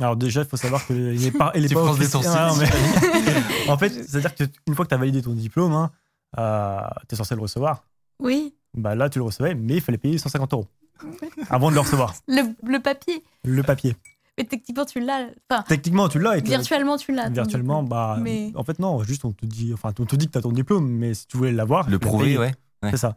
Alors 0.00 0.16
déjà, 0.16 0.42
il 0.42 0.46
faut 0.46 0.56
savoir 0.56 0.86
que 0.86 0.92
il 0.92 1.20
n'est 1.20 1.30
pas, 1.30 1.52
il 1.54 1.64
est 1.64 1.68
Tu 1.70 1.74
pas 1.74 1.82
officiel- 1.82 2.10
sourcils. 2.10 2.28
Ah, 2.34 2.52
mais- 2.58 3.68
en 3.70 3.76
fait, 3.78 3.90
c'est-à-dire 3.90 4.34
qu'une 4.34 4.74
fois 4.74 4.84
que 4.84 4.90
tu 4.90 4.94
as 4.94 4.98
validé 4.98 5.22
ton 5.22 5.32
diplôme, 5.32 5.72
hein, 5.72 5.90
euh, 6.38 6.80
tu 7.08 7.14
es 7.14 7.18
censé 7.18 7.34
le 7.34 7.40
recevoir. 7.40 7.84
Oui. 8.20 8.54
bah 8.74 8.94
là, 8.94 9.08
tu 9.10 9.18
le 9.18 9.24
recevais, 9.24 9.54
mais 9.54 9.74
il 9.76 9.80
fallait 9.80 9.98
payer 9.98 10.18
150 10.18 10.52
euros 10.52 10.66
avant 11.50 11.70
de 11.70 11.74
le 11.74 11.80
recevoir. 11.80 12.14
Le, 12.28 12.42
le 12.66 12.78
papier. 12.80 13.22
Le 13.44 13.62
papier. 13.62 13.96
Mais 14.38 14.44
techniquement, 14.44 14.84
tu 14.86 15.00
l'as. 15.00 15.26
Enfin, 15.50 15.62
Techniquement, 15.68 16.08
tu 16.08 16.18
l'as. 16.18 16.36
virtuellement, 16.40 16.96
tu 16.96 17.12
l'as. 17.12 17.28
Virtuellement, 17.28 17.82
bah, 17.82 18.16
Mais- 18.20 18.50
en 18.54 18.64
fait, 18.64 18.78
non, 18.78 19.02
juste 19.02 19.24
on 19.26 19.32
te 19.32 19.44
dit, 19.44 19.72
enfin, 19.74 19.92
on 19.98 20.06
te 20.06 20.16
dit 20.16 20.26
que 20.26 20.32
tu 20.32 20.38
as 20.38 20.42
ton 20.42 20.52
diplôme, 20.52 20.88
mais 20.88 21.12
si 21.14 21.26
tu 21.26 21.36
voulais 21.36 21.52
l'avoir, 21.52 21.88
Le 21.90 21.98
prouver, 21.98 22.38
ouais. 22.38 22.54
C'est 22.90 22.96
ça. 22.96 23.16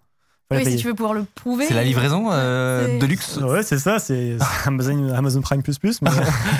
Oui, 0.51 0.63
si 0.63 0.75
tu 0.77 0.87
veux 0.87 0.93
pouvoir 0.93 1.13
le 1.15 1.23
prouver. 1.23 1.65
C'est 1.67 1.73
la 1.73 1.83
livraison 1.83 2.27
euh, 2.31 2.99
de 2.99 3.05
luxe. 3.05 3.37
Ouais, 3.37 3.63
c'est 3.63 3.79
ça, 3.79 3.97
c'est 3.99 4.37
Amazon, 4.65 5.09
Amazon 5.13 5.41
Prime 5.41 5.63
Plus 5.63 5.79
Plus. 5.79 6.01
mais- 6.01 6.11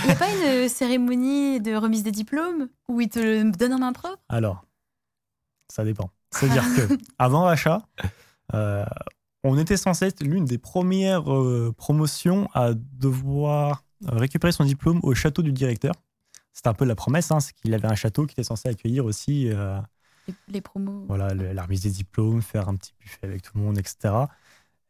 Il 0.03 0.07
n'y 0.07 0.11
a 0.11 0.15
pas 0.15 0.25
une 0.31 0.67
cérémonie 0.69 1.61
de 1.61 1.75
remise 1.75 2.01
des 2.03 2.11
diplômes 2.11 2.67
où 2.89 2.99
ils 3.01 3.09
te 3.09 3.19
le 3.19 3.51
donnent 3.51 3.73
en 3.73 3.79
main 3.79 3.93
propre? 3.93 4.17
Alors, 4.29 4.65
ça 5.71 5.83
dépend. 5.83 6.09
C'est-à-dire 6.31 6.63
que 6.75 6.97
avant 7.19 7.43
rachat, 7.43 7.81
euh, 8.53 8.85
on 9.43 9.57
était 9.57 9.77
censé 9.77 10.05
être 10.05 10.21
l'une 10.23 10.45
des 10.45 10.57
premières 10.57 11.31
euh, 11.31 11.73
promotions 11.77 12.49
à 12.53 12.71
devoir 12.73 13.83
récupérer 14.07 14.51
son 14.51 14.63
diplôme 14.65 14.99
au 15.03 15.13
château 15.13 15.41
du 15.43 15.51
directeur. 15.51 15.93
C'était 16.53 16.69
un 16.69 16.73
peu 16.73 16.85
la 16.85 16.95
promesse, 16.95 17.31
hein, 17.31 17.39
c'est 17.39 17.53
qu'il 17.53 17.73
avait 17.73 17.87
un 17.87 17.95
château 17.95 18.25
qui 18.25 18.33
était 18.33 18.43
censé 18.43 18.67
accueillir 18.69 19.05
aussi 19.05 19.49
euh, 19.51 19.77
les, 20.27 20.33
les 20.49 20.61
promos. 20.61 21.05
voilà, 21.07 21.33
le- 21.33 21.53
la 21.53 21.63
remise 21.63 21.81
des 21.81 21.89
diplômes, 21.91 22.41
faire 22.41 22.67
un 22.69 22.75
petit 22.75 22.93
buffet 22.99 23.19
avec 23.27 23.41
tout 23.41 23.51
le 23.55 23.61
monde, 23.61 23.77
etc. 23.77 24.13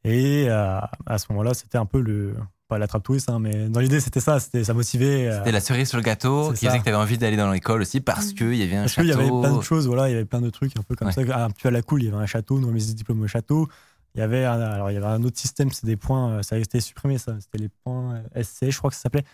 Et 0.03 0.45
euh, 0.49 0.79
à 1.05 1.17
ce 1.17 1.25
moment-là, 1.31 1.53
c'était 1.53 1.77
un 1.77 1.85
peu 1.85 2.01
le. 2.01 2.35
Pas 2.67 2.79
la 2.79 2.87
trappe 2.87 3.03
touriste, 3.03 3.29
hein, 3.29 3.37
mais 3.37 3.69
dans 3.69 3.79
l'idée, 3.79 3.99
c'était 3.99 4.19
ça, 4.19 4.39
c'était 4.39 4.63
ça 4.63 4.73
motivait. 4.73 5.27
euh, 5.27 5.37
C'était 5.37 5.51
la 5.51 5.59
cerise 5.59 5.87
sur 5.87 5.97
le 5.97 6.03
gâteau 6.03 6.49
qui 6.51 6.57
ça. 6.61 6.67
faisait 6.69 6.79
que 6.79 6.83
tu 6.83 6.89
avais 6.89 6.97
envie 6.97 7.19
d'aller 7.19 7.37
dans 7.37 7.51
l'école 7.51 7.81
aussi 7.81 8.01
parce 8.01 8.31
Mm. 8.31 8.33
qu'il 8.33 8.55
y 8.55 8.63
avait 8.63 8.75
un 8.75 8.81
Parce 8.81 8.93
château. 8.93 9.07
qu'il 9.07 9.17
y 9.17 9.21
avait 9.21 9.29
plein 9.41 9.55
de 9.55 9.61
choses, 9.61 9.85
voilà, 9.85 10.09
il 10.09 10.13
y 10.13 10.15
avait 10.15 10.25
plein 10.25 10.41
de 10.41 10.49
trucs 10.49 10.75
un 10.75 10.81
peu 10.81 10.95
comme 10.95 11.09
Ouais. 11.09 11.13
ça. 11.13 11.21
Un 11.45 11.51
peu 11.51 11.67
à 11.67 11.71
la 11.71 11.83
cool, 11.83 12.01
il 12.01 12.05
y 12.05 12.07
avait 12.07 12.17
un 12.17 12.25
château, 12.25 12.59
nous 12.59 12.65
remise 12.67 12.87
des 12.87 12.95
diplômes 12.95 13.21
au 13.21 13.27
château. 13.27 13.67
Il 14.15 14.19
y 14.19 14.23
avait 14.23 14.45
un, 14.45 14.59
alors 14.59 14.89
il 14.89 14.95
y 14.95 14.97
avait 14.97 15.05
un 15.05 15.21
autre 15.23 15.37
système, 15.39 15.71
c'est 15.71 15.85
des 15.85 15.95
points, 15.95 16.31
euh, 16.37 16.41
ça 16.41 16.55
a 16.55 16.57
été 16.57 16.79
supprimé 16.81 17.19
ça, 17.19 17.35
c'était 17.39 17.59
les 17.59 17.69
points 17.69 18.23
SC, 18.33 18.71
je 18.71 18.77
crois 18.79 18.89
que 18.89 18.95
ça 18.95 19.03
s'appelait, 19.03 19.25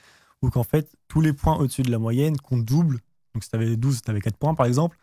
où 0.41 0.49
qu'en 0.49 0.63
fait, 0.63 0.89
tous 1.07 1.21
les 1.21 1.31
points 1.31 1.55
au-dessus 1.55 1.83
de 1.83 1.91
la 1.91 1.99
moyenne 1.99 2.35
comptent 2.35 2.65
double. 2.65 2.99
Donc 3.33 3.43
si 3.45 3.49
tu 3.49 3.55
avais 3.55 3.77
12, 3.77 4.01
tu 4.01 4.11
avais 4.11 4.19
4 4.19 4.35
points 4.35 4.55
par 4.55 4.65
exemple. 4.65 4.97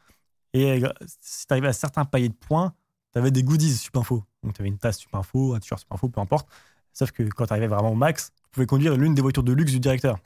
Et 0.55 0.83
euh, 0.85 0.89
si 1.21 1.47
tu 1.47 1.53
arrivais 1.53 1.69
à 1.69 1.73
certains 1.73 2.05
paliers 2.05 2.29
de 2.31 2.35
points, 2.35 2.73
tu 3.13 3.19
avais 3.19 3.31
des 3.31 3.43
goodies 3.43 3.75
Supinfo. 3.77 4.25
Donc 4.43 4.55
tu 4.55 4.63
avais 4.63 4.69
une 4.69 4.79
tasse 4.79 4.99
Supinfo, 4.99 5.55
un 5.55 5.59
t-shirt 5.61 5.81
Supinfo, 5.81 6.09
peu 6.09 6.21
importe. 6.21 6.49
Sauf 6.93 7.11
que 7.13 7.23
quand 7.23 7.47
tu 7.47 7.53
arrivais 7.53 7.67
vraiment 7.69 7.93
au 7.93 7.97
max, 7.97 8.31
tu 8.37 8.51
pouvais 8.53 8.67
conduire 8.67 8.97
l'une 8.97 9.15
des 9.15 9.23
voitures 9.23 9.43
de 9.45 9.53
luxe 9.53 9.73
du 9.73 9.81
directeur. 9.81 10.19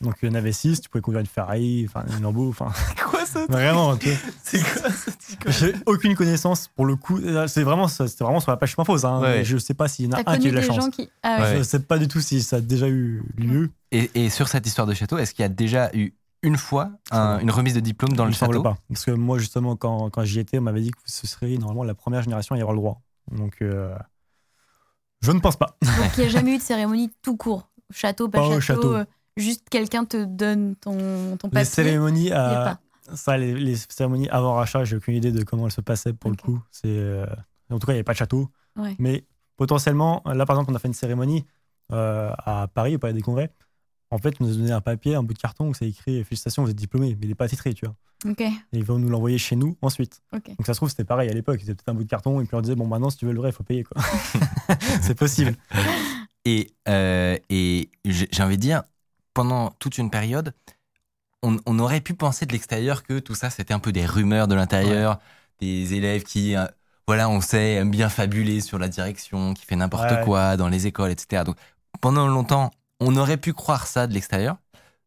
Donc 0.00 0.14
il 0.22 0.28
y 0.28 0.32
en 0.32 0.34
avait 0.36 0.52
6, 0.52 0.80
tu 0.82 0.88
pouvais 0.88 1.02
conduire 1.02 1.20
une 1.20 1.26
Ferrari, 1.26 1.84
enfin 1.88 2.04
une 2.16 2.22
Lambo, 2.22 2.48
enfin 2.48 2.70
Quoi 3.10 3.26
ça 3.26 3.46
vraiment. 3.48 3.96
tu 3.96 4.08
vois. 4.10 4.18
C'est 4.44 4.60
quoi 4.62 4.90
ça 4.92 5.10
J'ai 5.48 5.74
aucune 5.86 6.14
connaissance 6.14 6.68
pour 6.68 6.86
le 6.86 6.94
coup. 6.94 7.18
C'est 7.48 7.62
vraiment, 7.64 7.88
c'était 7.88 8.22
vraiment 8.22 8.38
sur 8.40 8.50
la 8.52 8.56
page 8.56 8.74
Info, 8.78 8.96
ça. 8.98 9.08
hein. 9.08 9.20
Ouais. 9.22 9.44
Je 9.44 9.58
sais 9.58 9.74
pas 9.74 9.88
s'il 9.88 10.04
y 10.04 10.08
en 10.08 10.12
a 10.12 10.22
T'as 10.22 10.32
un 10.32 10.38
qui 10.38 10.46
a 10.48 10.50
connu 10.50 10.50
eu 10.50 10.54
la 10.54 10.60
des 10.60 10.66
chance. 10.68 10.76
gens 10.84 10.90
qui. 10.90 11.10
Ah. 11.24 11.40
Ouais. 11.42 11.58
Je 11.58 11.62
sais 11.64 11.80
pas 11.80 11.98
du 11.98 12.06
tout 12.06 12.20
si 12.20 12.42
ça 12.42 12.56
a 12.56 12.60
déjà 12.60 12.88
eu 12.88 13.22
lieu. 13.36 13.70
et, 13.90 14.10
et 14.14 14.30
sur 14.30 14.46
cette 14.48 14.66
histoire 14.66 14.86
de 14.86 14.94
château, 14.94 15.18
est-ce 15.18 15.34
qu'il 15.34 15.42
y 15.42 15.46
a 15.46 15.48
déjà 15.48 15.90
eu 15.94 16.14
une 16.42 16.56
fois 16.56 16.90
un- 17.10 17.38
une 17.40 17.50
remise 17.50 17.74
de 17.74 17.80
diplôme 17.80 18.12
dans 18.12 18.24
Il 18.24 18.28
le 18.28 18.32
château 18.34 18.62
pas. 18.62 18.76
Parce 18.88 19.04
que 19.04 19.10
moi, 19.10 19.38
justement, 19.38 19.76
quand, 19.76 20.10
quand 20.10 20.24
j'y 20.24 20.38
étais, 20.40 20.58
on 20.58 20.62
m'avait 20.62 20.80
dit 20.82 20.90
que 20.92 20.98
ce 21.04 21.26
serait 21.26 21.56
normalement 21.56 21.84
la 21.84 21.94
première 21.94 22.22
génération 22.22 22.54
à 22.54 22.58
y 22.58 22.60
avoir 22.60 22.74
le 22.74 22.80
droit. 22.80 23.00
Donc, 23.32 23.56
euh, 23.62 23.94
je 25.20 25.32
ne 25.32 25.40
pense 25.40 25.56
pas. 25.56 25.76
Donc 25.82 26.16
il 26.16 26.20
n'y 26.20 26.26
a 26.26 26.28
jamais 26.30 26.52
eu 26.54 26.58
de 26.58 26.62
cérémonie 26.62 27.10
tout 27.22 27.36
court. 27.36 27.68
Château, 27.90 28.28
pas, 28.28 28.38
Pas 28.38 28.46
au 28.48 28.60
château. 28.60 28.82
château. 28.82 28.94
euh, 28.96 29.04
juste 29.36 29.68
quelqu'un 29.68 30.04
te 30.04 30.24
donne 30.24 30.76
ton, 30.76 30.92
ton 31.36 31.48
Les 31.48 31.52
papier. 31.52 31.64
cérémonies, 31.64 32.32
a 32.32 32.72
à- 32.72 32.78
ça, 33.14 33.36
les, 33.38 33.54
les 33.54 33.76
cérémonies 33.76 34.28
avant 34.28 34.54
rachat, 34.54 34.84
j'ai 34.84 34.96
aucune 34.96 35.14
idée 35.14 35.32
de 35.32 35.42
comment 35.42 35.64
elles 35.66 35.72
se 35.72 35.80
passaient 35.80 36.12
pour 36.12 36.30
le 36.30 36.36
coup. 36.36 36.60
C'est, 36.70 36.88
euh, 36.88 37.24
en 37.70 37.78
tout 37.78 37.86
cas, 37.86 37.92
il 37.92 37.96
n'y 37.96 37.98
avait 38.00 38.04
pas 38.04 38.12
de 38.12 38.18
château. 38.18 38.48
Ouais. 38.76 38.94
Mais 38.98 39.24
potentiellement, 39.56 40.22
là 40.26 40.44
par 40.46 40.56
exemple, 40.56 40.70
on 40.70 40.74
a 40.74 40.78
fait 40.78 40.88
une 40.88 40.94
cérémonie 40.94 41.44
euh, 41.90 42.30
à 42.38 42.68
Paris, 42.72 42.96
au 42.96 42.98
Palais 42.98 43.14
des 43.14 43.22
Congrès. 43.22 43.50
En 44.10 44.18
fait, 44.18 44.34
ils 44.40 44.46
nous 44.46 44.54
ont 44.56 44.58
donné 44.60 44.72
un 44.72 44.80
papier, 44.80 45.14
un 45.14 45.22
bout 45.22 45.34
de 45.34 45.38
carton 45.38 45.68
où 45.68 45.74
c'est 45.74 45.86
écrit 45.88 46.24
Félicitations, 46.24 46.64
vous 46.64 46.70
êtes 46.70 46.76
diplômé, 46.76 47.10
mais 47.20 47.26
il 47.26 47.28
n'est 47.28 47.34
pas 47.34 47.48
titré, 47.48 47.74
tu 47.74 47.84
vois. 47.84 47.94
Ok, 48.28 48.40
Et 48.40 48.52
ils 48.72 48.84
vont 48.84 48.98
nous 48.98 49.08
l'envoyer 49.08 49.38
chez 49.38 49.54
nous 49.54 49.76
ensuite. 49.82 50.22
ok. 50.32 50.48
Donc 50.48 50.66
ça 50.66 50.72
se 50.74 50.78
trouve, 50.78 50.88
c'était 50.88 51.04
pareil 51.04 51.28
à 51.30 51.32
l'époque. 51.34 51.60
Ils 51.62 51.66
peut-être 51.66 51.88
un 51.88 51.94
bout 51.94 52.04
de 52.04 52.08
carton 52.08 52.40
et 52.40 52.44
puis 52.46 52.56
on 52.56 52.60
disait 52.60 52.74
Bon, 52.74 52.86
maintenant, 52.86 53.10
si 53.10 53.18
tu 53.18 53.26
veux 53.26 53.32
le 53.32 53.38
vrai, 53.38 53.50
il 53.50 53.52
faut 53.52 53.62
payer. 53.64 53.84
quoi. 53.84 54.00
c'est 55.02 55.14
possible. 55.14 55.54
Et, 56.44 56.70
euh, 56.88 57.36
et 57.50 57.90
j'ai 58.04 58.42
envie 58.42 58.56
de 58.56 58.62
dire, 58.62 58.82
pendant 59.34 59.70
toute 59.78 59.98
une 59.98 60.10
période, 60.10 60.54
on, 61.42 61.58
on 61.66 61.78
aurait 61.78 62.00
pu 62.00 62.14
penser 62.14 62.46
de 62.46 62.52
l'extérieur 62.52 63.02
que 63.04 63.18
tout 63.18 63.34
ça, 63.34 63.50
c'était 63.50 63.74
un 63.74 63.78
peu 63.78 63.92
des 63.92 64.06
rumeurs 64.06 64.48
de 64.48 64.54
l'intérieur, 64.54 65.18
des 65.60 65.94
élèves 65.94 66.24
qui, 66.24 66.56
euh, 66.56 66.64
voilà, 67.06 67.28
on 67.28 67.40
sait, 67.40 67.74
aiment 67.74 67.90
bien 67.90 68.08
fabuler 68.08 68.60
sur 68.60 68.78
la 68.78 68.88
direction, 68.88 69.54
qui 69.54 69.64
fait 69.64 69.76
n'importe 69.76 70.10
Ouais. 70.10 70.22
quoi 70.24 70.56
dans 70.56 70.68
les 70.68 70.86
écoles, 70.86 71.10
etc. 71.12 71.44
Donc, 71.44 71.56
pendant 72.00 72.26
longtemps, 72.26 72.70
on 73.00 73.16
aurait 73.16 73.36
pu 73.36 73.52
croire 73.52 73.86
ça 73.86 74.06
de 74.06 74.14
l'extérieur, 74.14 74.56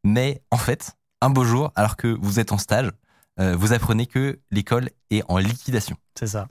mais 0.03 0.41
en 0.51 0.57
fait, 0.57 0.97
un 1.21 1.29
beau 1.29 1.43
jour, 1.43 1.71
alors 1.75 1.97
que 1.97 2.07
vous 2.07 2.39
êtes 2.39 2.51
en 2.51 2.57
stage, 2.57 2.89
euh, 3.39 3.55
vous 3.55 3.73
apprenez 3.73 4.07
que 4.07 4.39
l'école 4.51 4.89
est 5.09 5.23
en 5.29 5.37
liquidation. 5.37 5.97
C'est 6.17 6.27
ça. 6.27 6.47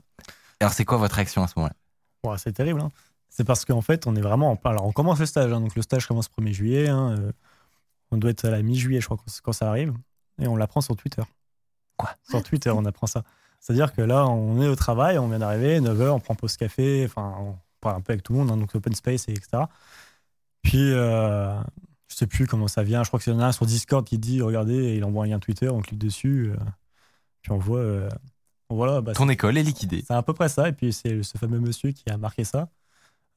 Alors, 0.59 0.73
c'est 0.73 0.85
quoi 0.85 0.97
votre 0.97 1.15
réaction 1.15 1.43
à 1.43 1.47
ce 1.47 1.53
moment-là? 1.57 2.37
C'est 2.37 2.53
terrible. 2.53 2.81
hein. 2.81 2.89
C'est 3.29 3.43
parce 3.43 3.65
qu'en 3.65 3.81
fait, 3.81 4.07
on 4.07 4.15
est 4.15 4.21
vraiment. 4.21 4.51
En... 4.51 4.69
Alors, 4.69 4.85
on 4.85 4.91
commence 4.91 5.19
le 5.19 5.25
stage. 5.25 5.51
hein. 5.51 5.59
donc, 5.61 5.75
le 5.75 5.81
stage 5.81 6.05
commence 6.07 6.29
le 6.37 6.43
1er 6.43 6.51
juillet. 6.53 6.89
hein, 6.89 7.15
euh, 7.17 7.31
on 8.11 8.17
doit 8.17 8.29
être 8.31 8.45
à 8.45 8.49
la 8.51 8.61
mi-juillet, 8.61 8.99
je 9.01 9.05
crois, 9.05 9.17
quand, 9.17 9.31
quand 9.43 9.53
ça 9.53 9.69
arrive. 9.69 9.93
Et 10.41 10.47
on 10.47 10.55
l'apprend 10.55 10.81
sur 10.81 10.95
Twitter. 10.95 11.23
Quoi? 11.97 12.11
Sur 12.29 12.43
Twitter, 12.43 12.69
on 12.71 12.85
apprend 12.85 13.07
ça. 13.07 13.23
C'est-à-dire 13.59 13.93
que 13.93 14.01
là, 14.01 14.27
on 14.27 14.61
est 14.61 14.67
au 14.67 14.75
travail, 14.75 15.17
on 15.19 15.27
vient 15.29 15.39
d'arriver, 15.39 15.79
9h, 15.79 16.09
on 16.09 16.19
prend 16.19 16.35
pause 16.35 16.57
café. 16.57 17.05
Enfin, 17.05 17.35
on 17.39 17.55
parle 17.79 17.97
un 17.97 18.01
peu 18.01 18.13
avec 18.13 18.23
tout 18.23 18.33
le 18.33 18.39
monde, 18.39 18.51
hein, 18.51 18.57
donc 18.57 18.73
open 18.75 18.93
space, 18.95 19.27
et 19.29 19.33
etc. 19.33 19.63
Puis, 20.63 20.91
euh, 20.93 21.59
je 22.07 22.15
sais 22.15 22.27
plus 22.27 22.47
comment 22.47 22.67
ça 22.67 22.83
vient. 22.83 23.03
Je 23.03 23.09
crois 23.09 23.19
qu'il 23.19 23.33
y 23.33 23.35
en 23.35 23.39
a 23.39 23.45
un 23.47 23.51
sur 23.51 23.65
Discord 23.65 24.05
qui 24.05 24.17
dit 24.17 24.41
Regardez, 24.41 24.75
et 24.75 24.95
il 24.97 25.03
envoie 25.03 25.25
un 25.25 25.27
lien 25.27 25.39
Twitter, 25.39 25.69
on 25.69 25.81
clique 25.81 25.99
dessus. 25.99 26.51
euh, 26.51 26.55
puis, 27.41 27.51
on 27.51 27.57
voit. 27.57 27.79
euh, 27.79 28.09
voilà, 28.69 29.01
bah, 29.01 29.13
Ton 29.13 29.27
école 29.29 29.57
est 29.57 29.63
liquidée. 29.63 30.03
c'est 30.07 30.13
à 30.13 30.21
peu 30.23 30.33
près 30.33 30.49
ça. 30.49 30.69
Et 30.69 30.71
puis, 30.73 30.93
c'est 30.93 31.23
ce 31.23 31.37
fameux 31.37 31.59
monsieur 31.59 31.91
qui 31.91 32.09
a 32.09 32.17
marqué 32.17 32.43
ça, 32.43 32.69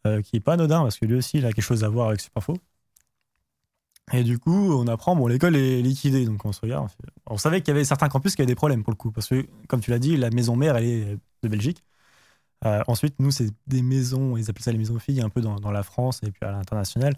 euh, 0.07 0.23
qui 0.23 0.37
est 0.37 0.41
pas 0.41 0.53
anodin 0.55 0.83
parce 0.83 0.99
que 0.99 1.07
lui 1.07 1.17
aussi, 1.17 1.39
il 1.39 1.47
a 1.47 1.53
quelque 1.53 1.65
chose 1.65 1.83
à 1.85 1.89
voir 1.89 2.09
avec 2.09 2.21
Superinfo. 2.21 2.57
Et 4.13 4.23
du 4.23 4.39
coup, 4.39 4.73
on 4.75 4.87
apprend, 4.87 5.17
bon, 5.17 5.27
l'école 5.29 5.57
est 5.57 5.81
liquidée. 5.81 6.27
Donc, 6.27 6.45
on 6.45 6.53
se 6.53 6.61
regarde. 6.61 6.85
on 6.85 6.89
fait- 6.89 7.11
On 7.27 7.39
savait 7.39 7.63
qu'il 7.63 7.69
y 7.69 7.77
avait 7.77 7.85
certains 7.87 8.09
campus 8.09 8.37
qui 8.37 8.43
avaient 8.43 8.47
des 8.47 8.55
problèmes 8.55 8.85
pour 8.85 8.93
le 8.93 8.97
coup. 8.97 9.11
Parce 9.11 9.29
que, 9.29 9.47
comme 9.67 9.81
tu 9.81 9.91
l'as 9.91 9.99
dit, 9.99 10.17
la 10.19 10.29
maison 10.31 10.57
mère, 10.57 10.77
elle 10.77 10.85
est 10.85 11.19
de 11.43 11.49
Belgique. 11.49 11.83
Euh, 12.67 12.83
ensuite, 12.87 13.15
nous, 13.19 13.31
c'est 13.31 13.51
des 13.67 13.83
maisons, 13.83 14.37
ils 14.37 14.49
appellent 14.49 14.63
ça 14.63 14.73
les 14.73 14.79
maisons 14.79 14.99
filles, 14.99 15.21
un 15.21 15.29
peu 15.29 15.41
dans, 15.41 15.57
dans 15.57 15.71
la 15.71 15.83
France 15.83 16.21
et 16.23 16.31
puis 16.31 16.45
à 16.45 16.53
l'international. 16.53 17.15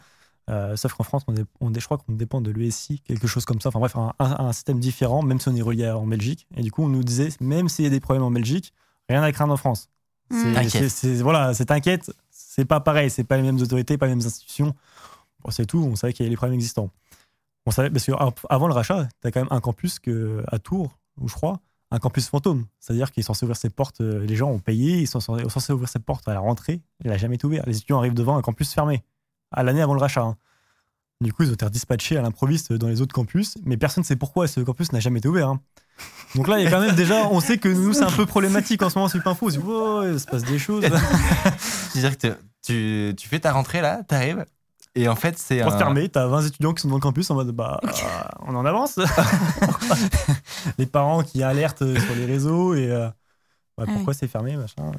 Euh, 0.49 0.77
sauf 0.77 0.95
qu'en 0.95 1.05
France, 1.05 1.23
on 1.27 1.35
est, 1.35 1.45
on 1.61 1.73
est- 1.75 1.81
je 1.81 1.85
crois 1.85 1.99
qu'on 1.99 2.13
dépend 2.13 2.41
de 2.41 2.51
l'ESI, 2.53 3.01
quelque 3.01 3.27
chose 3.27 3.45
comme 3.45 3.61
ça. 3.61 3.71
Enfin 3.71 3.81
bref, 3.81 3.97
un, 4.19 4.53
système 4.53 4.79
différent, 4.79 5.23
même 5.23 5.41
si 5.41 5.49
on 5.49 5.57
est 5.57 5.63
relié 5.63 5.91
en 5.91 6.07
Belgique. 6.07 6.47
Et 6.57 6.63
du 6.63 6.71
coup, 6.71 6.85
on 6.85 6.89
nous 6.89 7.03
disait, 7.03 7.29
même 7.41 7.69
s'il 7.69 7.85
y 7.85 7.89
a 7.89 7.91
des 7.91 8.01
problèmes 8.01 8.23
en 8.23 8.31
Belgique, 8.31 8.73
rien 9.09 9.23
à 9.23 9.33
craindre 9.33 9.53
en 9.53 9.57
France. 9.57 9.89
Mm. 10.31 10.55
C'est- 10.89 11.23
voilà, 11.23 11.55
c'est 11.55 11.67
t'inquiète, 11.67 12.13
c'est 12.31 12.65
pas 12.65 12.81
pareil, 12.81 13.11
c'est 13.11 13.25
pas 13.25 13.37
les 13.37 13.43
mêmes 13.43 13.61
autorités, 13.61 13.99
pas 13.99 14.07
les 14.07 14.15
mêmes 14.15 14.27
institutions. 14.27 14.75
Bon, 15.45 15.51
c'est 15.51 15.67
tout, 15.67 15.79
on 15.79 15.97
savait 15.97 16.13
qu'il 16.13 16.25
y 16.25 16.27
avait 16.27 16.31
les 16.31 16.37
problèmes 16.37 16.55
existants. 16.55 16.91
On 17.67 17.71
savait, 17.73 17.91
parce 17.91 18.07
qu'avant 18.07 18.69
le 18.69 18.75
rachat, 18.75 19.09
tu 19.21 19.29
as 19.29 19.31
quand 19.33 19.41
même 19.41 19.49
un 19.51 19.61
campus 19.61 19.99
que, 19.99 20.45
à 20.49 20.59
Tours, 20.59 20.97
où 21.21 21.29
je 21.29 21.35
crois, 21.35 21.61
un 21.91 21.99
campus 21.99 22.29
fantôme. 22.29 22.67
C'est-à-dire 22.81 23.13
qu'il 23.13 23.21
est 23.21 23.25
censé 23.25 23.45
ouvrir 23.45 23.57
ses 23.57 23.71
portes, 23.71 24.01
euh, 24.01 24.25
les 24.27 24.37
gens 24.37 24.51
ont 24.51 24.59
payé, 24.59 24.99
ils 24.99 25.07
sont 25.07 25.21
censés, 25.21 25.73
ouvrir 25.73 25.89
ses 25.89 25.99
portes 26.01 26.27
à 26.29 26.35
la 26.35 26.41
rentrée, 26.41 26.81
il 27.05 27.11
n'a 27.11 27.17
jamais 27.17 27.37
été 27.37 27.47
ouvert. 27.47 27.63
Les 27.67 27.77
étudiants 27.77 27.99
arrivent 27.99 28.15
devant 28.15 28.37
un 28.37 28.43
campus 28.43 28.73
fermé, 28.73 29.05
à 29.53 29.63
l'année 29.63 29.83
avant 29.83 29.95
le 29.95 30.01
rachat. 30.01 30.23
hein. 30.23 30.37
Du 31.23 31.33
coup, 31.33 31.45
ils 31.45 31.51
ont 31.51 31.55
été 31.55 31.69
dispatchés 31.71 32.19
à 32.19 32.23
l'improviste 32.23 32.73
dans 32.75 32.89
les 32.89 33.01
autres 33.01 33.15
campus, 33.15 33.57
mais 33.65 33.77
personne 33.79 34.03
ne 34.03 34.07
sait 34.07 34.17
pourquoi 34.17 34.47
ce 34.49 34.61
campus 34.61 34.93
n'a 34.93 35.01
jamais 35.01 35.19
été 35.21 35.29
ouvert. 35.29 35.49
hein. 35.49 35.61
Donc 36.35 36.47
là, 36.49 36.59
il 36.59 36.65
y 36.65 36.67
a 36.67 36.71
quand 36.71 36.81
même 36.81 36.95
déjà, 36.95 37.27
on 37.29 37.41
sait 37.41 37.57
que 37.57 37.69
nous, 37.71 37.95
c'est 37.95 38.03
un 38.05 38.11
peu 38.11 38.27
problématique 38.27 38.83
en 38.83 38.91
ce 38.91 38.99
moment, 38.99 39.09
c'est 39.09 39.27
info. 39.27 39.47
On 39.47 39.51
se 39.51 39.57
dit, 39.59 39.65
wow, 39.65 40.13
il 40.13 40.21
se 40.21 40.27
passe 40.27 40.45
des 40.45 40.59
choses. 40.59 40.85
C'est-à-dire 41.93 42.19
que 42.19 42.37
tu, 42.63 43.15
tu 43.17 43.29
fais 43.29 43.41
ta 43.41 43.53
rentrée 43.53 43.81
là, 43.81 44.03
t'arrives, 44.03 44.45
et 44.97 45.09
en 45.09 45.15
fait, 45.17 45.39
c'est 45.39 45.61
Porte 45.61 45.75
un. 45.75 45.79
fermée, 45.79 46.09
t'as 46.09 46.27
20 46.27 46.43
étudiants 46.47 46.73
qui 46.75 46.83
sont 46.83 46.89
dans 46.89 46.97
le 46.97 47.01
campus 47.01 47.31
en 47.31 47.35
mode 47.35 47.51
bah 47.53 47.81
euh, 47.85 47.89
on 48.47 48.55
en 48.57 48.65
avance. 48.67 48.99
les 50.79 50.87
parents 50.87 51.23
qui 51.23 51.43
alertent 51.43 51.85
sur 51.99 52.15
les 52.15 52.25
réseaux 52.27 52.75
et 52.75 52.91
euh, 52.91 53.07
ouais, 53.79 53.85
Ah 53.89 53.93
pourquoi 53.93 54.15
c'est 54.15 54.29
fermé 54.29 54.57
machin. 54.57 54.93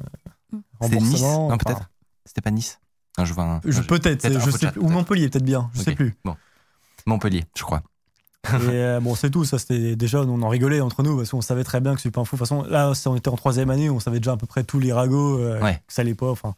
euh, 0.54 0.58
C'était 0.82 0.96
Nice 0.96 1.04
remboursement, 1.22 1.38
Non, 1.48 1.54
enfin, 1.54 1.56
peut-être. 1.58 1.90
C'était 2.24 2.40
pas 2.40 2.50
Nice. 2.50 2.80
Non, 3.18 3.24
je 3.24 3.34
vois 3.34 3.44
un. 3.44 3.60
je- 3.64 3.68
non, 3.76 3.82
je- 3.82 3.88
Peut-être, 3.88 4.32
je 4.32 4.50
sais 4.50 4.58
chat, 4.66 4.72
plus. 4.72 4.80
Ou. 4.80 4.88
Montpellier, 4.88 5.28
peut-être 5.28 5.44
bien, 5.44 5.70
je 5.74 5.82
sais 5.82 5.90
Ok. 5.90 5.96
plus. 5.96 6.16
Bon. 6.24 6.36
Montpellier, 7.06 7.44
je 7.56 7.62
crois. 7.62 7.82
Et 8.52 8.56
euh, 8.70 9.00
bon, 9.00 9.14
c'est 9.14 9.30
tout. 9.30 9.44
Ça, 9.44 9.58
c'était 9.58 9.96
déjà, 9.96 10.20
on 10.20 10.40
en 10.42 10.48
rigolait 10.48 10.80
entre 10.80 11.02
nous 11.02 11.16
parce 11.16 11.30
qu'on 11.30 11.40
savait 11.40 11.64
très 11.64 11.80
bien 11.80 11.94
que 11.94 12.00
c'est 12.00 12.10
pas 12.10 12.20
un 12.20 12.24
fou. 12.24 12.36
De 12.36 12.38
toute 12.40 12.48
façon, 12.48 12.62
là, 12.64 12.94
si 12.94 13.08
on 13.08 13.16
était 13.16 13.28
en 13.28 13.36
troisième 13.36 13.68
année, 13.70 13.90
on 13.90 14.00
savait 14.00 14.20
déjà 14.20 14.32
à 14.32 14.36
peu 14.36 14.46
près 14.46 14.62
tous 14.64 14.78
les 14.78 14.92
ragots, 14.92 15.38
euh, 15.38 15.60
Ouais. 15.60 15.82
que 15.86 15.92
ça 15.92 16.02
allait 16.02 16.14
pas. 16.14 16.30
Enfin, 16.30 16.54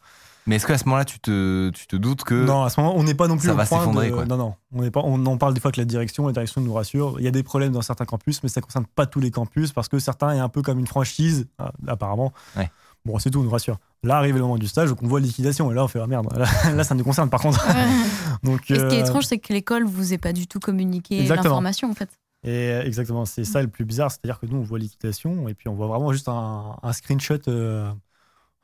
Mais 0.47 0.55
est-ce 0.55 0.65
qu'à 0.65 0.77
ce 0.77 0.85
moment-là, 0.85 1.05
tu 1.05 1.19
te, 1.19 1.69
tu 1.69 1.85
te 1.87 1.95
doutes 1.95 2.23
que. 2.23 2.45
non, 2.45 2.63
à 2.63 2.69
ce 2.69 2.79
moment, 2.79 2.95
on 2.97 3.03
n'est 3.03 3.13
pas 3.13 3.27
non 3.27 3.37
plus 3.37 3.47
ça 3.47 3.53
au 3.53 3.57
va 3.57 3.65
point 3.65 3.79
s'effondrer, 3.79 4.09
de- 4.09 4.15
quoi. 4.15 4.25
Non, 4.25 4.37
non, 4.37 4.55
on 4.73 4.81
n'est 4.81 4.91
pas. 4.91 5.01
On 5.03 5.23
en 5.25 5.37
parle 5.37 5.53
des 5.53 5.59
fois 5.59 5.69
avec 5.69 5.77
la 5.77 5.85
direction. 5.85 6.25
La 6.25 6.33
direction 6.33 6.61
nous 6.61 6.73
rassure. 6.73 7.15
Il 7.19 7.25
y 7.25 7.27
a 7.27 7.31
des 7.31 7.43
problèmes 7.43 7.71
dans 7.71 7.81
certains 7.81 8.05
campus, 8.05 8.41
mais 8.43 8.49
ça 8.49 8.61
concerne 8.61 8.85
pas 8.85 9.05
tous 9.05 9.19
les 9.19 9.31
campus 9.31 9.71
parce 9.71 9.87
que 9.87 9.99
certains 9.99 10.33
est 10.33 10.39
un 10.39 10.49
peu 10.49 10.61
comme 10.61 10.79
une 10.79 10.87
franchise, 10.87 11.47
euh, 11.61 11.65
apparemment. 11.87 12.33
Ouais. 12.57 12.69
Bon, 13.05 13.17
c'est 13.17 13.31
tout, 13.31 13.39
on 13.39 13.43
nous 13.43 13.49
rassure. 13.49 13.77
Là, 14.03 14.17
arrive 14.17 14.35
le 14.35 14.41
moment 14.41 14.57
du 14.57 14.67
stage, 14.67 14.89
donc 14.89 15.01
on 15.01 15.07
voit 15.07 15.19
liquidation. 15.19 15.71
Et 15.71 15.75
là, 15.75 15.83
on 15.83 15.87
fait 15.87 15.99
ah 15.99 16.07
merde, 16.07 16.27
là, 16.35 16.45
là, 16.75 16.83
ça 16.83 16.95
nous 16.95 17.03
concerne 17.03 17.29
par 17.29 17.41
contre. 17.41 17.65
donc, 18.43 18.69
Et 18.69 18.75
ce 18.75 18.87
qui 18.87 18.95
est 18.95 19.01
euh, 19.01 19.05
étrange, 19.05 19.25
c'est 19.25 19.39
que 19.39 19.53
l'école 19.53 19.85
vous 19.85 20.13
ait 20.13 20.17
pas 20.19 20.33
du 20.33 20.47
tout 20.47 20.59
communiqué 20.59 21.23
l'information 21.23 21.89
en 21.89 21.95
fait. 21.95 22.09
Et 22.43 22.49
euh, 22.71 22.83
exactement, 22.83 23.25
c'est 23.25 23.43
ça 23.43 23.61
le 23.61 23.67
plus 23.67 23.85
bizarre, 23.85 24.09
c'est-à-dire 24.09 24.39
que 24.39 24.47
nous, 24.47 24.57
on 24.57 24.63
voit 24.63 24.79
liquidation 24.79 25.47
et 25.47 25.53
puis 25.53 25.67
on 25.67 25.75
voit 25.75 25.85
vraiment 25.87 26.11
juste 26.11 26.27
un, 26.27 26.75
un 26.81 26.93
screenshot, 26.93 27.37
euh, 27.47 27.91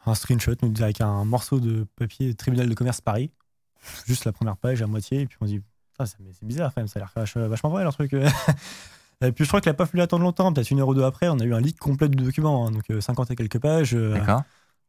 un 0.07 0.15
screenshot 0.15 0.53
nous, 0.61 0.73
avec 0.81 1.01
un 1.01 1.25
morceau 1.25 1.59
de 1.59 1.85
papier 1.95 2.33
tribunal 2.35 2.67
de 2.69 2.73
commerce 2.73 3.01
Paris, 3.01 3.31
juste 4.05 4.25
la 4.25 4.31
première 4.31 4.57
page 4.57 4.81
à 4.81 4.87
moitié, 4.87 5.21
et 5.21 5.25
puis 5.27 5.37
on 5.41 5.45
dit, 5.45 5.61
c'est 6.05 6.43
bizarre 6.43 6.73
quand 6.73 6.81
même, 6.81 6.87
ça 6.87 6.99
a 6.99 7.03
l'air 7.03 7.11
vach- 7.15 7.37
vachement 7.47 7.69
vrai 7.69 7.83
leur 7.83 7.93
truc. 7.93 8.13
et 9.21 9.31
puis 9.31 9.43
je 9.45 9.49
crois 9.49 9.61
qu'il 9.61 9.69
n'a 9.69 9.73
pas 9.75 9.85
fallu 9.85 10.01
attendre 10.03 10.23
longtemps, 10.23 10.51
peut-être 10.53 10.69
une 10.71 10.79
heure 10.79 10.87
ou 10.87 10.93
deux 10.93 11.03
après, 11.03 11.27
on 11.29 11.39
a 11.39 11.43
eu 11.43 11.53
un 11.53 11.59
leak 11.61 11.79
complet 11.79 12.07
du 12.09 12.23
document, 12.23 12.67
hein, 12.67 12.71
donc 12.71 12.83
euh, 12.89 13.01
50 13.01 13.31
et 13.31 13.35
quelques 13.35 13.59
pages. 13.59 13.93
euh, 13.95 14.13
D'accord. 14.13 14.43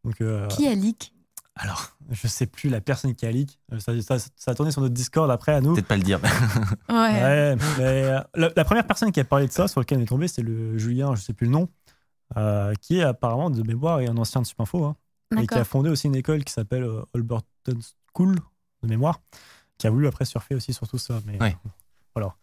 donc, 0.04 0.20
euh, 0.20 0.46
Qui 0.48 0.66
a 0.68 0.74
leak? 0.74 1.12
alors, 1.61 1.90
je 2.11 2.28
sais 2.28 2.46
plus 2.46 2.70
la 2.70 2.81
personne 2.81 3.14
qui 3.16 3.26
a 3.26 3.33
leak, 3.33 3.59
Euh, 3.72 3.81
ça, 3.81 3.92
ça, 4.00 4.18
ça 4.37 4.50
a 4.52 4.54
tourné 4.54 4.70
sur 4.70 4.81
notre 4.81 4.94
Discord 4.94 5.28
après 5.31 5.52
à 5.54 5.61
nous. 5.61 5.74
Peut-être 5.74 5.88
pas 5.88 5.96
le 5.96 6.02
dire. 6.04 6.20
Ouais. 6.88 6.94
Ouais, 6.96 7.57
mais 7.57 7.64
euh, 7.81 8.20
la, 8.35 8.50
la 8.54 8.64
première 8.64 8.87
personne 8.87 9.11
qui 9.12 9.18
a 9.20 9.24
parlé 9.24 9.46
de 9.48 9.52
ça, 9.52 9.66
sur 9.66 9.81
lequel 9.81 9.98
on 9.98 10.02
est 10.02 10.07
tombé, 10.07 10.28
c'est 10.28 10.42
le 10.42 10.78
Julien, 10.78 11.14
je 11.16 11.20
sais 11.22 11.33
plus 11.33 11.46
le 11.46 11.52
nom, 11.52 11.68
euh, 12.37 12.74
qui 12.81 12.98
est 12.98 13.02
apparemment 13.02 13.50
de 13.50 13.62
mémoire 13.62 14.00
et 14.00 14.07
un 14.07 14.16
ancien 14.18 14.40
de 14.40 14.46
Supinfo, 14.46 14.85
hein, 14.85 14.96
et 15.37 15.47
qui 15.47 15.55
a 15.55 15.64
fondé 15.64 15.91
aussi 15.91 16.07
une 16.07 16.17
école 16.17 16.45
qui 16.45 16.53
s'appelle 16.53 16.85
euh, 16.85 17.03
Alberton 17.14 17.79
School, 18.14 18.37
de 18.83 18.88
mémoire, 18.88 19.21
qui 19.77 19.87
a 19.87 19.91
voulu 19.91 20.07
après 20.07 20.25
surfer 20.25 20.55
aussi 20.55 20.73
sur 20.73 20.88
tout 20.88 20.99
ça. 20.99 21.21
Mais, 21.27 21.38
Ouais. 21.41 21.57
voilà. 22.14 22.35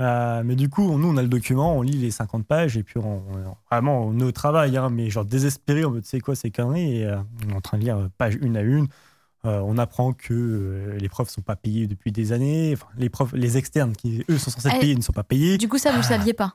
Euh, 0.00 0.42
mais 0.44 0.56
du 0.56 0.68
coup, 0.68 0.98
nous, 0.98 1.08
on 1.08 1.16
a 1.16 1.22
le 1.22 1.28
document, 1.28 1.74
on 1.76 1.82
lit 1.82 1.96
les 1.96 2.10
50 2.10 2.46
pages, 2.46 2.76
et 2.76 2.82
puis 2.82 2.98
on, 2.98 3.22
on- 3.32 3.56
vraiment, 3.70 4.04
on 4.04 4.18
est 4.18 4.24
au 4.24 4.32
travail, 4.32 4.76
hein, 4.76 4.90
mais 4.90 5.08
genre 5.10 5.24
désespéré, 5.24 5.84
on 5.84 5.90
me 5.90 6.00
dit, 6.00 6.08
c'est 6.08 6.20
quoi 6.20 6.34
ces 6.34 6.50
conneries 6.50 6.98
Et 6.98 7.06
euh, 7.06 7.18
on 7.46 7.50
est 7.50 7.54
en 7.54 7.60
train 7.60 7.78
de 7.78 7.82
lire 7.84 7.96
euh, 7.96 8.08
page 8.18 8.36
une 8.40 8.56
à 8.56 8.62
une. 8.62 8.86
Euh, 9.46 9.60
on 9.64 9.78
apprend 9.78 10.12
que 10.12 10.34
euh, 10.34 10.98
les 10.98 11.08
profs 11.08 11.30
sont 11.30 11.40
pas 11.40 11.56
payés 11.56 11.86
depuis 11.86 12.12
des 12.12 12.32
années. 12.32 12.74
Enfin, 12.74 12.86
les 12.98 13.08
profs, 13.08 13.32
les 13.32 13.56
externes 13.56 13.92
qui 13.94 14.22
eux 14.28 14.36
sont 14.36 14.50
censés 14.50 14.68
être 14.68 14.74
Eh, 14.76 14.80
payés 14.80 14.94
ne 14.96 15.00
sont 15.00 15.14
pas 15.14 15.22
payés. 15.24 15.56
Du 15.56 15.66
coup, 15.68 15.78
ça, 15.78 15.90
vous 15.92 15.96
le 15.98 16.02
saviez 16.02 16.34
pas. 16.34 16.54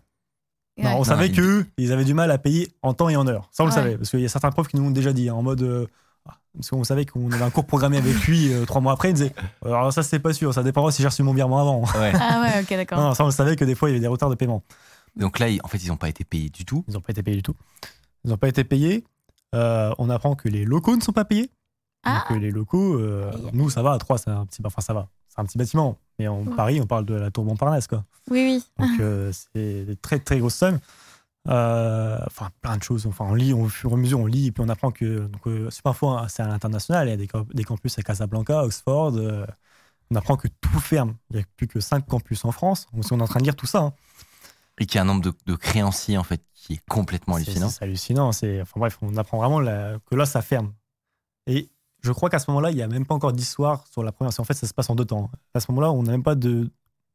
Non, 0.78 0.98
on 0.98 1.04
savait 1.06 1.28
il- 1.28 1.36
qu'eux, 1.36 1.66
ils 1.78 1.92
avaient 1.94 2.04
du 2.06 2.14
mal 2.14 2.30
à 2.32 2.38
payer 2.38 2.68
en 2.82 2.94
temps 2.94 3.08
et 3.10 3.16
en 3.16 3.28
heure. 3.28 3.48
Ça, 3.52 3.64
on 3.64 3.68
le 3.68 3.72
savait. 3.72 3.98
Parce 3.98 4.10
qu'il 4.10 4.20
y 4.20 4.26
a 4.26 4.30
certains 4.30 4.52
profs 4.52 4.68
qui 4.68 4.76
nous 4.78 4.84
l'ont 4.84 4.92
déjà 4.92 5.14
dit, 5.14 5.30
hein, 5.30 5.34
en 5.36 5.42
mode. 5.44 5.62
euh, 5.62 5.88
ah, 6.28 6.38
parce 6.56 6.70
qu'on 6.70 6.84
savait 6.84 7.06
qu'on 7.06 7.32
avait 7.32 7.44
un 7.44 7.50
cours 7.50 7.66
programmé 7.66 7.98
avec 7.98 8.14
lui 8.28 8.52
euh, 8.52 8.66
trois 8.66 8.82
mois 8.82 8.94
après. 8.94 9.10
Il 9.12 9.14
disait 9.14 9.34
Alors, 9.64 9.94
ça, 9.94 10.04
c'est 10.04 10.20
pas 10.20 10.34
sûr. 10.34 10.54
Ça 10.54 10.64
dépendra 10.64 10.92
si 10.92 11.02
j'ai 11.02 11.08
reçu 11.08 11.24
mon 11.24 11.34
virement 11.34 11.60
avant. 11.62 11.82
Ouais. 12.00 12.12
Ah 12.20 12.42
ouais, 12.42 12.62
ok, 12.62 12.70
d'accord. 12.72 13.00
Non, 13.00 13.14
ça, 13.14 13.24
on 13.24 13.28
le 13.28 13.32
savait 13.32 13.56
que 13.56 13.64
des 13.64 13.76
fois, 13.76 13.90
il 13.90 13.94
y 13.94 13.96
avait 13.96 14.02
des 14.02 14.08
retards 14.08 14.30
de 14.30 14.36
paiement. 14.36 14.64
Donc 15.16 15.40
là, 15.40 15.48
en 15.64 15.68
fait, 15.70 15.78
ils 15.78 15.88
n'ont 15.88 15.98
pas 15.98 16.10
été 16.10 16.24
payés 16.26 16.50
du 16.50 16.66
tout. 16.66 16.84
Ils 16.90 16.94
n'ont 16.96 17.02
pas 17.02 17.12
été 17.12 17.24
payés 17.24 17.38
du 17.38 17.44
tout. 17.44 17.56
Ils 18.26 18.32
n'ont 18.32 18.38
pas 18.38 18.50
été 18.50 18.64
payés. 18.66 19.06
Euh, 19.54 19.94
on 19.98 20.10
apprend 20.10 20.36
que 20.36 20.50
les 20.50 20.66
locaux 20.66 20.96
ne 20.98 21.02
sont 21.02 21.14
pas 21.14 21.24
payés. 21.24 21.50
Ah. 22.04 22.26
Donc, 22.30 22.38
euh, 22.38 22.42
les 22.42 22.52
locaux, 22.52 23.00
euh, 23.00 23.32
Aïe. 23.32 23.50
nous, 23.54 23.70
ça 23.70 23.82
va. 23.82 23.94
À 23.94 23.98
Troyes, 23.98 24.18
c'est 24.18 24.30
un 24.30 24.46
petit, 24.46 24.62
enfin, 24.66 24.82
ça 24.82 24.94
va. 24.94 25.08
C'est 25.30 25.40
un 25.40 25.46
petit 25.46 25.58
bâtiment. 25.58 25.98
Mais 26.20 26.28
en 26.28 26.44
Ouais. 26.46 26.56
Paris, 26.56 26.80
on 26.82 26.86
parle 26.88 27.06
de 27.06 27.14
la 27.16 27.32
tour 27.32 27.44
Montparnasse, 27.46 27.88
quoi. 27.88 28.04
Oui, 28.32 28.44
oui. 28.46 28.64
Donc 28.86 28.90
euh, 29.00 29.32
c'est 29.34 29.86
des 29.86 29.96
très 29.96 30.20
très 30.20 30.40
grosses 30.40 30.56
sommes. 30.56 30.80
Euh, 31.48 32.18
Enfin, 32.26 32.50
plein 32.62 32.78
de 32.78 32.84
choses. 32.84 33.06
Enfin, 33.06 33.26
on 33.30 33.36
lit, 33.36 33.54
au 33.54 33.68
fur 33.68 33.92
et 33.92 33.94
à 33.94 33.98
mesure, 33.98 34.20
on 34.20 34.26
lit, 34.26 34.48
et 34.48 34.52
puis 34.52 34.64
on 34.66 34.70
apprend 34.70 34.92
que 34.92 35.28
donc, 35.28 35.46
euh, 35.48 35.70
Superfo, 35.70 36.10
hein, 36.10 36.28
c'est 36.28 36.42
à 36.44 36.48
l'international. 36.48 37.08
Il 37.08 37.12
y 37.12 37.14
a 37.14 37.18
des, 37.18 37.28
des 37.54 37.64
campus 37.64 37.98
à 38.00 38.02
Casablanca, 38.02 38.64
Oxford. 38.64 39.14
euh, 39.18 39.46
on 40.12 40.16
apprend 40.16 40.38
que 40.38 40.48
tout 40.48 40.80
ferme. 40.80 41.16
Il 41.32 41.36
n'y 41.38 41.42
a 41.42 41.46
plus 41.58 41.68
que 41.68 41.80
5 41.80 42.06
campus 42.08 42.46
en 42.46 42.52
France. 42.52 42.88
Donc, 42.94 43.04
on 43.12 43.20
est 43.20 43.24
en 43.24 43.28
train 43.28 43.40
de 43.40 43.46
lire 43.46 43.56
tout 43.56 43.66
ça. 43.68 43.80
hein. 43.80 43.94
Et 44.80 44.86
qu'il 44.86 44.96
y 44.96 45.00
a 45.00 45.02
un 45.04 45.06
nombre 45.06 45.22
de, 45.22 45.34
de 45.46 45.56
créanciers, 45.56 46.18
en 46.18 46.24
fait, 46.24 46.42
qui 46.54 46.74
est 46.74 46.82
complètement 46.90 47.36
C'est 47.38 47.44
hallucinant. 47.50 47.70
c'est 47.70 47.84
hallucinant. 47.84 48.32
C'est, 48.32 48.62
enfin 48.62 48.80
bref, 48.80 48.98
on 49.02 49.16
apprend 49.18 49.38
vraiment 49.38 49.60
la- 49.60 49.98
que 50.10 50.16
là, 50.16 50.26
ça 50.26 50.42
ferme. 50.42 50.74
Et 51.48 51.70
je 52.06 52.12
crois 52.12 52.30
qu'à 52.30 52.40
ce 52.40 52.50
moment-là, 52.52 52.70
il 52.72 52.76
n'y 52.76 52.84
a 52.84 52.88
même 52.88 53.06
pas 53.06 53.16
encore 53.16 53.34
d'histoire 53.34 53.86
sur 53.92 54.04
la 54.04 54.12
première. 54.12 54.32
En 54.40 54.44
fait, 54.44 54.54
ça 54.54 54.68
se 54.68 54.74
passe 54.74 54.90
en 54.90 54.96
deux 54.96 55.06
temps. 55.06 55.32
À 55.54 55.60
ce 55.60 55.72
moment-là, 55.72 55.92
on 55.92 56.04
n'a 56.04 56.12
même 56.12 56.24
pas 56.24 56.36
de, 56.36 56.70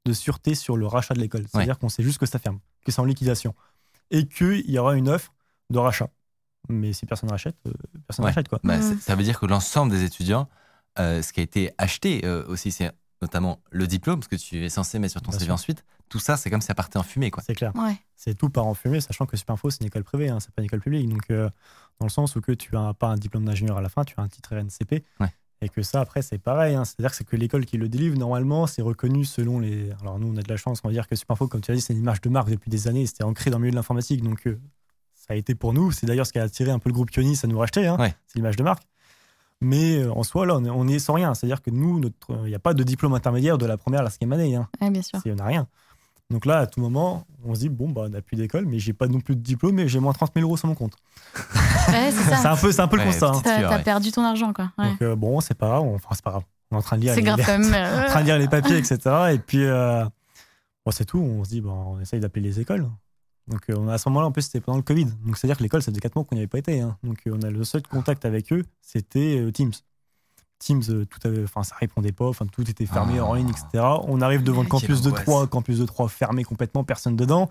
de 0.05 0.13
sûreté 0.13 0.55
sur 0.55 0.77
le 0.77 0.87
rachat 0.87 1.15
de 1.15 1.21
l'école. 1.21 1.47
C'est-à-dire 1.49 1.79
qu'on 1.79 1.89
sait 1.89 2.03
juste 2.03 2.19
que 2.19 2.27
ça 2.27 2.39
ferme, 2.39 2.59
que 2.85 2.91
c'est 2.93 3.01
en 3.01 3.05
liquidation. 3.05 3.55
Et 4.11 4.27
qu'il 4.27 4.69
y 4.69 4.79
aura 4.79 4.97
une 4.97 5.09
offre 5.09 5.33
de 5.71 5.79
rachat. 5.79 6.09
Mais 6.69 6.93
si 6.93 7.07
personne 7.07 7.31
rachète, 7.31 7.57
euh, 7.67 7.73
personne 8.07 8.25
Ouais. 8.25 8.31
rachète. 8.33 8.49
Quoi. 8.49 8.59
Bah, 8.65 8.79
Mm. 8.79 8.99
Ça 9.01 9.15
veut 9.15 9.23
dire 9.23 9.39
que 9.39 9.47
l'ensemble 9.47 9.93
des 9.93 10.03
étudiants, 10.05 10.49
euh, 10.99 11.23
ce 11.23 11.33
qui 11.33 11.41
a 11.41 11.43
été 11.45 11.73
acheté 11.79 12.25
euh, 12.25 12.45
aussi, 12.49 12.73
c'est 12.73 12.91
notamment 13.23 13.61
le 13.71 13.87
diplôme, 13.87 14.23
ce 14.23 14.29
que 14.29 14.37
tu 14.37 14.65
es 14.65 14.69
censé 14.69 14.99
mettre 14.99 15.13
sur 15.13 15.23
ton 15.23 15.31
Bien 15.31 15.39
CV 15.39 15.45
sûr. 15.47 15.55
ensuite. 15.55 15.85
Tout 16.09 16.19
ça, 16.19 16.37
c'est 16.37 16.51
comme 16.51 16.61
si 16.61 16.67
ça 16.67 16.75
partait 16.75 16.99
en 16.99 17.03
fumée. 17.03 17.31
Quoi. 17.31 17.43
C'est 17.47 17.55
clair. 17.55 17.73
Ouais. 17.77 17.97
C'est 18.17 18.35
tout 18.35 18.49
part 18.51 18.67
en 18.67 18.75
fumée, 18.75 19.01
sachant 19.01 19.27
que 19.27 19.37
Supinfo, 19.37 19.71
c'est 19.71 19.81
une 19.83 19.87
école 19.87 20.05
privée, 20.05 20.29
hein, 20.29 20.41
c'est 20.41 20.51
pas 20.53 20.63
une 20.63 20.67
école 20.67 20.81
publique. 20.81 21.09
Donc, 21.09 21.23
euh, 21.31 21.49
dans 22.01 22.07
le 22.07 22.11
sens 22.11 22.35
où 22.37 22.41
que 22.41 22.53
tu 22.53 22.77
as 22.77 22.95
pas 22.95 23.09
un 23.09 23.17
diplôme 23.17 23.45
d'ingénieur 23.45 23.77
à 23.77 23.81
la 23.81 23.89
fin, 23.89 24.05
tu 24.05 24.15
as 24.19 24.23
un 24.23 24.29
titre 24.29 24.57
RNCP. 24.57 25.05
Ouais. 25.21 25.33
Et 25.63 25.69
que 25.69 25.83
ça, 25.83 26.01
après, 26.01 26.23
c'est 26.23 26.39
pareil. 26.39 26.75
hein. 26.75 26.85
C'est-à-dire 26.87 27.11
que 27.11 27.17
c'est 27.17 27.25
que 27.25 27.37
l'école 27.37 27.67
qui 27.67 27.77
le 27.77 27.89
délivre, 27.91 28.17
normalement, 28.19 28.67
c'est 28.67 28.81
reconnu 28.83 29.25
selon 29.27 29.61
les. 29.61 29.91
Alors, 30.01 30.19
nous, 30.19 30.27
on 30.33 30.37
a 30.37 30.43
de 30.43 30.49
la 30.49 30.57
chance, 30.57 30.81
on 30.83 30.89
va 30.89 30.93
dire 30.93 31.07
que 31.07 31.15
Supinfo, 31.15 31.47
comme 31.49 31.61
tu 31.61 31.71
as 31.71 31.75
dit, 31.75 31.81
c'est 31.83 31.93
une 31.93 31.99
image 32.01 32.23
de 32.23 32.31
marque 32.31 32.49
depuis 32.51 32.71
des 32.71 32.89
années. 32.89 33.05
C'était 33.07 33.25
ancré 33.25 33.51
dans 33.51 33.59
le 33.59 33.63
milieu 33.63 33.73
de 33.73 33.77
l'informatique. 33.77 34.23
Donc, 34.23 34.47
euh, 34.47 34.59
ça 35.15 35.35
a 35.35 35.37
été 35.37 35.55
pour 35.55 35.75
nous. 35.75 35.93
C'est 35.93 36.07
d'ailleurs 36.07 36.27
ce 36.27 36.33
qui 36.33 36.39
a 36.39 36.43
attiré 36.45 36.71
un 36.71 36.79
peu 36.79 36.89
le 36.89 36.95
groupe 36.95 37.11
Ionis 37.15 37.39
à 37.43 37.47
nous 37.47 37.59
racheter. 37.59 37.87
hein. 37.87 37.97
Ouais. 38.01 38.15
C'est 38.27 38.37
l'image 38.37 38.57
de 38.57 38.63
marque. 38.65 38.83
Mais 39.61 39.99
euh, 39.99 40.13
en 40.13 40.23
soi, 40.23 40.47
là, 40.47 40.57
on 40.57 40.89
est, 40.89 40.99
sans 40.99 41.13
rien. 41.15 41.35
C'est-à-dire 41.35 41.61
que 41.63 41.71
nous, 41.71 42.01
notre- 42.01 42.45
il 42.45 42.49
n'y 42.49 42.55
a 42.55 42.59
pas 42.59 42.73
de 42.75 42.83
diplôme 42.83 43.13
intermédiaire 43.15 43.59
de 43.59 43.67
la 43.67 43.77
première 43.77 44.01
à 44.01 44.05
la 44.05 44.11
cinquième 44.11 44.33
année. 44.33 44.57
hein. 44.57 44.69
Ouais, 44.81 44.91
bien 44.91 45.03
sûr. 45.03 45.21
On 45.27 45.35
n'a 45.35 45.45
rien. 45.45 45.67
Donc 46.31 46.47
là, 46.47 46.59
à 46.61 46.67
tout 46.67 46.81
moment, 46.81 47.27
on 47.45 47.55
se 47.57 47.61
dit 47.61 47.69
bon, 47.69 47.89
bah, 47.91 48.03
on 48.07 48.09
n'a 48.09 48.23
plus 48.23 48.37
d'école, 48.37 48.65
mais 48.65 48.79
j'ai 48.79 48.93
pas 48.93 49.09
non 49.09 49.21
plus 49.21 49.35
de 49.35 49.41
diplôme 49.41 49.79
et 49.81 49.89
j'ai 49.89 49.99
moins 49.99 50.13
30 50.13 50.31
000 50.35 50.47
euros 50.47 50.57
sur 50.57 50.69
mon 50.69 50.75
compte. 50.75 50.95
Ouais, 51.89 52.13
c'est 52.13 52.47
un 52.47 52.57
peu, 52.57 52.71
c'est 52.71 52.81
un 52.83 52.87
peu 52.87 52.97
le 52.97 53.03
Ouais, 53.03 53.09
constat. 53.09 53.33
hein. 53.35 53.41
T'as 53.43 53.69
ouais. 53.77 53.83
perdu 53.83 54.13
ton 54.13 54.23
argent, 54.23 54.53
quoi. 54.53 54.71
Ouais. 54.79 54.91
Donc 54.91 55.03
euh, 55.03 55.17
bon, 55.17 55.41
c'est 55.41 55.55
pas 55.59 55.67
grave. 55.67 55.83
Enfin, 55.95 56.09
c'est 56.13 56.23
pas 56.23 56.31
grave. 56.31 56.45
On 56.71 56.77
est 56.77 56.79
en 56.79 56.83
train 56.83 56.97
de 56.97 57.03
lire, 57.03 57.17
les, 57.17 57.23
grave 57.23 57.41
quand 57.45 57.59
même. 57.59 57.75
en 57.75 58.07
train 58.07 58.21
de 58.21 58.27
lire 58.27 58.39
les 58.39 58.47
papiers, 58.47 58.77
etc. 58.79 58.99
Et 59.33 59.39
puis, 59.41 59.65
euh, 59.65 60.05
bon, 60.87 60.93
c'est 60.93 61.05
tout. 61.05 61.19
On 61.19 61.43
se 61.43 61.49
dit, 61.51 61.61
bon, 61.61 61.73
on 61.97 62.01
essaye 62.01 62.21
d'appeler 62.21 62.43
les 62.43 62.61
écoles. 62.61 62.87
Donc 63.51 63.63
euh, 63.69 63.75
on 63.79 63.89
a- 63.89 63.95
à 63.95 63.99
ce 63.99 64.09
moment-là, 64.09 64.27
en 64.29 64.33
plus, 64.33 64.43
c'était 64.43 64.61
pendant 64.61 64.79
le 64.79 64.83
Covid. 64.83 65.07
Donc 65.25 65.37
c'est-à-dire 65.37 65.57
que 65.59 65.63
l'école, 65.63 65.83
ça 65.83 65.91
faisait 65.91 66.01
4 66.01 66.15
mois 66.15 66.25
qu'on 66.25 66.35
n'y 66.37 66.41
avait 66.41 66.47
pas 66.49 66.59
été. 66.59 66.81
hein. 66.81 66.97
Donc 67.03 67.19
euh, 67.27 67.33
on 67.37 67.43
a 67.43 67.51
le 67.51 67.63
seul 67.65 67.83
contact 67.83 68.25
avec 68.25 68.53
eux, 68.53 68.65
c'était 68.81 69.39
euh, 69.39 69.51
Teams. 69.51 69.73
Teams, 70.59 70.83
euh, 70.91 71.05
tout 71.07 71.19
avait, 71.27 71.45
ça 71.47 71.75
répondait 71.79 72.13
pas, 72.13 72.27
enfin, 72.29 72.47
tout 72.47 72.69
était 72.71 72.85
fermé 72.87 73.15
Ah. 73.19 73.25
en 73.25 73.35
ligne, 73.35 73.49
etc. 73.49 73.85
On 74.07 74.21
arrive 74.21 74.43
devant 74.43 74.63
le 74.63 74.69
campus 74.69 75.01
de 75.03 75.09
angoisse. 75.09 75.25
3, 75.25 75.47
campus 75.47 75.79
de 75.79 75.87
3 75.87 76.09
fermé 76.09 76.45
complètement, 76.45 76.85
personne 76.85 77.17
dedans. 77.17 77.49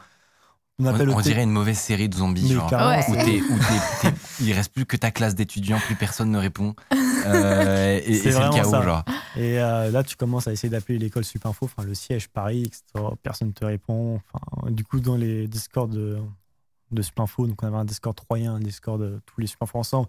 On 0.80 0.86
appelle 0.86 1.14
dirait 1.24 1.44
une 1.44 1.52
mauvaise 1.52 1.78
série 1.78 2.08
de 2.10 2.16
zombies. 2.16 2.52
Genre, 2.54 2.72
Ouais. 2.72 3.04
où 3.10 3.14
c'est- 3.14 3.26
t'es- 3.26 3.42
où 4.42 4.44
il 4.46 4.54
reste 4.54 4.72
plus 4.74 4.86
que 4.86 4.96
ta 4.98 5.12
classe 5.12 5.36
d'étudiants, 5.36 5.80
plus 5.80 5.96
personne 5.96 6.32
ne 6.32 6.38
répond. 6.38 6.76
Euh, 7.26 8.00
et 8.06 8.14
C'est 8.16 8.30
le 8.32 8.50
chaos, 8.50 8.72
ça. 8.72 8.82
genre. 8.82 9.04
Et 9.36 9.60
euh, 9.60 9.92
là, 9.92 10.04
tu 10.04 10.16
commences 10.16 10.48
à 10.48 10.54
essayer 10.54 10.70
d'appeler 10.70 10.98
l'école 10.98 11.26
Supinfo, 11.26 11.66
enfin 11.66 11.84
le 11.84 11.94
siège 11.94 12.30
Paris, 12.30 12.62
etc. 12.64 12.82
Personne 13.22 13.50
ne 13.50 13.54
te 13.54 13.66
répond. 13.66 14.22
Enfin, 14.34 14.72
du 14.72 14.86
coup, 14.86 15.02
dans 15.02 15.18
les 15.18 15.46
Discords 15.50 15.90
de, 15.90 16.18
de 16.92 17.02
Supinfo, 17.02 17.46
donc 17.46 17.62
on 17.62 17.68
avait 17.68 17.76
un 17.76 17.84
Discord 17.86 18.16
troyen, 18.16 18.56
un 18.56 18.60
Discord 18.62 19.02
de 19.02 19.20
tous 19.26 19.42
les 19.42 19.48
Supinfo 19.48 19.78
ensemble, 19.80 20.08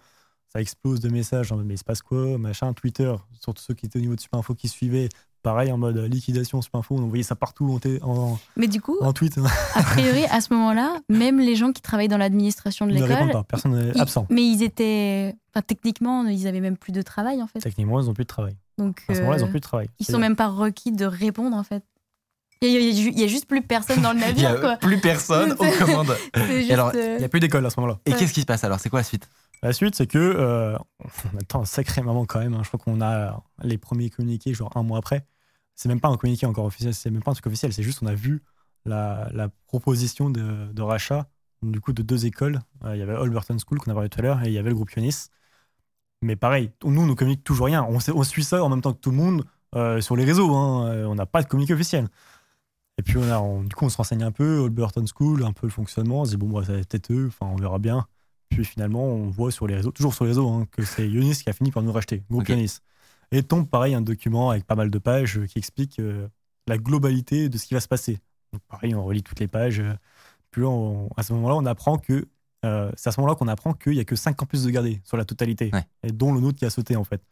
ça 0.52 0.60
explose 0.60 1.00
de 1.00 1.08
messages 1.08 1.50
en 1.50 1.56
mode 1.56 1.66
mais 1.66 1.74
il 1.74 1.78
se 1.78 1.84
passe 1.84 2.00
quoi, 2.00 2.38
machin. 2.38 2.72
Twitter, 2.74 3.12
surtout 3.40 3.60
ceux 3.62 3.74
qui 3.74 3.86
étaient 3.86 3.98
au 3.98 4.02
niveau 4.02 4.14
de 4.14 4.20
Supinfo 4.20 4.54
qui 4.54 4.68
suivaient, 4.68 5.08
pareil 5.42 5.72
en 5.72 5.78
mode 5.78 5.96
liquidation 5.96 6.60
Supinfo, 6.62 6.96
on 6.96 7.06
voyait 7.06 7.22
ça 7.22 7.34
partout 7.36 7.78
en, 8.02 8.08
en, 8.08 8.38
Mais 8.56 8.66
du 8.68 8.80
coup, 8.80 8.96
en 9.00 9.12
tweet. 9.12 9.38
a 9.74 9.82
priori, 9.82 10.24
à 10.30 10.40
ce 10.40 10.52
moment-là, 10.54 10.98
même 11.08 11.38
les 11.40 11.56
gens 11.56 11.72
qui 11.72 11.82
travaillent 11.82 12.08
dans 12.08 12.18
l'administration 12.18 12.86
de 12.86 12.92
Ils 12.92 12.98
ne 12.98 13.02
répondent 13.04 13.26
l'école, 13.28 13.32
pas, 13.42 13.44
personne 13.44 13.72
n'est 13.76 13.92
ils- 13.94 14.00
absent. 14.00 14.26
mais 14.30 14.42
ils 14.42 14.62
étaient, 14.62 15.34
enfin, 15.54 15.62
techniquement, 15.66 16.24
ils 16.26 16.46
avaient 16.46 16.60
même 16.60 16.76
plus 16.76 16.92
de 16.92 17.02
travail 17.02 17.42
en 17.42 17.46
fait. 17.46 17.60
Techniquement, 17.60 18.00
ils 18.00 18.06
n'ont 18.06 18.14
plus 18.14 18.24
de 18.24 18.28
travail. 18.28 18.56
Donc, 18.78 19.02
À 19.08 19.14
ce 19.14 19.18
moment-là, 19.20 19.38
ils 19.38 19.42
euh, 19.42 19.44
n'ont 19.46 19.50
plus 19.50 19.60
de 19.60 19.64
travail. 19.64 19.88
ils 19.98 20.06
sont 20.06 20.18
même 20.18 20.36
pas 20.36 20.48
requis 20.48 20.92
de 20.92 21.04
répondre 21.04 21.56
en 21.56 21.62
fait. 21.64 21.82
Il 22.62 22.68
y, 23.18 23.24
a- 23.24 23.26
juste 23.26 23.46
plus 23.46 23.62
personne 23.62 24.02
dans 24.02 24.12
le 24.12 24.18
Il 24.30 24.34
n'y 24.36 24.42
navire 24.42 24.50
a 24.50 24.56
quoi. 24.56 24.76
plus 24.76 24.98
personne 25.00 25.52
aux 25.58 25.78
commandes. 25.78 26.14
Alors, 26.70 26.92
euh, 26.94 27.14
Il 27.16 27.18
n'y 27.20 27.24
a 27.24 27.28
plus 27.30 27.40
d'école 27.40 27.64
à 27.64 27.70
ce 27.70 27.80
moment-là. 27.80 27.98
Et 28.04 28.10
Ouais. 28.12 28.18
qu'est-ce 28.18 28.34
qui 28.34 28.42
se 28.42 28.46
passe 28.46 28.64
alors? 28.64 28.78
C'est 28.80 28.90
quoi 28.90 29.00
la 29.00 29.04
suite? 29.04 29.26
La 29.62 29.72
suite, 29.72 29.94
c'est 29.94 30.06
que 30.06 30.18
euh, 30.18 30.76
on 31.34 31.38
attend 31.38 31.62
un 31.62 31.64
sacré 31.64 32.02
moment 32.02 32.24
quand 32.26 32.40
même. 32.40 32.54
hein. 32.54 32.62
Je 32.62 32.68
crois 32.68 32.80
qu'on 32.80 33.00
a 33.00 33.42
les 33.62 33.78
premiers 33.78 34.10
communiqués, 34.10 34.54
genre 34.54 34.74
un 34.76 34.82
mois 34.82 34.98
après. 34.98 35.26
C'est 35.74 35.88
même 35.88 36.00
pas 36.00 36.08
un 36.08 36.16
communiqué 36.16 36.46
encore 36.46 36.66
officiel, 36.66 36.94
c'est 36.94 37.10
même 37.10 37.22
pas 37.22 37.30
un 37.30 37.34
truc 37.34 37.46
officiel. 37.46 37.72
C'est 37.72 37.82
juste 37.82 38.00
on 38.02 38.06
a 38.06 38.14
vu 38.14 38.42
la, 38.84 39.50
proposition 39.66 40.30
de, 40.30 40.82
rachat 40.82 41.28
du 41.62 41.80
coup 41.80 41.92
de 41.92 42.02
deux 42.02 42.26
écoles. 42.26 42.60
Euh, 42.84 42.96
Il 42.96 42.98
y 42.98 43.02
avait 43.02 43.14
Alberton 43.14 43.56
School 43.58 43.78
qu'on 43.78 43.90
a 43.90 43.94
parlé 43.94 44.08
tout 44.08 44.18
à 44.20 44.22
l'heure 44.22 44.42
et 44.42 44.48
il 44.48 44.52
y 44.52 44.58
avait 44.58 44.70
le 44.70 44.74
groupe 44.74 44.90
Ionis. 44.92 45.28
Mais 46.22 46.36
pareil, 46.36 46.70
nous 46.84 47.00
on 47.00 47.06
ne 47.06 47.14
communique 47.14 47.44
toujours 47.44 47.66
rien. 47.66 47.84
On, 47.84 48.22
suit 48.24 48.44
ça 48.44 48.62
en 48.62 48.68
même 48.68 48.82
temps 48.82 48.92
que 48.92 48.98
tout 49.00 49.10
le 49.10 49.16
monde 49.16 49.44
euh, 49.74 50.00
sur 50.00 50.16
les 50.16 50.24
réseaux. 50.24 50.54
hein. 50.54 50.88
Euh, 50.88 51.04
On 51.06 51.14
n'a 51.14 51.26
pas 51.26 51.42
de 51.42 51.48
communiqué 51.48 51.74
officiel. 51.74 52.08
Et 52.98 53.02
puis 53.02 53.16
on 53.18 53.30
a, 53.30 53.64
du 53.64 53.74
coup 53.74 53.86
on 53.86 53.88
se 53.88 53.96
renseigne 53.96 54.22
un 54.22 54.32
peu, 54.32 54.64
Alberton 54.64 55.04
School, 55.06 55.44
un 55.44 55.52
peu 55.52 55.66
le 55.66 55.72
fonctionnement. 55.72 56.22
On 56.22 56.24
se 56.26 56.30
dit 56.30 56.36
bon 56.36 56.48
bah, 56.50 56.64
ça 56.64 56.72
va 56.72 56.78
être 56.78 56.88
peut-être 56.88 57.12
eux. 57.12 57.26
Enfin 57.28 57.46
on 57.46 57.56
verra 57.56 57.78
bien. 57.78 58.06
Puis 58.50 58.64
finalement, 58.64 59.04
on 59.04 59.30
voit 59.30 59.50
sur 59.50 59.66
les 59.66 59.76
réseaux, 59.76 59.90
toujours 59.92 60.12
sur 60.14 60.24
les 60.24 60.30
réseaux, 60.32 60.48
hein, 60.48 60.66
que 60.70 60.82
c'est 60.84 61.08
Ionis 61.08 61.36
qui 61.42 61.48
a 61.48 61.52
fini 61.52 61.70
par 61.70 61.82
nous 61.82 61.92
racheter, 61.92 62.22
groupe 62.30 62.42
Ok. 62.42 62.48
Ionis. 62.50 62.78
Et 63.32 63.42
tombe 63.44 63.68
pareil 63.68 63.94
un 63.94 64.00
document 64.02 64.50
avec 64.50 64.64
pas 64.66 64.74
mal 64.74 64.90
de 64.90 64.98
pages 64.98 65.38
euh, 65.38 65.46
qui 65.46 65.58
explique 65.58 66.00
euh, 66.00 66.26
la 66.66 66.76
globalité 66.78 67.48
de 67.48 67.56
ce 67.56 67.66
qui 67.66 67.74
va 67.74 67.80
se 67.80 67.86
passer. 67.88 68.18
Donc 68.52 68.60
pareil, 68.68 68.94
on 68.94 69.04
relit 69.04 69.22
toutes 69.22 69.38
les 69.40 69.46
pages. 69.48 69.78
euh, 69.80 69.94
Puis 70.50 70.62
là, 70.62 70.68
on- 70.68 71.08
à 71.16 71.22
ce 71.22 71.32
moment-là, 71.34 71.54
on 71.54 71.64
apprend 71.66 71.96
que 71.96 72.26
euh, 72.66 72.90
c'est 72.96 73.08
à 73.08 73.12
ce 73.12 73.20
moment-là 73.20 73.36
qu'on 73.36 73.48
apprend 73.48 73.72
qu'il 73.72 73.92
n'y 73.92 74.00
a 74.00 74.04
que 74.04 74.16
5 74.16 74.34
campus 74.36 74.64
de 74.64 74.70
gardés 74.70 75.00
sur 75.04 75.16
la 75.16 75.24
totalité, 75.24 75.70
Ouais. 75.72 75.84
et 76.02 76.12
dont 76.12 76.34
le 76.34 76.40
nôtre 76.40 76.58
qui 76.58 76.64
a 76.66 76.70
sauté 76.70 76.96
en 76.96 77.04
fait. 77.04 77.22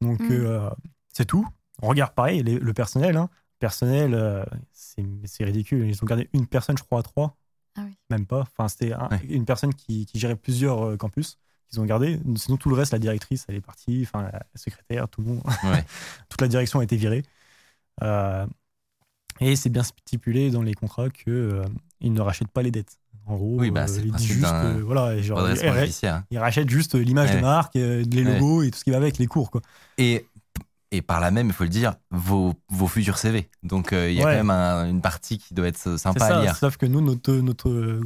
Donc 0.00 0.20
Mm. 0.20 0.28
euh, 0.30 0.70
c'est 1.12 1.24
tout. 1.26 1.46
On 1.82 1.88
regarde 1.88 2.14
pareil, 2.14 2.42
les- 2.44 2.58
le 2.58 2.72
personnel. 2.72 3.16
Hein. 3.16 3.28
Personnel, 3.58 4.14
euh, 4.14 4.44
c'est 4.72 5.04
c'est 5.24 5.44
ridicule. 5.44 5.86
Ils 5.88 6.02
ont 6.02 6.06
gardé 6.06 6.30
une 6.32 6.46
personne, 6.46 6.78
je 6.78 6.82
crois, 6.84 7.00
à 7.00 7.02
trois. 7.02 7.36
Ah 7.78 7.84
oui. 7.86 7.96
Même 8.10 8.26
pas. 8.26 8.40
Enfin, 8.40 8.68
c'était 8.68 8.92
un- 8.92 9.08
Ouais. 9.08 9.20
une 9.28 9.44
personne 9.44 9.72
qui, 9.72 10.04
qui 10.06 10.18
gérait 10.18 10.36
plusieurs 10.36 10.82
euh, 10.84 10.96
campus 10.96 11.38
qu'ils 11.70 11.80
ont 11.80 11.84
gardé. 11.84 12.18
Sinon, 12.36 12.56
tout 12.56 12.68
le 12.70 12.74
reste, 12.74 12.92
la 12.92 12.98
directrice, 12.98 13.44
elle 13.48 13.54
est 13.56 13.60
partie. 13.60 14.02
Enfin, 14.02 14.22
la 14.32 14.42
secrétaire, 14.54 15.08
tout 15.08 15.20
le 15.22 15.28
monde. 15.28 15.42
Ouais. 15.64 15.84
Toute 16.28 16.40
la 16.40 16.48
direction 16.48 16.80
a 16.80 16.84
été 16.84 16.96
virée. 16.96 17.22
Euh, 18.02 18.46
et 19.40 19.54
c'est 19.56 19.70
bien 19.70 19.82
stipulé 19.82 20.50
dans 20.50 20.62
les 20.62 20.74
contrats 20.74 21.10
que 21.10 21.30
euh, 21.30 21.64
ils 22.00 22.12
ne 22.12 22.20
rachètent 22.20 22.50
pas 22.50 22.62
les 22.62 22.70
dettes. 22.70 22.98
En 23.26 23.36
gros, 23.36 23.58
Oui, 23.60 23.70
bah, 23.70 23.84
ils 24.02 24.10
disent 24.12 24.26
juste, 24.26 24.46
euh, 24.46 24.82
voilà, 24.82 25.20
genre, 25.20 25.46
ils- 25.50 26.06
hein. 26.06 26.24
ils 26.30 26.38
rachètent 26.38 26.70
juste 26.70 26.94
l'image 26.94 27.28
Ouais. 27.30 27.36
de 27.36 27.40
marque, 27.42 27.76
euh, 27.76 28.02
les 28.10 28.24
Ouais. 28.24 28.34
logos 28.38 28.62
et 28.62 28.70
tout 28.70 28.78
ce 28.78 28.84
qui 28.84 28.90
va 28.90 28.96
avec, 28.96 29.18
les 29.18 29.26
cours. 29.26 29.50
Quoi. 29.50 29.60
Et, 29.98 30.26
et 30.90 31.02
par 31.02 31.20
là 31.20 31.30
même, 31.30 31.48
il 31.48 31.52
faut 31.52 31.64
le 31.64 31.70
dire, 31.70 31.94
vos, 32.10 32.54
vos 32.68 32.86
futurs 32.86 33.18
CV. 33.18 33.48
Donc 33.62 33.92
euh, 33.92 34.10
il 34.10 34.16
y 34.16 34.22
a 34.22 34.24
Ouais. 34.26 34.32
quand 34.32 34.36
même 34.38 34.50
un- 34.50 34.88
une 34.88 35.00
partie 35.02 35.38
qui 35.38 35.54
doit 35.54 35.68
être 35.68 35.98
sympa 35.98 36.24
à 36.24 36.42
lire. 36.42 36.56
sauf 36.56 36.76
que 36.76 36.86
nous, 36.86 37.00
notre, 37.00 38.00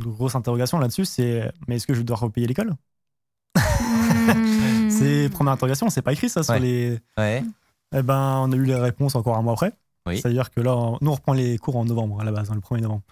grosse 0.00 0.34
interrogation 0.34 0.78
là-dessus, 0.78 1.04
c'est 1.04 1.50
mais 1.68 1.76
est-ce 1.76 1.86
que 1.86 1.94
je 1.94 2.02
dois 2.02 2.16
repayer 2.16 2.46
l'école? 2.46 2.74
Hmm. 3.56 3.56
C'est 4.90 5.28
première 5.30 5.52
interrogation, 5.54 5.88
c'est 5.88 6.02
pas 6.02 6.12
écrit 6.12 6.28
ça 6.28 6.42
sur 6.42 6.54
Ouais. 6.54 6.60
les. 6.60 6.98
Ouais. 7.16 7.42
Eh 7.94 8.02
ben, 8.02 8.38
on 8.44 8.52
a 8.52 8.56
eu 8.56 8.64
la 8.64 8.80
réponse 8.82 9.14
encore 9.14 9.36
un 9.36 9.42
mois 9.42 9.54
après. 9.54 9.72
Oui. 10.06 10.18
C'est-à-dire 10.20 10.50
que 10.50 10.60
là, 10.60 10.76
on- 10.76 10.98
nous, 11.00 11.10
on 11.10 11.14
reprend 11.14 11.32
les 11.32 11.58
cours 11.58 11.76
en 11.76 11.84
novembre 11.84 12.20
à 12.20 12.24
la 12.24 12.32
base, 12.32 12.50
hein, 12.50 12.54
le 12.54 12.60
1er 12.60 12.80
novembre. 12.82 13.02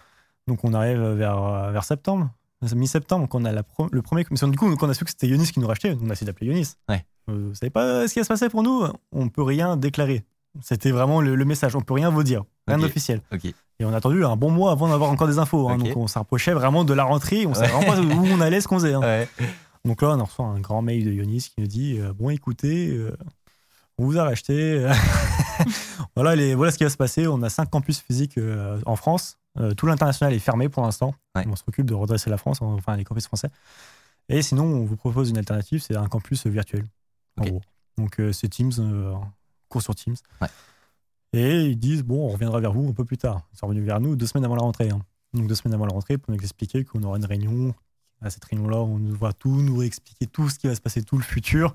Donc, 0.47 0.63
on 0.63 0.73
arrive 0.73 0.99
vers, 1.01 1.71
vers 1.71 1.83
septembre, 1.83 2.29
mi-septembre, 2.73 3.27
qu'on 3.27 3.45
a 3.45 3.51
la 3.51 3.63
pro- 3.63 3.87
le 3.91 4.01
premier. 4.01 4.25
Mais 4.31 4.49
du 4.49 4.57
coup, 4.57 4.73
quand 4.75 4.87
on 4.87 4.89
a 4.89 4.93
su 4.93 5.03
que 5.03 5.09
c'était 5.11 5.27
Yonis 5.27 5.51
qui 5.51 5.59
nous 5.59 5.67
rachetait, 5.67 5.95
on 6.01 6.09
a 6.09 6.13
essayé 6.13 6.25
d'appeler 6.25 6.47
Yonis. 6.47 6.73
Ouais. 6.87 7.05
Euh, 7.29 7.47
vous 7.49 7.55
savez 7.55 7.69
pas 7.69 8.07
ce 8.07 8.13
qui 8.13 8.19
va 8.19 8.23
se 8.23 8.29
passer 8.29 8.49
pour 8.49 8.63
nous? 8.63 8.83
On 9.11 9.29
peut 9.29 9.43
rien 9.43 9.77
déclarer. 9.77 10.23
C'était 10.61 10.91
vraiment 10.91 11.21
le, 11.21 11.35
le 11.35 11.45
message. 11.45 11.75
On 11.75 11.81
peut 11.81 11.93
rien 11.93 12.09
vous 12.09 12.23
dire. 12.23 12.43
Rien 12.67 12.77
Ok. 12.77 12.83
d'officiel. 12.83 13.21
Et 13.81 13.85
on 13.85 13.93
a 13.93 13.97
attendu 13.97 14.25
un 14.25 14.35
bon 14.35 14.51
mois 14.51 14.71
avant 14.71 14.89
d'avoir 14.89 15.09
encore 15.11 15.27
des 15.27 15.39
infos. 15.39 15.69
hein. 15.69 15.77
Donc, 15.77 15.95
on 15.95 16.07
s'approchait 16.07 16.53
vraiment 16.53 16.83
de 16.83 16.93
la 16.93 17.03
rentrée. 17.03 17.45
On 17.45 17.53
savait 17.53 17.73
Ouais. 17.73 17.85
vraiment 17.85 18.09
pas 18.09 18.15
où 18.15 18.25
on 18.25 18.41
allait, 18.41 18.59
ce 18.59 18.67
qu'on 18.67 18.77
faisait. 18.79 18.93
hein. 18.93 19.01
Ouais. 19.01 19.27
Donc 19.85 20.01
là, 20.01 20.09
on 20.19 20.23
reçoit 20.25 20.45
un 20.45 20.59
grand 20.59 20.81
mail 20.81 21.05
de 21.05 21.11
Yonis 21.11 21.51
qui 21.55 21.61
nous 21.61 21.67
dit 21.67 21.99
euh, 21.99 22.11
Bon, 22.13 22.29
écoutez, 22.29 22.89
euh, 22.89 23.15
on 23.97 24.05
vous 24.05 24.17
a 24.17 24.23
racheté. 24.23 24.85
voilà, 26.15 26.35
les, 26.35 26.55
voilà 26.55 26.71
ce 26.71 26.77
qui 26.77 26.83
va 26.83 26.89
se 26.89 26.97
passer. 26.97 27.27
On 27.27 27.41
a 27.43 27.49
cinq 27.49 27.69
campus 27.69 27.99
physiques 27.99 28.37
euh, 28.37 28.79
en 28.85 28.95
France. 28.95 29.37
Tout 29.77 29.87
l'international 29.87 30.33
est 30.33 30.39
fermé 30.39 30.69
pour 30.69 30.83
l'instant. 30.83 31.13
Ouais. 31.35 31.43
On 31.49 31.55
s'occupe 31.55 31.85
de 31.85 31.93
redresser 31.93 32.29
la 32.29 32.37
France, 32.37 32.59
enfin 32.61 32.95
les 32.95 33.03
campus 33.03 33.25
français. 33.25 33.49
Et 34.29 34.41
sinon, 34.41 34.63
on 34.63 34.85
vous 34.85 34.95
propose 34.95 35.31
une 35.31 35.37
alternative 35.37 35.81
c'est 35.81 35.97
un 35.97 36.07
campus 36.07 36.47
virtuel. 36.47 36.85
En 37.39 37.43
Ok. 37.43 37.49
gros. 37.49 37.61
Donc, 37.97 38.19
euh, 38.19 38.31
c'est 38.31 38.47
Teams, 38.49 38.71
euh, 38.79 39.13
cours 39.67 39.81
sur 39.81 39.95
Teams. 39.95 40.15
Ouais. 40.41 40.47
Et 41.33 41.65
ils 41.65 41.77
disent 41.77 42.03
Bon, 42.03 42.25
on 42.27 42.29
reviendra 42.29 42.59
vers 42.59 42.71
vous 42.73 42.87
un 42.89 42.93
peu 42.93 43.05
plus 43.05 43.17
tard. 43.17 43.41
Ils 43.53 43.57
sont 43.57 43.67
revenus 43.67 43.85
vers 43.85 43.99
nous 43.99 44.15
deux 44.15 44.25
semaines 44.27 44.45
avant 44.45 44.55
la 44.55 44.61
rentrée. 44.61 44.89
hein. 44.89 45.01
Donc, 45.33 45.47
deux 45.47 45.55
semaines 45.55 45.73
avant 45.75 45.85
la 45.85 45.93
rentrée 45.93 46.17
pour 46.17 46.33
nous 46.33 46.39
expliquer 46.39 46.83
qu'on 46.85 47.03
aura 47.03 47.17
une 47.17 47.25
réunion 47.25 47.73
à 48.21 48.29
cette 48.29 48.43
réunion-là, 48.45 48.77
on 48.77 48.97
nous 48.99 49.15
voit 49.15 49.31
tout, 49.31 49.61
nous 49.61 49.81
expliquer 49.83 50.27
tout 50.27 50.49
ce 50.49 50.59
qui 50.59 50.67
va 50.67 50.75
se 50.75 50.81
passer, 50.81 51.03
tout 51.03 51.17
le 51.17 51.23
futur, 51.23 51.73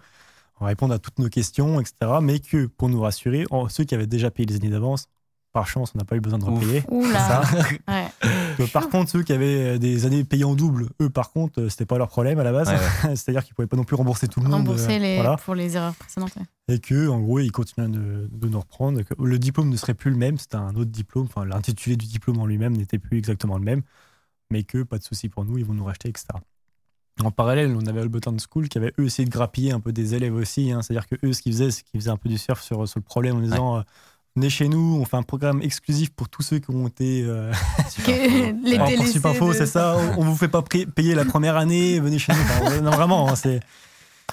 on 0.60 0.64
va 0.64 0.68
répondre 0.68 0.92
à 0.92 0.98
toutes 0.98 1.18
nos 1.18 1.28
questions, 1.30 1.80
etc. 1.80 1.94
Mais 2.20 2.38
que 2.38 2.66
pour 2.66 2.88
nous 2.90 3.00
rassurer, 3.00 3.46
oh, 3.50 3.68
ceux 3.70 3.84
qui 3.84 3.94
avaient 3.94 4.06
déjà 4.06 4.30
payé 4.30 4.46
les 4.46 4.56
années 4.56 4.68
d'avance, 4.70 5.06
par 5.52 5.66
chance, 5.68 5.92
on 5.94 5.98
n'a 5.98 6.04
pas 6.04 6.16
eu 6.16 6.20
besoin 6.20 6.38
de 6.38 6.44
Ouf. 6.44 6.54
repayer. 6.54 6.82
Oula. 6.88 7.18
Ça. 7.18 7.42
Ouais. 7.88 8.08
Que 8.57 8.70
par 8.72 8.88
contre, 8.88 9.11
ceux 9.11 9.22
qui 9.22 9.32
avaient 9.32 9.78
des 9.78 10.07
années 10.07 10.24
payées 10.24 10.44
en 10.44 10.55
double, 10.55 10.88
eux, 11.00 11.11
par 11.11 11.30
contre, 11.32 11.61
euh, 11.62 11.68
c'était 11.68 11.86
pas 11.86 11.98
leur 11.98 12.09
problème 12.09 12.38
à 12.38 12.44
la 12.44 12.52
base. 12.52 12.68
Ouais, 12.68 12.76
C'est-à-dire 13.16 13.44
qu'ils 13.44 13.55
pouvaient 13.55 13.68
pas 13.68 13.76
non 13.76 13.84
plus 13.84 13.96
rembourser 13.96 14.28
tout 14.28 14.40
le 14.40 14.44
monde. 14.46 14.55
Rembourser 14.55 14.96
euh, 14.96 14.98
les, 14.98 15.14
voilà. 15.16 15.36
pour 15.36 15.55
les 15.55 15.76
erreurs 15.76 15.94
précédentes. 15.94 16.34
ouais. 16.36 16.74
Et 16.74 16.78
que, 16.78 17.09
en 17.09 17.20
gros, 17.20 17.40
ils 17.40 17.52
continuaient 17.52 17.88
de, 17.88 18.28
de 18.30 18.48
nous 18.48 18.61
reprendre. 18.61 19.02
que 19.02 19.14
le 19.22 19.38
diplôme 19.38 19.68
ne 19.68 19.76
serait 19.76 19.94
plus 19.94 20.11
le 20.11 20.16
même, 20.16 20.38
c'était 20.38 20.57
un 20.57 20.74
autre 20.76 20.90
diplôme. 20.90 21.24
Enfin, 21.26 21.44
l'intitulé 21.44 21.96
du 21.96 22.07
diplôme 22.07 22.38
en 22.38 22.46
lui-même 22.46 22.76
n'était 22.76 22.98
plus 22.98 23.18
exactement 23.18 23.59
le 23.59 23.64
même. 23.64 23.82
Mais 24.50 24.62
que, 24.62 24.82
pas 24.82 24.98
de 24.98 25.05
souci 25.05 25.28
pour 25.28 25.44
nous, 25.44 25.59
ils 25.59 25.64
vont 25.64 25.74
nous 25.74 25.84
racheter, 25.84 26.09
etc. 26.09 26.26
En 27.22 27.30
parallèle, 27.30 27.76
on 27.76 27.86
avait 27.86 28.00
Alberton 28.00 28.36
School 28.38 28.68
qui 28.68 28.76
avait 28.76 28.92
eux 28.98 29.05
essayé 29.07 29.24
de 29.24 29.30
grappiller 29.30 29.70
un 29.72 29.78
peu 29.80 29.92
des 29.92 30.14
élèves 30.14 30.34
aussi. 30.34 30.72
hein. 30.72 30.82
C'est-à-dire 30.82 31.07
que 31.07 31.14
eux, 31.24 31.32
ce 31.32 31.42
qu'ils 31.42 31.52
faisaient, 31.52 31.70
c'est 31.70 31.84
qu'ils 31.84 32.00
faisaient 32.00 32.11
un 32.11 32.16
peu 32.16 32.28
du 32.28 32.38
surf 32.38 32.61
sur, 32.61 32.88
sur 32.88 32.98
le 32.98 33.05
problème 33.05 33.36
en 33.36 33.40
disant 33.40 33.76
euh, 33.78 33.82
Venez 34.37 34.51
chez 34.51 34.68
nous, 34.68 34.99
on 35.01 35.05
fait 35.05 35.16
un 35.16 35.22
programme 35.22 35.62
exclusif 35.62 36.11
pour 36.11 36.28
tous 36.28 36.43
ceux 36.43 36.59
qui 36.59 36.70
ont 36.72 36.89
été 36.89 37.22
euh, 37.24 37.53
les 38.07 38.78
en 38.80 38.87
délaissés 38.87 39.12
Sup 39.12 39.26
Info, 39.26 39.49
de- 39.49 39.53
c'est 39.53 39.66
ça. 39.66 39.97
On, 39.97 40.22
on 40.22 40.24
vous 40.24 40.37
fait 40.37 40.49
pas 40.49 40.62
payer 40.62 41.14
la 41.14 41.24
première 41.24 41.57
année, 41.57 42.01
venez 42.01 42.18
chez 42.18 42.32
nous. 42.32 42.41
Enfin, 42.41 42.80
non, 42.80 42.91
vraiment, 42.91 43.28
hein, 43.30 43.37
c'est. 43.37 43.61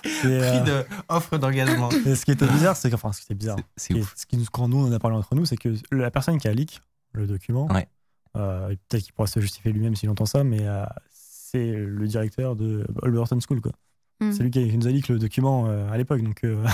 c'est, 0.03 0.25
euh, 0.25 0.83
offre 1.07 1.37
d'engagement. 1.37 1.89
et 2.05 2.15
ce 2.15 2.25
qui 2.25 2.31
était 2.31 2.47
bizarre, 2.47 2.75
c'est 2.75 2.89
que, 2.89 2.95
enfin, 2.95 3.13
ce 3.13 3.19
qui 3.19 3.25
était 3.27 3.35
bizarre, 3.35 3.57
ouf. 3.91 4.13
ce 4.15 4.25
qui 4.25 4.37
nous, 4.37 4.45
quand 4.51 4.67
nous 4.67 4.77
on 4.77 4.87
en 4.87 4.91
a 4.91 4.97
parlé 4.97 5.17
entre 5.17 5.35
nous, 5.35 5.45
c'est 5.45 5.57
que 5.57 5.75
la 5.91 6.09
personne 6.09 6.39
qui 6.39 6.47
a 6.47 6.53
leak 6.53 6.81
le 7.13 7.27
document, 7.27 7.67
Ouais. 7.71 7.87
euh, 8.37 8.69
peut-être 8.89 9.03
qu'il 9.03 9.13
pourra 9.13 9.27
se 9.27 9.39
justifier 9.39 9.71
lui-même 9.71 9.95
s'il 9.95 10.09
entend 10.09 10.25
ça, 10.25 10.43
mais 10.43 10.61
euh, 10.61 10.83
c'est 11.11 11.73
le 11.73 12.07
directeur 12.07 12.55
de 12.55 12.87
Alberton 13.03 13.37
School, 13.39 13.61
quoi. 13.61 13.71
Mm. 14.19 14.31
C'est 14.31 14.41
lui 14.43 14.49
qui, 14.49 14.67
qui 14.67 14.77
nous 14.79 14.87
a 14.87 14.91
leak 14.91 15.09
le 15.09 15.19
document 15.19 15.65
euh, 15.67 15.91
à 15.91 15.97
l'époque, 15.97 16.23
donc 16.23 16.43
euh, 16.43 16.65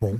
bon, 0.00 0.18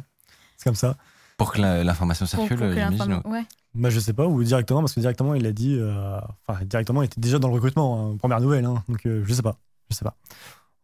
c'est 0.59 0.65
comme 0.65 0.75
ça. 0.75 0.97
Pour 1.45 1.53
que 1.53 1.61
l'information 1.61 2.27
circule, 2.27 2.57
pour 2.59 2.67
que 2.69 2.73
j'imagine. 2.75 2.99
l'informa- 2.99 3.23
ouais. 3.31 3.45
Bah, 3.75 3.89
je 3.91 4.01
sais 4.01 4.13
pas, 4.13 4.27
ou 4.27 4.43
directement, 4.43 4.81
parce 4.81 4.95
que 4.95 5.01
directement 5.01 5.35
il 5.35 5.47
a 5.47 5.53
dit, 5.53 5.77
euh, 5.79 6.19
enfin 6.47 6.65
directement 6.65 7.03
il 7.03 7.07
était 7.07 7.21
déjà 7.21 7.39
dans 7.39 7.49
le 7.49 7.55
recrutement, 7.55 8.11
hein, 8.13 8.17
première 8.17 8.41
nouvelle, 8.41 8.65
hein, 8.65 8.83
donc 8.89 9.07
euh, 9.07 9.23
je 9.27 9.33
sais 9.35 9.43
pas, 9.43 9.57
je 9.91 9.97
sais 9.97 10.05
pas. 10.05 10.17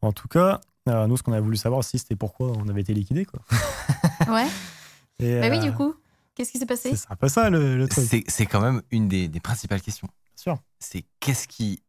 En 0.02 0.12
tout 0.12 0.28
cas, 0.28 0.60
euh, 0.88 1.06
nous 1.06 1.16
ce 1.16 1.22
qu'on 1.22 1.32
a 1.32 1.40
voulu 1.40 1.56
savoir 1.56 1.80
aussi, 1.80 1.98
c'était 1.98 2.16
pourquoi 2.16 2.52
on 2.52 2.68
avait 2.68 2.80
été 2.82 2.94
liquidé, 2.94 3.24
quoi. 3.24 3.40
Ouais. 4.28 4.46
Et, 5.18 5.40
Bah 5.40 5.48
oui, 5.50 5.60
du 5.60 5.72
coup, 5.72 5.94
qu'est-ce 6.34 6.52
qui 6.52 6.58
s'est 6.58 6.66
passé? 6.66 6.94
C'est 6.94 7.10
un 7.10 7.16
peu 7.16 7.28
ça 7.28 7.48
le, 7.50 7.76
le 7.76 7.88
truc. 7.88 8.04
C'est 8.08 8.24
c'est 8.28 8.46
quand 8.46 8.60
même 8.60 8.82
une 8.90 9.08
des, 9.08 9.28
des 9.28 9.40
principales 9.40 9.80
questions. 9.80 10.06
Bien 10.08 10.42
sûr. 10.54 10.58
C'est 10.78 11.04
qu'est-ce 11.20 11.48
qui 11.48 11.82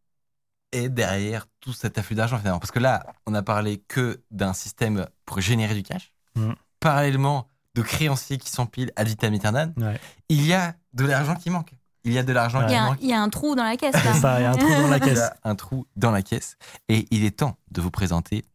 est 0.71 0.89
derrière 0.89 1.45
tout 1.59 1.73
cet 1.73 1.97
afflux 1.97 2.15
d'argent 2.15 2.37
finalement? 2.39 2.59
Parce 2.59 2.71
que 2.71 2.79
là, 2.79 3.05
on 3.25 3.33
a 3.33 3.43
parlé 3.43 3.77
que 3.87 4.21
d'un 4.31 4.53
système 4.53 5.05
pour 5.25 5.41
générer 5.41 5.75
du 5.75 5.83
cash. 5.83 6.11
Mhm. 6.35 6.55
Parallèlement, 6.79 7.47
de 7.77 7.81
créanciers 7.83 8.37
qui 8.37 8.49
s'empilent 8.49 8.91
ad 8.95 9.07
vitam 9.07 9.33
aeternam. 9.33 9.73
Ouais. 9.77 9.99
Il 10.29 10.45
y 10.45 10.53
a 10.53 10.73
de 10.93 11.05
l'argent 11.05 11.35
qui 11.35 11.49
manque. 11.49 11.71
Il 12.03 12.11
y 12.13 12.17
a 12.17 12.23
de 12.23 12.33
l'argent 12.33 12.61
il 12.61 12.65
y, 12.65 12.67
qui 12.69 12.75
a 12.75 12.83
un, 12.83 12.85
manque. 12.87 12.97
il 13.01 13.09
y 13.09 13.13
a 13.13 13.21
un 13.21 13.29
trou 13.29 13.55
dans 13.55 13.63
la 13.63 13.77
caisse 13.77 13.93
là. 13.93 14.13
C'est 14.13 14.19
ça, 14.19 14.39
il 14.39 14.43
y 14.43 14.45
a 14.45 14.51
un 14.51 14.55
trou 14.55 14.69
dans 14.69 14.87
la 14.87 14.97
Il 14.97 15.03
y 15.03 15.07
caisse. 15.09 15.19
a 15.19 15.33
un 15.43 15.55
trou 15.55 15.85
dans 15.95 16.11
la 16.11 16.21
caisse. 16.23 16.57
Et 16.89 17.05
il 17.11 17.23
est 17.23 17.37
temps 17.37 17.57
de 17.71 17.81
vous 17.81 17.91
présenter 17.91 18.45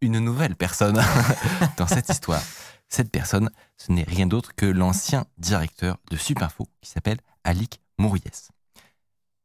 une 0.00 0.18
nouvelle 0.20 0.54
personne 0.54 1.02
dans 1.76 1.86
cette 1.86 2.08
histoire. 2.08 2.42
Cette 2.88 3.10
personne, 3.10 3.50
ce 3.76 3.90
n'est 3.92 4.04
rien 4.04 4.26
d'autre 4.26 4.54
que 4.54 4.64
l'ancien 4.66 5.26
directeur 5.38 5.96
de 6.10 6.16
Supinfo 6.16 6.68
qui 6.80 6.90
s'appelle 6.90 7.18
Alik 7.44 7.80
Mouriès. 7.98 8.50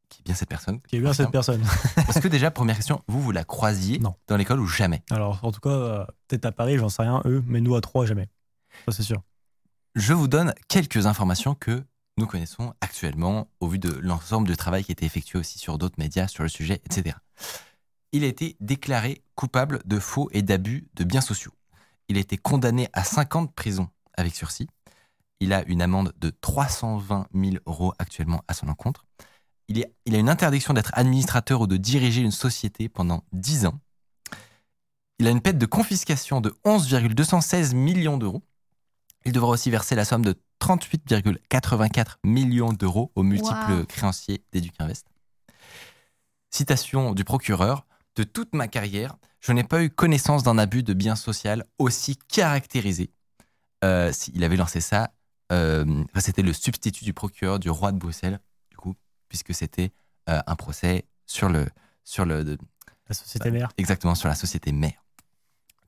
Qui 0.10 0.20
est 0.22 0.26
bien 0.26 0.36
cette 0.36 0.50
personne 0.50 0.80
Qui 0.82 0.98
est 0.98 1.00
bien 1.00 1.14
cette 1.14 1.32
personne. 1.32 1.64
Parce 1.96 2.20
que 2.20 2.28
déjà, 2.28 2.52
première 2.52 2.76
question, 2.76 3.02
vous, 3.08 3.20
vous 3.22 3.32
la 3.32 3.44
croisiez 3.44 3.98
Non. 4.00 4.14
dans 4.28 4.38
l'école 4.38 4.60
ou 4.60 4.68
jamais? 4.68 5.04
Alors, 5.10 5.40
en 5.44 5.52
tout 5.52 5.60
cas, 5.60 5.70
euh, 5.70 6.06
peut-être 6.28 6.46
à 6.46 6.52
Paris, 6.52 6.78
j'en 6.78 6.90
sais 6.90 7.02
rien, 7.02 7.22
eux, 7.26 7.44
mais 7.48 7.60
nous 7.62 7.76
à 7.76 7.82
trois, 7.82 8.06
jamais. 8.06 8.30
Je 9.96 10.14
vous 10.14 10.28
donne 10.28 10.54
quelques 10.68 11.06
informations 11.06 11.56
que 11.56 11.84
nous 12.18 12.28
connaissons 12.28 12.74
actuellement 12.82 13.48
au 13.60 13.68
vu 13.68 13.80
de 13.80 13.90
l'ensemble 13.90 14.48
du 14.48 14.56
travail 14.56 14.84
qui 14.84 14.92
a 14.92 14.94
été 14.94 15.06
effectué 15.06 15.40
aussi 15.40 15.58
sur 15.60 15.78
d'autres 15.78 16.00
médias 16.00 16.28
sur 16.28 16.44
le 16.44 16.50
sujet, 16.50 16.82
etc. 16.86 17.16
Il 18.12 18.24
a 18.24 18.28
été 18.28 18.56
déclaré 18.60 19.24
coupable 19.36 19.82
de 19.86 20.00
faux 20.00 20.30
et 20.32 20.44
d'abus 20.44 20.88
de 20.94 21.04
biens 21.04 21.22
sociaux. 21.22 21.54
Il 22.10 22.18
a 22.18 22.20
été 22.20 22.38
condamné 22.38 22.88
à 22.94 23.04
5 23.04 23.36
ans 23.36 23.42
de 23.44 23.52
prison 23.52 23.90
avec 24.16 24.36
sursis. 24.36 24.68
Il 25.40 25.54
a 25.54 25.64
une 25.66 25.82
amende 25.82 26.14
de 26.20 26.30
320 26.30 27.28
000 27.34 27.56
euros 27.66 27.94
actuellement 27.98 28.44
à 28.48 28.54
son 28.54 28.68
encontre. 28.70 29.06
Il 29.68 29.84
a 29.84 30.18
une 30.18 30.30
interdiction 30.30 30.74
d'être 30.74 30.92
administrateur 30.94 31.62
ou 31.62 31.68
de 31.68 31.78
diriger 31.78 32.22
une 32.22 32.32
société 32.32 32.90
pendant 32.90 33.24
10 33.34 33.66
ans. 33.66 33.80
Il 35.20 35.28
a 35.28 35.32
une 35.32 35.42
peine 35.42 35.58
de 35.58 35.66
confiscation 35.66 36.42
de 36.42 36.54
11,216 36.66 37.74
millions 37.74 38.18
d'euros. 38.18 38.44
Il 39.26 39.32
devra 39.32 39.50
aussi 39.50 39.70
verser 39.70 39.96
la 39.96 40.06
somme 40.06 40.24
de 40.24 40.36
38,84 40.60 42.16
millions 42.24 42.74
d'euros 42.74 43.12
aux 43.16 43.24
multiples 43.24 43.72
Wow. 43.72 43.86
créanciers 43.86 44.44
d'Educinvest. 44.52 45.08
Citation 46.50 47.14
du 47.14 47.24
procureur 47.24 47.86
De 48.16 48.24
toute 48.24 48.54
ma 48.54 48.68
carrière, 48.68 49.16
je 49.40 49.52
n'ai 49.54 49.64
pas 49.64 49.82
eu 49.84 49.90
connaissance 49.90 50.44
d'un 50.44 50.58
abus 50.60 50.84
de 50.84 50.94
bien 50.94 51.16
social 51.16 51.66
aussi 51.80 52.16
caractérisé. 52.16 53.12
Euh, 53.84 54.12
il 54.34 54.44
avait 54.44 54.56
lancé 54.56 54.80
ça, 54.82 55.12
euh, 55.52 56.04
c'était 56.20 56.44
le 56.44 56.54
substitut 56.54 57.04
du 57.06 57.14
procureur 57.14 57.60
du 57.60 57.70
roi 57.70 57.92
de 57.92 57.98
Bruxelles, 57.98 58.40
du 58.70 58.78
coup, 58.78 58.94
puisque 59.30 59.54
c'était 59.54 59.92
euh, 60.30 60.40
un 60.46 60.56
procès 60.56 61.06
sur 61.26 61.50
le, 61.50 61.68
sur 62.04 62.24
le, 62.26 62.44
de- 62.44 62.58
La 63.10 63.16
société 63.16 63.50
mère. 63.52 63.70
exactement 63.78 64.16
sur 64.16 64.30
la 64.30 64.36
société 64.36 64.72
mère. 64.72 65.03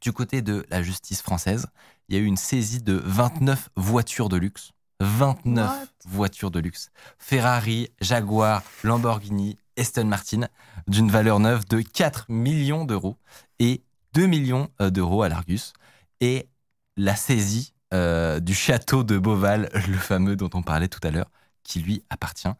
Du 0.05 0.13
côté 0.13 0.43
de 0.43 0.63
la 0.69 0.83
justice 0.83 1.23
française, 1.23 1.65
il 2.07 2.15
y 2.15 2.19
a 2.19 2.21
eu 2.21 2.25
une 2.25 2.37
saisie 2.37 2.79
de 2.79 2.93
29 2.93 3.69
voitures 3.75 4.29
de 4.29 4.37
luxe. 4.37 4.69
29 4.99 5.67
What? 5.67 5.87
voitures 6.05 6.51
de 6.51 6.59
luxe. 6.59 6.91
Ferrari, 7.17 7.89
Jaguar, 8.01 8.61
Lamborghini, 8.83 9.57
Aston 9.79 10.05
Martin 10.05 10.41
d'une 10.87 11.09
valeur 11.09 11.39
neuve 11.39 11.65
de 11.67 11.81
4 11.81 12.27
millions 12.29 12.85
d'euros 12.85 13.17
et 13.57 13.81
2 14.13 14.27
millions 14.27 14.69
euh, 14.79 14.91
d'euros 14.91 15.23
à 15.23 15.29
l'Argus. 15.29 15.73
Et 16.21 16.49
la 16.97 17.15
saisie 17.15 17.73
euh, 17.91 18.39
du 18.39 18.53
château 18.53 19.03
de 19.03 19.17
Beauval, 19.17 19.71
le 19.87 19.97
fameux 19.97 20.35
dont 20.35 20.51
on 20.53 20.61
parlait 20.61 20.87
tout 20.87 20.99
à 21.01 21.09
l'heure, 21.09 21.31
qui 21.63 21.79
lui 21.79 22.03
appartient. 22.11 22.53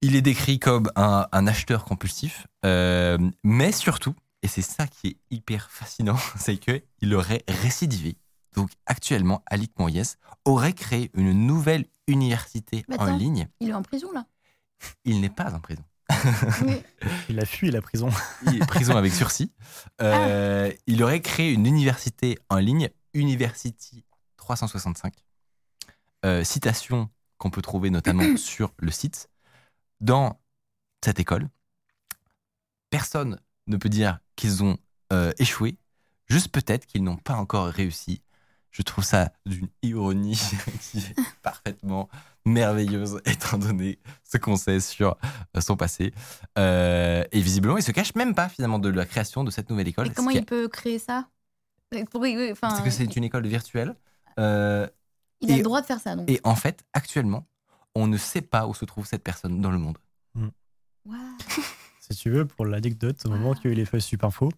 Il 0.00 0.16
est 0.16 0.22
décrit 0.22 0.58
comme 0.58 0.90
un, 0.96 1.26
un 1.30 1.46
acheteur 1.46 1.84
compulsif, 1.84 2.46
euh, 2.64 3.18
mais 3.44 3.70
surtout, 3.70 4.14
et 4.42 4.48
c'est 4.48 4.62
ça 4.62 4.86
qui 4.86 5.08
est 5.08 5.16
hyper 5.30 5.70
fascinant, 5.70 6.16
c'est 6.38 6.58
qu'il 6.58 7.14
aurait 7.14 7.44
récidivé. 7.48 8.16
Donc 8.54 8.70
actuellement, 8.86 9.42
Alec 9.46 9.70
Moyes 9.78 10.16
aurait 10.44 10.72
créé 10.72 11.10
une 11.14 11.32
nouvelle 11.32 11.84
université 12.06 12.84
en 12.98 13.06
ligne. 13.06 13.48
Il 13.60 13.70
est 13.70 13.74
en 13.74 13.82
prison 13.82 14.10
là? 14.12 14.26
Il 15.04 15.20
n'est 15.20 15.30
pas 15.30 15.52
en 15.54 15.60
prison. 15.60 15.84
Oui. 16.62 16.82
Il 17.28 17.38
a 17.38 17.44
fui 17.44 17.70
la 17.70 17.82
prison. 17.82 18.08
Il 18.46 18.56
est 18.56 18.66
prison 18.66 18.96
avec 18.96 19.12
sursis. 19.12 19.52
Euh, 20.00 20.72
Il 20.86 21.02
aurait 21.02 21.20
créé 21.20 21.52
une 21.52 21.66
université 21.66 22.38
en 22.48 22.56
ligne, 22.56 22.88
University 23.12 24.04
365. 24.36 25.14
Euh, 26.24 26.42
citation 26.44 27.10
qu'on 27.36 27.50
peut 27.50 27.62
trouver 27.62 27.90
notamment 27.90 28.24
sur 28.36 28.72
le 28.78 28.90
site. 28.90 29.28
Dans 30.00 30.40
cette 31.04 31.20
école, 31.20 31.48
personne 32.90 33.40
ne 33.66 33.76
peut 33.76 33.88
dire 33.88 34.18
qu'ils 34.38 34.62
ont 34.62 34.78
euh, 35.12 35.32
échoué, 35.38 35.76
juste 36.26 36.48
peut-être 36.48 36.86
qu'ils 36.86 37.02
n'ont 37.02 37.16
pas 37.16 37.34
encore 37.34 37.66
réussi. 37.66 38.22
Je 38.70 38.82
trouve 38.82 39.02
ça 39.04 39.32
d'une 39.46 39.68
ironie 39.82 40.38
qui 40.80 40.98
est 40.98 41.14
parfaitement 41.42 42.08
merveilleuse 42.44 43.20
étant 43.24 43.58
donné 43.58 43.98
ce 44.24 44.36
qu'on 44.38 44.56
sait 44.56 44.78
sur 44.80 45.16
euh, 45.56 45.60
son 45.60 45.76
passé. 45.76 46.14
Euh, 46.58 47.24
et 47.32 47.40
visiblement, 47.40 47.76
il 47.78 47.82
se 47.82 47.90
cache 47.92 48.14
même 48.14 48.34
pas 48.34 48.48
finalement 48.48 48.78
de 48.78 48.88
la 48.90 49.04
création 49.06 49.42
de 49.42 49.50
cette 49.50 49.68
nouvelle 49.70 49.88
école. 49.88 50.06
Et 50.06 50.10
comment 50.12 50.30
il 50.30 50.44
peut 50.44 50.68
créer 50.68 50.98
ça? 50.98 51.28
Pour- 52.10 52.22
enfin, 52.22 52.68
parce 52.68 52.82
que 52.82 52.90
c'est 52.90 53.16
une 53.16 53.24
école 53.24 53.46
virtuelle. 53.46 53.94
Euh, 54.38 54.86
Il 55.40 55.50
a 55.50 55.54
et- 55.54 55.56
le 55.58 55.62
droit 55.64 55.80
de 55.80 55.86
faire 55.86 55.98
ça 56.00 56.14
donc. 56.14 56.30
et 56.30 56.38
en 56.44 56.54
fait, 56.54 56.84
actuellement, 56.92 57.46
on 57.94 58.06
ne 58.06 58.16
sait 58.18 58.42
pas 58.42 58.66
où 58.66 58.74
se 58.74 58.84
trouve 58.84 59.06
cette 59.06 59.24
personne 59.24 59.60
dans 59.60 59.70
le 59.70 59.78
monde. 59.78 59.98
Waouh. 61.06 61.18
si 62.10 62.18
tu 62.20 62.30
veux, 62.30 62.46
pour 62.46 62.66
l'anecdote, 62.66 63.24
au 63.26 63.30
moment 63.30 63.54
qu'il 63.54 63.66
y 63.66 63.68
a 63.68 63.72
eu 63.72 63.76
les 63.76 63.84
feuilles 63.84 64.02
Supinfo, 64.02 64.50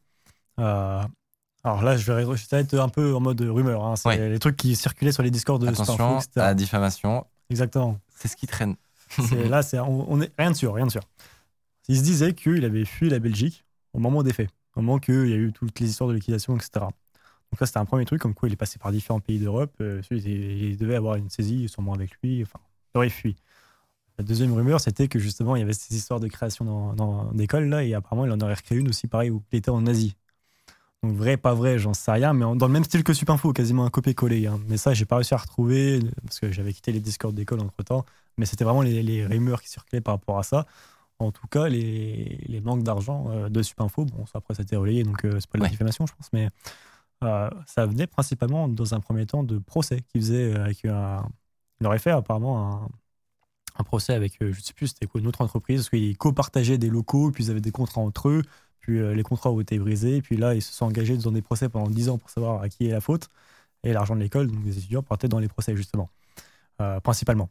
euh, 0.58 1.02
alors 1.62 1.82
là, 1.82 1.96
je 1.96 2.10
vais, 2.12 2.22
je 2.22 2.48
vais 2.48 2.60
être 2.60 2.74
un 2.78 2.88
peu 2.88 3.14
en 3.14 3.20
mode 3.20 3.40
rumeur. 3.42 3.84
hein, 3.84 3.96
c'est 3.96 4.28
les 4.30 4.38
trucs 4.38 4.56
qui 4.56 4.76
circulaient 4.76 5.12
sur 5.12 5.22
les 5.22 5.30
discords 5.30 5.58
de 5.58 5.66
Supinfo, 5.66 5.92
Attention 5.92 6.18
etc. 6.18 6.30
à 6.36 6.48
la 6.48 6.54
diffamation, 6.54 7.26
Exactement. 7.50 7.98
c'est 8.16 8.28
ce 8.28 8.36
qui 8.36 8.46
traîne. 8.46 8.76
C'est- 9.08 9.48
là, 9.48 9.62
c'est, 9.62 9.78
on, 9.80 10.10
on 10.10 10.20
est 10.20 10.32
rien 10.38 10.50
de 10.52 10.56
sûr, 10.56 10.72
rien 10.74 10.86
de 10.86 10.90
sûr. 10.90 11.02
Il 11.88 11.96
se 11.98 12.02
disait 12.02 12.34
qu'il 12.34 12.64
avait 12.64 12.84
fui 12.84 13.10
la 13.10 13.18
Belgique 13.18 13.64
au 13.92 13.98
moment 13.98 14.22
des 14.22 14.32
faits, 14.32 14.50
au 14.76 14.80
moment 14.82 14.98
qu'il 14.98 15.28
y 15.28 15.32
a 15.32 15.36
eu 15.36 15.52
toutes 15.52 15.80
les 15.80 15.90
histoires 15.90 16.08
de 16.08 16.14
liquidation, 16.14 16.56
etc. 16.56 16.86
Donc 17.52 17.58
ça, 17.58 17.66
c'était 17.66 17.78
un 17.78 17.84
premier 17.84 18.04
truc, 18.04 18.20
comme 18.20 18.34
quoi 18.34 18.48
il 18.48 18.52
est 18.52 18.56
passé 18.56 18.78
par 18.78 18.92
différents 18.92 19.18
pays 19.20 19.40
d'Europe. 19.40 19.74
euh, 19.80 20.00
il, 20.12 20.26
il 20.28 20.76
devait 20.76 20.94
avoir 20.94 21.16
une 21.16 21.28
saisie, 21.30 21.68
sûrement 21.68 21.94
avec 21.94 22.12
lui. 22.22 22.42
Enfin, 22.42 22.60
il 22.94 22.98
aurait 22.98 23.08
fui. 23.10 23.34
La 24.20 24.24
deuxième 24.24 24.52
rumeur, 24.52 24.80
c'était 24.82 25.08
que 25.08 25.18
justement, 25.18 25.56
il 25.56 25.60
y 25.60 25.62
avait 25.62 25.72
ces 25.72 25.96
histoires 25.96 26.20
de 26.20 26.28
création 26.28 26.66
dans, 26.66 26.92
dans 26.92 27.32
d'écoles 27.32 27.70
là, 27.70 27.82
et 27.82 27.94
apparemment, 27.94 28.26
il 28.26 28.32
en 28.32 28.38
aurait 28.40 28.52
recréé 28.52 28.78
une 28.78 28.88
aussi, 28.88 29.06
pareil, 29.06 29.30
où 29.30 29.42
il 29.50 29.56
était 29.58 29.70
en 29.70 29.86
Asie. 29.86 30.14
Donc 31.02 31.14
vrai, 31.16 31.38
pas 31.38 31.54
vrai, 31.54 31.78
j'en 31.78 31.94
sais 31.94 32.10
rien, 32.12 32.34
mais 32.34 32.44
en- 32.44 32.56
dans 32.56 32.66
le 32.66 32.72
même 32.74 32.84
style 32.84 33.02
que 33.04 33.14
Supinfo, 33.14 33.52
quasiment 33.54 33.86
un 33.86 33.90
copier-coller. 33.90 34.46
hein. 34.46 34.60
Mais 34.68 34.76
ça, 34.76 34.92
j'ai 34.92 35.06
pas 35.06 35.16
réussi 35.16 35.32
à 35.34 35.38
retrouver 35.38 36.00
parce 36.24 36.38
que 36.40 36.52
j'avais 36.52 36.74
quitté 36.74 36.92
les 36.92 37.00
discords 37.00 37.32
d'école 37.32 37.60
entre 37.60 37.82
temps. 37.82 38.04
Mais 38.36 38.44
c'était 38.46 38.64
vraiment 38.64 38.82
les, 38.82 39.02
les 39.02 39.24
rumeurs 39.26 39.62
qui 39.62 39.70
circulaient 39.70 40.02
par 40.02 40.14
rapport 40.16 40.38
à 40.38 40.42
ça. 40.42 40.66
En 41.18 41.32
tout 41.32 41.46
cas, 41.48 41.68
les, 41.68 42.38
les 42.48 42.60
manques 42.60 42.82
d'argent 42.82 43.30
euh, 43.30 43.48
de 43.48 43.62
Supinfo, 43.62 44.04
bon, 44.06 44.26
ça 44.26 44.38
après 44.38 44.54
ça 44.54 44.62
a 44.62 44.64
été 44.64 44.76
relayé, 44.76 45.04
donc 45.04 45.24
euh, 45.24 45.38
c'est 45.40 45.50
pas 45.50 45.58
de 45.58 45.62
la 45.62 45.66
Ouais. 45.66 45.70
diffamation, 45.70 46.06
je 46.06 46.14
pense, 46.14 46.30
mais 46.32 46.50
euh, 47.24 47.50
ça 47.66 47.86
venait 47.86 48.06
principalement 48.06 48.68
dans 48.68 48.94
un 48.94 49.00
premier 49.00 49.26
temps 49.26 49.44
de 49.44 49.58
procès 49.58 50.00
qu'il 50.10 50.20
faisait 50.22 50.54
euh, 50.54 50.64
avec 50.64 50.84
un. 50.86 51.28
Il 51.80 51.86
aurait 51.86 51.98
fait 51.98 52.10
apparemment 52.10 52.84
un, 52.84 52.88
un 53.80 53.84
procès 53.84 54.14
avec, 54.14 54.40
euh, 54.42 54.52
je 54.52 54.60
sais 54.60 54.72
plus, 54.72 54.88
c'était 54.88 55.06
quoi, 55.06 55.20
une 55.20 55.26
autre 55.26 55.40
entreprise, 55.40 55.80
parce 55.80 55.90
qu'ils 55.90 56.16
copartageaient 56.16 56.78
des 56.78 56.88
locaux, 56.90 57.30
puis 57.30 57.44
ils 57.44 57.50
avaient 57.50 57.60
des 57.60 57.72
contrats 57.72 58.00
entre 58.00 58.28
eux, 58.28 58.42
puis 58.78 58.98
euh, 58.98 59.14
les 59.14 59.22
contrats 59.22 59.50
ont 59.50 59.60
été 59.60 59.78
brisés, 59.78 60.22
puis 60.22 60.36
là, 60.36 60.54
ils 60.54 60.62
se 60.62 60.72
sont 60.72 60.86
engagés 60.86 61.16
dans 61.16 61.32
des 61.32 61.42
procès 61.42 61.68
pendant 61.68 61.90
10 61.90 62.08
ans 62.10 62.18
pour 62.18 62.30
savoir 62.30 62.62
à 62.62 62.68
qui 62.68 62.86
est 62.86 62.92
la 62.92 63.00
faute, 63.00 63.28
et 63.82 63.92
l'argent 63.92 64.14
de 64.14 64.20
l'école, 64.20 64.46
donc 64.46 64.62
des 64.62 64.78
étudiants, 64.78 65.02
partait 65.02 65.28
dans 65.28 65.38
les 65.38 65.48
procès, 65.48 65.74
justement, 65.76 66.10
euh, 66.80 67.00
principalement. 67.00 67.50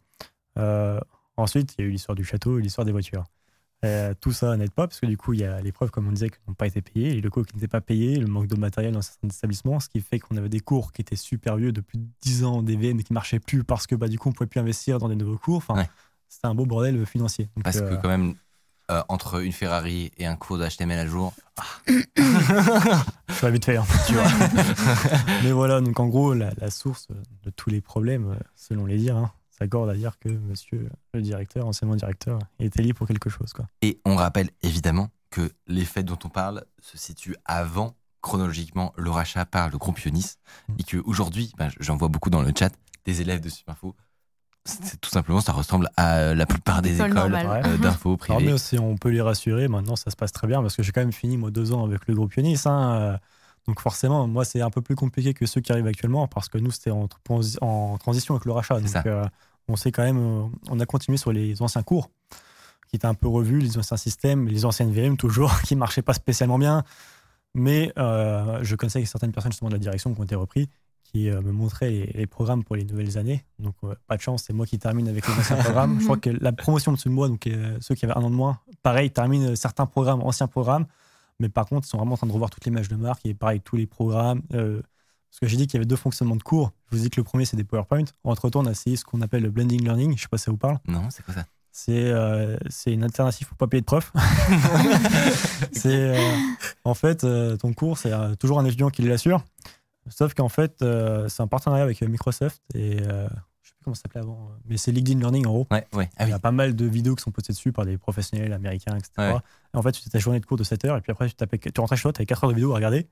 Ensuite, 1.37 1.75
il 1.77 1.81
y 1.81 1.83
a 1.85 1.87
eu 1.87 1.91
l'histoire 1.91 2.15
du 2.15 2.25
château 2.25 2.59
et 2.59 2.61
l'histoire 2.61 2.83
des 2.83 2.91
voitures. 2.91 3.23
Tout 4.19 4.33
ça 4.33 4.57
n'aide 4.57 4.71
pas, 4.71 4.87
parce 4.87 4.99
que 4.99 5.05
du 5.05 5.15
coup, 5.15 5.31
il 5.33 5.39
y 5.39 5.45
a 5.45 5.61
les 5.61 5.71
preuves, 5.71 5.89
comme 5.89 6.07
on 6.07 6.11
disait, 6.11 6.29
qui 6.29 6.37
n'ont 6.47 6.53
pas 6.53 6.67
été 6.67 6.81
payées, 6.81 7.13
les 7.13 7.21
locaux 7.21 7.43
qui 7.43 7.55
n'étaient 7.55 7.69
pas 7.69 7.79
payés, 7.79 8.17
le 8.17 8.27
manque 8.27 8.47
de 8.47 8.57
matériel 8.57 8.93
dans 8.93 9.01
certains 9.01 9.29
établissements, 9.29 9.79
ce 9.79 9.87
qui 9.87 10.01
fait 10.01 10.19
qu'on 10.19 10.35
avait 10.35 10.49
des 10.49 10.59
cours 10.59 10.91
qui 10.91 11.01
étaient 11.01 11.15
super 11.15 11.55
vieux 11.55 11.71
depuis 11.71 11.97
10 12.21 12.43
ans, 12.43 12.61
des 12.61 12.75
VM, 12.75 13.01
qui 13.01 13.13
marchaient 13.13 13.39
plus 13.39 13.63
parce 13.63 13.87
que 13.87 13.95
bah, 13.95 14.09
du 14.09 14.19
coup, 14.19 14.27
on 14.27 14.31
ne 14.31 14.35
pouvait 14.35 14.49
plus 14.49 14.59
investir 14.59 14.99
dans 14.99 15.07
des 15.07 15.15
nouveaux 15.15 15.37
cours. 15.37 15.63
C'était 16.29 16.47
un 16.47 16.55
beau 16.55 16.65
bordel 16.65 17.05
financier. 17.05 17.49
Donc, 17.55 17.63
Parce 17.65 17.77
euh, 17.77 17.89
que 17.89 18.01
quand 18.01 18.07
même, 18.07 18.35
euh, 18.91 19.01
entre 19.09 19.43
une 19.43 19.51
Ferrari 19.51 20.11
et 20.17 20.25
un 20.25 20.35
cours 20.35 20.57
d'HTML 20.57 20.97
à 20.99 21.05
jour, 21.07 21.33
ça 22.17 23.41
va 23.41 23.49
vite 23.51 23.65
fait. 23.65 23.77
hein, 23.77 23.85
tu 24.07 24.13
vois. 24.13 24.23
mais 25.43 25.51
voilà, 25.51 25.81
donc 25.81 25.99
en 25.99 26.07
gros, 26.07 26.33
la, 26.33 26.51
la 26.57 26.71
source 26.71 27.07
de 27.43 27.49
tous 27.49 27.69
les 27.69 27.81
problèmes, 27.81 28.31
euh, 28.31 28.35
selon 28.55 28.85
les 28.85 28.97
dires, 28.97 29.17
hein, 29.17 29.31
s'accorde 29.49 29.89
à 29.89 29.93
dire 29.95 30.17
que 30.19 30.29
monsieur 30.29 30.89
le 31.13 31.21
directeur, 31.21 31.67
anciennement 31.67 31.95
directeur, 31.95 32.39
était 32.59 32.81
lié 32.81 32.93
pour 32.93 33.07
quelque 33.07 33.29
chose. 33.29 33.53
Quoi. 33.53 33.65
Et 33.81 33.99
on 34.05 34.15
rappelle 34.15 34.49
évidemment 34.61 35.09
que 35.29 35.51
les 35.67 35.85
faits 35.85 36.05
dont 36.05 36.17
on 36.23 36.29
parle 36.29 36.63
se 36.81 36.97
situent 36.97 37.35
avant 37.45 37.95
chronologiquement 38.21 38.93
le 38.97 39.09
rachat 39.11 39.45
par 39.45 39.69
le 39.69 39.77
groupe 39.77 39.99
Ionis 39.99 40.35
Mm. 40.67 40.73
et 40.79 40.83
qu'aujourd'hui, 40.83 41.53
ben, 41.57 41.69
j'en 41.79 41.95
vois 41.97 42.07
beaucoup 42.07 42.29
dans 42.29 42.41
le 42.41 42.51
chat, 42.57 42.71
des 43.05 43.21
élèves 43.21 43.39
de 43.41 43.49
c'est 43.49 43.63
tout 45.01 45.09
simplement, 45.09 45.41
ça 45.41 45.51
ressemble 45.53 45.89
à 45.97 46.17
euh, 46.17 46.35
la 46.35 46.45
plupart 46.45 46.81
des 46.81 46.95
École 46.95 47.11
écoles 47.11 47.31
normale. 47.31 47.63
euh, 47.65 47.77
d'info 47.77 48.09
Alors, 48.09 48.17
privées. 48.19 48.45
mais 48.45 48.51
aussi, 48.53 48.77
on 48.79 48.97
peut 48.97 49.09
les 49.09 49.21
rassurer. 49.21 49.67
Maintenant, 49.67 49.95
ça 49.95 50.11
se 50.11 50.15
passe 50.15 50.31
très 50.31 50.47
bien 50.47 50.61
parce 50.61 50.75
que 50.75 50.83
j'ai 50.83 50.91
quand 50.91 51.01
même 51.01 51.11
fini, 51.13 51.37
moi, 51.37 51.51
deux 51.51 51.71
ans 51.73 51.85
avec 51.85 52.07
le 52.07 52.15
groupe 52.15 52.33
Ionis. 52.35 52.61
hein, 52.65 52.91
euh, 52.93 53.17
donc, 53.67 53.79
forcément, 53.81 54.27
moi, 54.27 54.45
c'est 54.45 54.61
un 54.61 54.69
peu 54.71 54.81
plus 54.81 54.95
compliqué 54.95 55.33
que 55.33 55.45
ceux 55.45 55.61
qui 55.61 55.71
arrivent 55.71 55.87
actuellement 55.87 56.27
parce 56.27 56.49
que 56.49 56.57
nous, 56.57 56.71
c'était 56.71 56.91
en, 56.91 57.07
transi- 57.27 57.57
en 57.61 57.97
transition 57.97 58.33
avec 58.35 58.45
le 58.45 58.51
rachat. 58.53 58.79
C'est 58.85 58.93
Donc, 58.95 59.05
euh, 59.05 59.25
on 59.67 59.75
sait 59.75 59.91
quand 59.91 60.03
même, 60.03 60.17
euh, 60.17 60.43
on 60.69 60.79
a 60.79 60.85
continué 60.85 61.17
sur 61.17 61.31
les 61.31 61.61
anciens 61.61 61.83
cours 61.83 62.09
qui 62.87 62.95
étaient 62.95 63.05
un 63.05 63.13
peu 63.13 63.27
revus, 63.27 63.59
les 63.59 63.77
anciens 63.77 63.97
systèmes, 63.97 64.47
les 64.47 64.65
anciennes 64.65 64.91
VM 64.91 65.15
toujours, 65.17 65.61
qui 65.65 65.75
marchaient 65.75 66.01
pas 66.01 66.13
spécialement 66.13 66.57
bien. 66.57 66.83
Mais 67.53 67.91
euh, 67.97 68.59
je 68.63 68.75
connaissais 68.75 69.03
certaines 69.05 69.31
personnes 69.31 69.51
justement 69.51 69.69
de 69.69 69.75
la 69.75 69.79
direction 69.79 70.13
qui 70.13 70.19
ont 70.19 70.23
été 70.23 70.35
repris 70.35 70.69
qui 71.11 71.29
euh, 71.29 71.41
me 71.41 71.51
montraient 71.51 71.89
les, 71.89 72.05
les 72.13 72.27
programmes 72.27 72.63
pour 72.63 72.75
les 72.75 72.83
nouvelles 72.83 73.17
années. 73.17 73.43
Donc, 73.57 73.75
euh, 73.83 73.95
pas 74.07 74.17
de 74.17 74.21
chance, 74.21 74.43
c'est 74.45 74.53
moi 74.53 74.65
qui 74.65 74.77
termine 74.77 75.07
avec 75.07 75.27
les 75.27 75.33
anciens 75.33 75.57
programmes. 75.57 75.99
Je 75.99 76.05
crois 76.05 76.17
que 76.17 76.29
la 76.29 76.51
promotion 76.51 76.93
de 76.93 77.09
moi, 77.09 77.27
donc 77.27 77.47
euh, 77.47 77.77
ceux 77.81 77.95
qui 77.95 78.05
avaient 78.05 78.15
un 78.17 78.23
an 78.23 78.29
de 78.29 78.35
moins, 78.35 78.59
pareil, 78.83 79.11
terminent 79.11 79.55
certains 79.55 79.85
programmes, 79.85 80.21
anciens 80.21 80.47
programmes. 80.47 80.85
Mais 81.39 81.49
par 81.49 81.65
contre, 81.65 81.87
ils 81.87 81.89
sont 81.89 81.97
vraiment 81.97 82.13
en 82.13 82.17
train 82.17 82.27
de 82.27 82.31
revoir 82.33 82.49
toutes 82.49 82.65
les 82.65 82.71
images 82.71 82.89
de 82.89 82.95
marque 82.95 83.25
et 83.25 83.33
pareil, 83.33 83.61
tous 83.61 83.75
les 83.75 83.87
programmes. 83.87 84.41
euh, 84.53 84.81
parce 85.29 85.41
que 85.41 85.47
j'ai 85.47 85.57
dit 85.57 85.67
qu'il 85.67 85.75
y 85.75 85.77
avait 85.77 85.85
deux 85.85 85.95
fonctionnements 85.95 86.35
de 86.35 86.43
cours. 86.43 86.71
Je 86.89 86.95
vous 86.95 87.01
ai 87.01 87.03
dit 87.03 87.09
que 87.11 87.21
le 87.21 87.23
premier, 87.23 87.45
c'est 87.45 87.55
des 87.55 87.63
PowerPoint. 87.63 88.05
Entre-temps, 88.23 88.61
on 88.61 88.65
a 88.65 88.71
essayé 88.71 88.95
ce 88.95 89.05
qu'on 89.05 89.21
appelle 89.21 89.43
le 89.43 89.51
blending 89.51 89.83
learning. 89.83 90.17
Je 90.17 90.23
sais 90.23 90.27
pas 90.27 90.39
si 90.39 90.45
ça 90.45 90.51
vous 90.51 90.57
parle. 90.57 90.79
Non, 90.87 91.09
c'est 91.11 91.23
quoi 91.23 91.35
ça? 91.35 91.45
C'est 91.71 92.11
euh, 92.11 92.57
une 92.87 93.03
alternative 93.03 93.47
pour 93.47 93.55
pas 93.55 93.67
payer 93.67 93.81
de 93.81 93.85
prof. 93.85 94.11
c'est 95.71 96.17
euh, 96.17 96.31
en 96.83 96.93
fait 96.93 97.23
euh, 97.23 97.57
ton 97.57 97.73
cours, 97.73 97.97
c'est 97.97 98.11
toujours 98.37 98.59
un 98.59 98.65
étudiant 98.65 98.89
qui 98.89 99.03
l'assure. 99.03 99.43
Sauf 100.09 100.33
qu'en 100.33 100.49
fait, 100.49 100.81
euh, 100.81 101.27
c'est 101.29 101.41
un 101.43 101.47
partenariat 101.47 101.83
avec 101.83 102.01
euh, 102.01 102.07
Microsoft 102.07 102.61
et 102.73 102.99
euh, 103.01 103.27
je 103.61 103.69
sais 103.69 103.75
plus 103.75 103.83
comment 103.83 103.93
ça 103.95 104.03
s'appelait 104.03 104.21
avant, 104.21 104.49
mais 104.65 104.77
c'est 104.77 104.91
LinkedIn 104.91 105.19
Learning 105.19 105.45
en 105.47 105.51
gros. 105.51 105.67
Ouais, 105.71 105.85
ouais. 105.93 106.09
Ah 106.17 106.25
Il 106.25 106.29
y 106.29 106.33
a 106.33 106.39
pas 106.39 106.51
mal 106.51 106.75
de 106.75 106.85
vidéos 106.85 107.15
qui 107.15 107.23
sont 107.23 107.31
postées 107.31 107.53
dessus 107.53 107.71
par 107.71 107.85
des 107.85 107.97
professionnels 107.97 108.53
américains, 108.53 108.95
etc. 108.95 109.11
Ouais. 109.17 109.35
Et 109.73 109.77
en 109.77 109.81
fait, 109.81 109.91
tu 109.91 110.01
fais 110.01 110.09
ta 110.09 110.19
journée 110.19 110.39
de 110.39 110.45
cours 110.45 110.57
de 110.57 110.63
7 110.63 110.85
heures 110.85 110.97
et 110.97 111.01
puis 111.01 111.11
après, 111.11 111.27
tu, 111.29 111.35
tapais, 111.35 111.57
tu 111.57 111.79
rentrais 111.79 111.95
chez 111.97 112.03
toi, 112.03 112.13
tu 112.13 112.19
avais 112.21 112.25
4 112.25 112.43
heures 112.43 112.49
de 112.49 112.55
vidéo 112.55 112.71
à 112.71 112.75
regarder. 112.75 113.07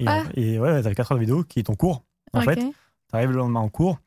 Et, 0.00 0.04
Ah. 0.06 0.22
et 0.34 0.58
ouais, 0.58 0.80
tu 0.80 0.86
avais 0.86 0.94
4 0.94 1.12
heures 1.12 1.18
de 1.18 1.22
vidéo 1.22 1.44
qui 1.44 1.60
est 1.60 1.64
ton 1.64 1.74
cours. 1.74 2.04
En 2.32 2.40
fait, 2.42 2.56
tu 2.56 2.72
arrives 3.12 3.30
le 3.30 3.36
lendemain 3.36 3.60
en 3.60 3.68
cours, 3.68 3.98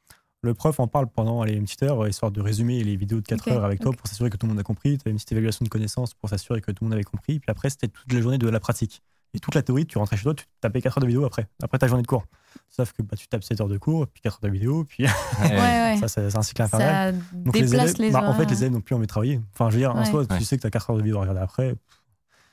le 0.41 0.53
prof 0.53 0.79
en 0.79 0.87
parle 0.87 1.07
pendant 1.07 1.41
allez, 1.41 1.53
une 1.53 1.63
petite 1.63 1.81
heure, 1.83 2.03
euh, 2.03 2.09
histoire 2.09 2.31
de 2.31 2.39
résumer 2.41 2.83
les 2.83 2.95
vidéos 2.95 3.19
de 3.21 3.25
4 3.25 3.41
Ok, 3.41 3.47
heures 3.53 3.65
avec 3.65 3.79
toi 3.79 3.91
pour 3.93 4.07
s'assurer 4.07 4.29
que 4.29 4.37
tout 4.37 4.45
le 4.45 4.51
monde 4.51 4.59
a 4.59 4.63
compris. 4.63 4.97
Tu 4.97 5.03
avais 5.05 5.11
une 5.11 5.17
petite 5.17 5.31
évaluation 5.31 5.63
de 5.63 5.69
connaissances 5.69 6.13
pour 6.13 6.29
s'assurer 6.29 6.61
que 6.61 6.71
tout 6.71 6.83
le 6.83 6.89
monde 6.89 6.93
avait 6.93 7.03
compris. 7.03 7.39
Puis 7.39 7.49
après, 7.49 7.69
c'était 7.71 7.87
toute 7.87 8.11
la 8.13 8.21
journée 8.21 8.37
de 8.37 8.47
la 8.47 8.59
pratique. 8.59 9.01
Et 9.35 9.39
toute 9.39 9.53
la 9.53 9.61
théorie, 9.61 9.85
tu 9.85 9.97
rentrais 9.97 10.15
chez 10.17 10.23
toi, 10.23 10.33
tu 10.33 10.45
tapais 10.61 10.81
4 10.81 10.97
heures 10.97 11.01
de 11.01 11.07
vidéo 11.07 11.25
après, 11.25 11.47
après 11.61 11.77
ta 11.77 11.87
journée 11.87 12.01
de 12.03 12.07
cours. 12.07 12.25
Sauf 12.69 12.93
que 12.93 13.01
bah, 13.01 13.17
tu 13.17 13.27
tapes 13.27 13.43
7 13.43 13.59
heures 13.61 13.67
de 13.67 13.77
cours, 13.77 14.07
puis 14.07 14.21
4 14.21 14.35
heures 14.35 14.39
de 14.41 14.49
vidéo, 14.49 14.85
puis 14.85 15.03
Ouais, 15.41 15.97
ça, 15.99 16.07
c'est 16.07 16.35
un 16.37 16.41
cycle 16.41 16.61
infernal. 16.61 17.13
Ça 17.15 17.21
Donc 17.33 17.55
les 17.55 17.63
déplace 17.63 17.83
élèves, 17.95 18.01
les 18.01 18.11
bah, 18.11 18.23
en 18.29 18.33
fait, 18.33 18.45
les 18.45 18.61
élèves 18.63 18.71
n'ont 18.71 18.81
plus 18.81 18.95
envie 18.95 19.03
de 19.03 19.09
travailler. 19.09 19.41
Enfin, 19.53 19.69
je 19.69 19.75
veux 19.75 19.81
dire, 19.81 19.93
en 19.95 20.05
soi, 20.05 20.21
Ouais. 20.21 20.37
tu 20.37 20.43
sais 20.45 20.55
que 20.55 20.61
tu 20.61 20.67
as 20.67 20.71
4 20.71 20.89
heures 20.89 20.95
de 20.97 21.01
vidéo 21.03 21.17
à 21.17 21.21
regarder 21.21 21.41
après. 21.41 21.75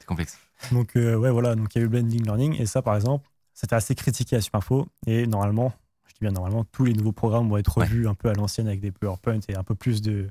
C'est 0.01 0.07
complexe. 0.07 0.39
Donc, 0.73 0.97
euh, 0.97 1.15
ouais, 1.17 1.31
voilà. 1.31 1.55
Donc, 1.55 1.75
il 1.75 1.79
y 1.79 1.81
a 1.81 1.83
eu 1.83 1.85
le 1.85 1.91
blending 1.91 2.25
learning. 2.25 2.61
Et 2.61 2.67
ça, 2.67 2.83
par 2.83 2.97
exemple, 2.97 3.29
c'était 3.55 3.77
assez 3.77 3.95
critiqué 3.95 4.35
à 4.37 4.41
Supinfo. 4.41 4.89
Et 5.07 5.27
normalement, 5.29 5.73
je 6.07 6.13
dis 6.15 6.19
bien 6.21 6.31
normalement, 6.33 6.65
tous 6.65 6.85
les 6.85 6.93
nouveaux 6.95 7.13
programmes 7.13 7.49
vont 7.49 7.57
être 7.59 7.77
Ouais. 7.79 7.85
revus 7.85 8.09
un 8.09 8.15
peu 8.15 8.29
à 8.29 8.33
l'ancienne 8.33 8.67
avec 8.67 8.81
des 8.81 8.91
PowerPoint 8.91 9.39
et 9.49 9.55
un 9.55 9.63
peu 9.63 9.75
plus 9.77 10.03
de, 10.03 10.29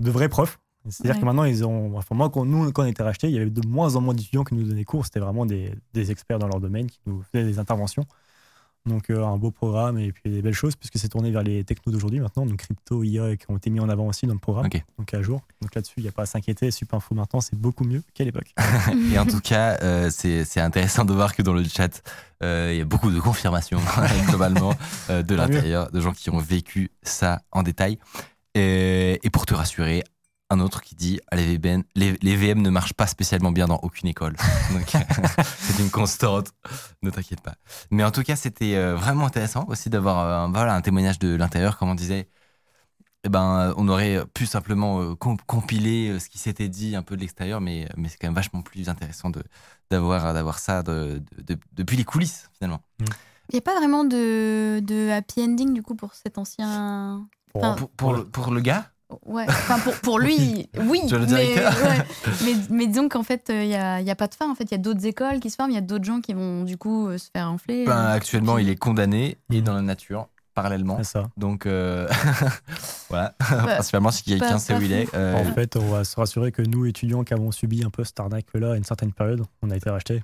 de 0.00 0.10
vrais 0.10 0.28
profs. 0.28 0.58
C'est-à-dire 0.88 1.14
Ouais. 1.16 1.20
que 1.20 1.26
maintenant, 1.26 1.44
ils 1.44 1.64
ont. 1.64 1.96
Enfin, 1.96 2.14
moi, 2.14 2.28
quand, 2.30 2.44
nous, 2.44 2.72
quand 2.72 2.82
on 2.82 2.86
était 2.86 3.02
rachetés, 3.02 3.28
il 3.28 3.34
y 3.34 3.38
avait 3.38 3.50
de 3.50 3.66
moins 3.66 3.94
en 3.96 4.00
moins 4.00 4.14
d'étudiants 4.14 4.44
qui 4.44 4.54
nous 4.54 4.64
donnaient 4.64 4.84
cours. 4.84 5.04
C'était 5.04 5.20
vraiment 5.20 5.46
des, 5.46 5.72
des 5.94 6.10
experts 6.10 6.38
dans 6.38 6.48
leur 6.48 6.60
domaine 6.60 6.86
qui 6.88 6.98
nous 7.06 7.22
faisaient 7.22 7.44
des 7.44 7.58
interventions. 7.58 8.04
Donc, 8.84 9.10
euh, 9.10 9.24
un 9.24 9.36
beau 9.36 9.52
programme 9.52 9.96
et 9.96 10.10
puis 10.10 10.28
des 10.28 10.42
belles 10.42 10.54
choses, 10.54 10.74
puisque 10.74 10.98
c'est 10.98 11.08
tourné 11.08 11.30
vers 11.30 11.44
les 11.44 11.62
technos 11.62 11.92
d'aujourd'hui 11.92 12.18
maintenant. 12.18 12.44
Donc, 12.44 12.56
crypto, 12.56 13.04
IA, 13.04 13.36
qui 13.36 13.46
ont 13.48 13.56
été 13.56 13.70
mis 13.70 13.78
en 13.78 13.88
avant 13.88 14.08
aussi 14.08 14.26
dans 14.26 14.32
le 14.32 14.40
programme. 14.40 14.68
Donc, 14.98 15.14
à 15.14 15.22
jour. 15.22 15.40
Donc, 15.60 15.72
là-dessus, 15.76 15.94
il 15.98 16.02
n'y 16.02 16.08
a 16.08 16.12
pas 16.12 16.22
à 16.22 16.26
s'inquiéter. 16.26 16.68
Supinfo 16.72 17.14
maintenant, 17.14 17.40
c'est 17.40 17.54
beaucoup 17.54 17.84
mieux 17.84 18.02
qu'à 18.12 18.24
l'époque. 18.24 18.52
Et 19.12 19.18
en 19.20 19.24
tout 19.24 19.38
cas, 19.40 19.78
euh, 19.82 20.10
c'est 20.10 20.44
c'est 20.44 20.58
intéressant 20.60 21.04
de 21.04 21.12
voir 21.12 21.36
que 21.36 21.42
dans 21.42 21.52
le 21.52 21.62
chat, 21.62 22.02
euh, 22.42 22.70
il 22.72 22.78
y 22.78 22.80
a 22.80 22.84
beaucoup 22.84 23.12
de 23.12 23.20
confirmations 23.20 23.78
globalement 24.26 24.74
euh, 25.10 25.22
de 25.22 25.36
l'intérieur, 25.36 25.92
de 25.92 26.00
gens 26.00 26.12
qui 26.12 26.30
ont 26.30 26.38
vécu 26.38 26.90
ça 27.04 27.40
en 27.52 27.62
détail. 27.62 28.00
Et 28.56 29.20
pour 29.32 29.46
te 29.46 29.54
rassurer, 29.54 30.02
un 30.52 30.60
autre 30.60 30.80
qui 30.82 30.94
dit 30.94 31.20
ah, 31.30 31.36
les, 31.36 31.58
VM, 31.58 31.82
les, 31.94 32.16
les 32.22 32.36
VM 32.36 32.60
ne 32.62 32.70
marchent 32.70 32.94
pas 32.94 33.06
spécialement 33.06 33.50
bien 33.52 33.66
dans 33.66 33.78
aucune 33.82 34.08
école. 34.08 34.36
Donc 34.72 34.92
c'est 35.58 35.78
une 35.82 35.90
constante, 35.90 36.52
ne 37.02 37.10
t'inquiète 37.10 37.40
pas. 37.40 37.54
Mais 37.90 38.04
en 38.04 38.10
tout 38.10 38.22
cas, 38.22 38.36
c'était 38.36 38.74
euh, 38.76 38.94
vraiment 38.96 39.26
intéressant 39.26 39.64
aussi 39.68 39.90
d'avoir 39.90 40.18
euh, 40.20 40.46
un, 40.46 40.52
voilà, 40.52 40.74
un 40.74 40.80
témoignage 40.80 41.18
de 41.18 41.34
l'intérieur, 41.34 41.76
comme 41.78 41.88
on 41.90 41.94
disait. 41.94 42.28
Eh 43.24 43.28
ben, 43.28 43.72
on 43.76 43.86
aurait 43.88 44.24
pu 44.34 44.46
simplement 44.46 45.00
euh, 45.00 45.14
com- 45.14 45.36
compiler 45.46 46.18
ce 46.18 46.28
qui 46.28 46.38
s'était 46.38 46.68
dit 46.68 46.96
un 46.96 47.02
peu 47.02 47.14
de 47.14 47.20
l'extérieur, 47.20 47.60
mais, 47.60 47.88
mais 47.96 48.08
c'est 48.08 48.16
quand 48.16 48.26
même 48.26 48.34
vachement 48.34 48.62
plus 48.62 48.88
intéressant 48.88 49.30
de, 49.30 49.44
d'avoir, 49.92 50.34
d'avoir 50.34 50.58
ça 50.58 50.82
de, 50.82 51.22
de- 51.38 51.54
de- 51.54 51.60
depuis 51.72 51.96
les 51.96 52.02
coulisses, 52.04 52.50
finalement. 52.58 52.82
Il 52.98 53.54
n'y 53.54 53.58
a 53.58 53.62
pas 53.62 53.76
vraiment 53.76 54.02
de, 54.04 54.80
de 54.80 55.10
happy 55.10 55.40
ending 55.42 55.72
du 55.72 55.82
coup 55.82 55.94
pour 55.94 56.14
cet 56.14 56.36
ancien. 56.36 57.28
Pour- 57.52 57.62
Enfin, 57.62 57.74
Pour, 57.76 57.90
pour, 57.90 58.12
le, 58.14 58.24
pour 58.24 58.50
le 58.50 58.60
gars? 58.60 58.90
Ouais, 59.24 59.44
enfin 59.48 59.78
pour, 59.78 59.94
pour 60.00 60.18
lui, 60.18 60.68
oui. 60.86 61.00
Mais, 61.10 61.28
ouais. 61.56 61.64
mais, 62.44 62.54
mais 62.70 62.86
disons 62.86 63.08
qu'en 63.08 63.22
fait, 63.22 63.46
il 63.48 63.68
n'y 63.68 63.74
a, 63.74 64.00
y 64.00 64.10
a 64.10 64.14
pas 64.16 64.26
de 64.28 64.34
fin. 64.34 64.50
En 64.50 64.54
fait, 64.54 64.64
il 64.64 64.72
y 64.72 64.74
a 64.74 64.78
d'autres 64.78 65.04
écoles 65.06 65.40
qui 65.40 65.50
se 65.50 65.56
forment, 65.56 65.70
il 65.70 65.74
y 65.74 65.78
a 65.78 65.82
d'autres 65.82 66.04
gens 66.04 66.20
qui 66.20 66.34
vont 66.34 66.64
du 66.64 66.76
coup 66.76 67.08
euh, 67.08 67.18
se 67.18 67.28
faire 67.34 67.50
enfler. 67.50 67.84
ben, 67.86 68.06
Actuellement, 68.06 68.58
il 68.58 68.68
est 68.68 68.76
condamné 68.76 69.36
et 69.50 69.58
Mhm. 69.58 69.64
dans 69.64 69.74
la 69.74 69.82
nature, 69.82 70.28
parallèlement. 70.54 70.96
C'est 70.98 71.04
ça. 71.12 71.28
Donc, 71.36 71.66
euh, 71.66 72.08
voilà. 73.08 73.34
Principalement, 73.38 74.10
si 74.10 74.22
quelqu'un 74.24 74.58
sait 74.58 74.74
où 74.74 74.80
il 74.82 74.92
est. 74.92 75.08
euh, 75.14 75.34
En 75.34 75.52
fait, 75.52 75.76
on 75.76 75.88
va 75.90 76.04
se 76.04 76.16
rassurer 76.16 76.52
que 76.52 76.62
nous, 76.62 76.86
étudiants 76.86 77.24
qui 77.24 77.34
avons 77.34 77.50
subi 77.52 77.84
un 77.84 77.90
peu 77.90 78.04
cette 78.04 78.18
arnaque-là 78.20 78.72
à 78.72 78.76
une 78.76 78.84
certaine 78.84 79.12
période, 79.12 79.42
on 79.62 79.70
a 79.70 79.76
été 79.76 79.90
rachetés. 79.90 80.22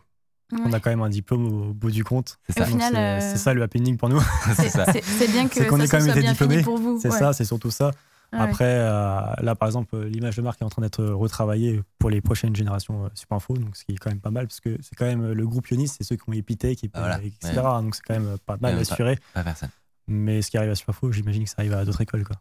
On 0.64 0.72
a 0.72 0.80
quand 0.80 0.88
même 0.88 1.02
un 1.02 1.10
diplôme 1.10 1.46
au 1.46 1.74
bout 1.74 1.90
du 1.90 2.04
compte. 2.04 2.38
c'est 2.48 2.58
ça. 2.64 2.64
C'est 2.66 2.96
euh, 2.96 3.36
ça 3.36 3.52
le 3.52 3.62
happening 3.62 3.98
pour 3.98 4.08
nous. 4.08 4.18
c'est 4.56 5.30
bien 5.30 5.46
que 5.46 5.62
qu'on 5.68 5.76
ça 5.76 5.84
ait 5.84 5.88
quand 5.88 5.96
même 5.98 6.06
soit 6.06 6.12
été 6.12 6.20
bien 6.22 6.34
fini 6.34 6.56
diplômés. 6.56 6.62
pour 6.62 6.78
vous. 6.78 6.98
C'est 7.02 7.10
ouais. 7.10 7.18
ça, 7.18 7.34
c'est 7.34 7.44
surtout 7.44 7.70
ça. 7.70 7.90
Ouais. 8.32 8.40
Après, 8.40 8.64
euh, 8.66 9.20
là, 9.40 9.54
par 9.54 9.68
exemple, 9.68 9.94
euh, 9.96 10.08
l'image 10.08 10.36
de 10.36 10.42
marque 10.42 10.60
est 10.60 10.64
en 10.64 10.68
train 10.68 10.82
d'être 10.82 11.02
retravaillée 11.02 11.80
pour 11.98 12.10
les 12.10 12.20
prochaines 12.20 12.54
générations 12.54 13.06
euh, 13.06 13.08
Supinfo, 13.14 13.56
donc 13.56 13.74
ce 13.76 13.84
qui 13.84 13.92
est 13.92 13.96
quand 13.96 14.10
même 14.10 14.20
pas 14.20 14.30
mal, 14.30 14.46
parce 14.46 14.60
que 14.60 14.76
c'est 14.82 14.94
quand 14.96 15.06
même 15.06 15.32
le 15.32 15.46
groupe 15.46 15.66
Ionis, 15.68 15.88
c'est 15.88 16.04
ceux 16.04 16.16
qui 16.16 16.28
ont 16.28 16.32
Epitech, 16.34 16.84
et, 16.84 16.90
Ah, 16.92 17.00
voilà. 17.00 17.20
etc. 17.22 17.54
Donc 17.80 17.94
c'est 17.94 18.02
quand 18.02 18.14
même 18.20 18.36
pas 18.44 18.58
mal 18.60 18.78
assuré. 18.78 19.18
Pas 19.32 19.42
personne. 19.44 19.70
Mais 20.08 20.42
ce 20.42 20.50
qui 20.50 20.58
arrive 20.58 20.70
à 20.70 20.74
Supinfo, 20.74 21.10
j'imagine 21.12 21.44
que 21.44 21.50
ça 21.50 21.56
arrive 21.58 21.72
à 21.72 21.84
d'autres 21.84 22.00
écoles. 22.02 22.24
Quoi. 22.24 22.36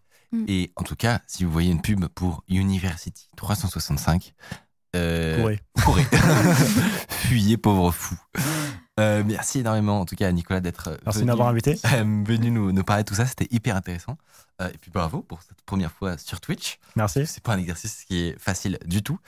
Et 0.47 0.71
en 0.75 0.83
tout 0.83 0.95
cas, 0.97 1.21
si 1.25 1.45
vous 1.45 1.51
voyez 1.51 1.71
une 1.71 1.81
pub 1.81 2.05
pour 2.07 2.43
University 2.49 3.29
365, 3.37 4.33
euh, 4.95 5.37
Courez. 5.37 5.59
courez. 5.85 6.05
Fuyez, 7.09 7.57
pauvre 7.57 7.91
fou. 7.91 8.15
Euh, 8.99 9.23
merci 9.25 9.59
énormément, 9.59 10.01
en 10.01 10.05
tout 10.05 10.15
cas, 10.15 10.27
à 10.27 10.31
Nicolas, 10.31 10.59
d'être 10.59 10.89
euh, 10.89 10.97
Merci 11.05 11.19
venu, 11.19 11.31
invité. 11.41 11.79
euh, 11.85 12.23
venu 12.25 12.51
nous, 12.51 12.71
nous 12.71 12.83
parler 12.83 13.03
de 13.03 13.07
tout 13.07 13.15
ça. 13.15 13.25
C'était 13.25 13.47
hyper 13.51 13.75
intéressant. 13.75 14.17
Euh, 14.59 14.69
et 14.69 14.77
puis 14.79 14.89
bravo 14.89 15.21
pour 15.21 15.43
cette 15.43 15.61
première 15.61 15.91
fois 15.91 16.17
sur 16.17 16.41
Twitch. 16.41 16.79
Merci. 16.95 17.27
C'est 17.27 17.43
pas 17.43 17.53
un 17.53 17.59
exercice 17.59 18.05
qui 18.05 18.23
est 18.25 18.39
facile 18.39 18.79
du 18.85 19.03
tout. 19.03 19.19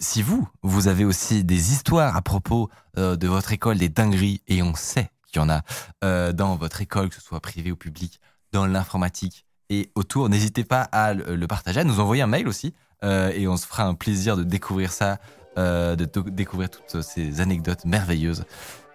Si 0.00 0.22
vous, 0.22 0.48
vous 0.62 0.88
avez 0.88 1.04
aussi 1.04 1.44
des 1.44 1.72
histoires 1.72 2.16
à 2.16 2.22
propos 2.22 2.70
de 2.96 3.28
votre 3.28 3.52
école, 3.52 3.76
des 3.76 3.88
dingueries, 3.90 4.40
et 4.48 4.62
on 4.62 4.74
sait 4.74 5.10
qu'il 5.26 5.42
y 5.42 5.44
en 5.44 5.50
a 5.50 6.32
dans 6.32 6.56
votre 6.56 6.80
école, 6.80 7.10
que 7.10 7.14
ce 7.16 7.20
soit 7.20 7.40
privé 7.40 7.70
ou 7.72 7.76
public, 7.76 8.20
dans 8.52 8.66
l'informatique 8.66 9.44
et 9.70 9.90
autour, 9.94 10.28
n'hésitez 10.30 10.64
pas 10.64 10.80
à 10.80 11.12
le, 11.12 11.36
le 11.36 11.46
partager, 11.46 11.80
à 11.80 11.84
nous 11.84 12.00
envoyer 12.00 12.22
un 12.22 12.26
mail 12.26 12.48
aussi, 12.48 12.72
euh, 13.04 13.30
et 13.34 13.46
on 13.46 13.56
se 13.56 13.66
fera 13.66 13.84
un 13.84 13.94
plaisir 13.94 14.36
de 14.36 14.42
découvrir 14.42 14.92
ça, 14.92 15.18
euh, 15.58 15.96
de 15.96 16.06
découvrir 16.30 16.70
toutes 16.70 17.02
ces 17.02 17.40
anecdotes 17.40 17.84
merveilleuses 17.84 18.44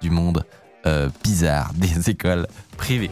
du 0.01 0.09
monde 0.09 0.45
euh, 0.85 1.09
bizarre 1.23 1.71
des 1.75 2.09
écoles 2.09 2.47
privées. 2.77 3.11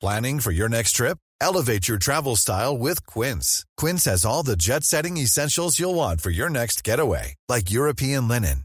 Planning 0.00 0.40
for 0.40 0.50
your 0.50 0.68
next 0.68 0.96
trip? 0.96 1.16
Elevate 1.40 1.88
your 1.88 1.98
travel 1.98 2.36
style 2.36 2.76
with 2.76 3.06
Quince. 3.06 3.64
Quince 3.76 4.04
has 4.04 4.24
all 4.24 4.42
the 4.42 4.56
jet 4.56 4.84
setting 4.84 5.16
essentials 5.16 5.78
you'll 5.78 5.94
want 5.94 6.20
for 6.20 6.30
your 6.30 6.48
next 6.50 6.82
getaway, 6.82 7.34
like 7.48 7.70
European 7.70 8.26
linen, 8.26 8.64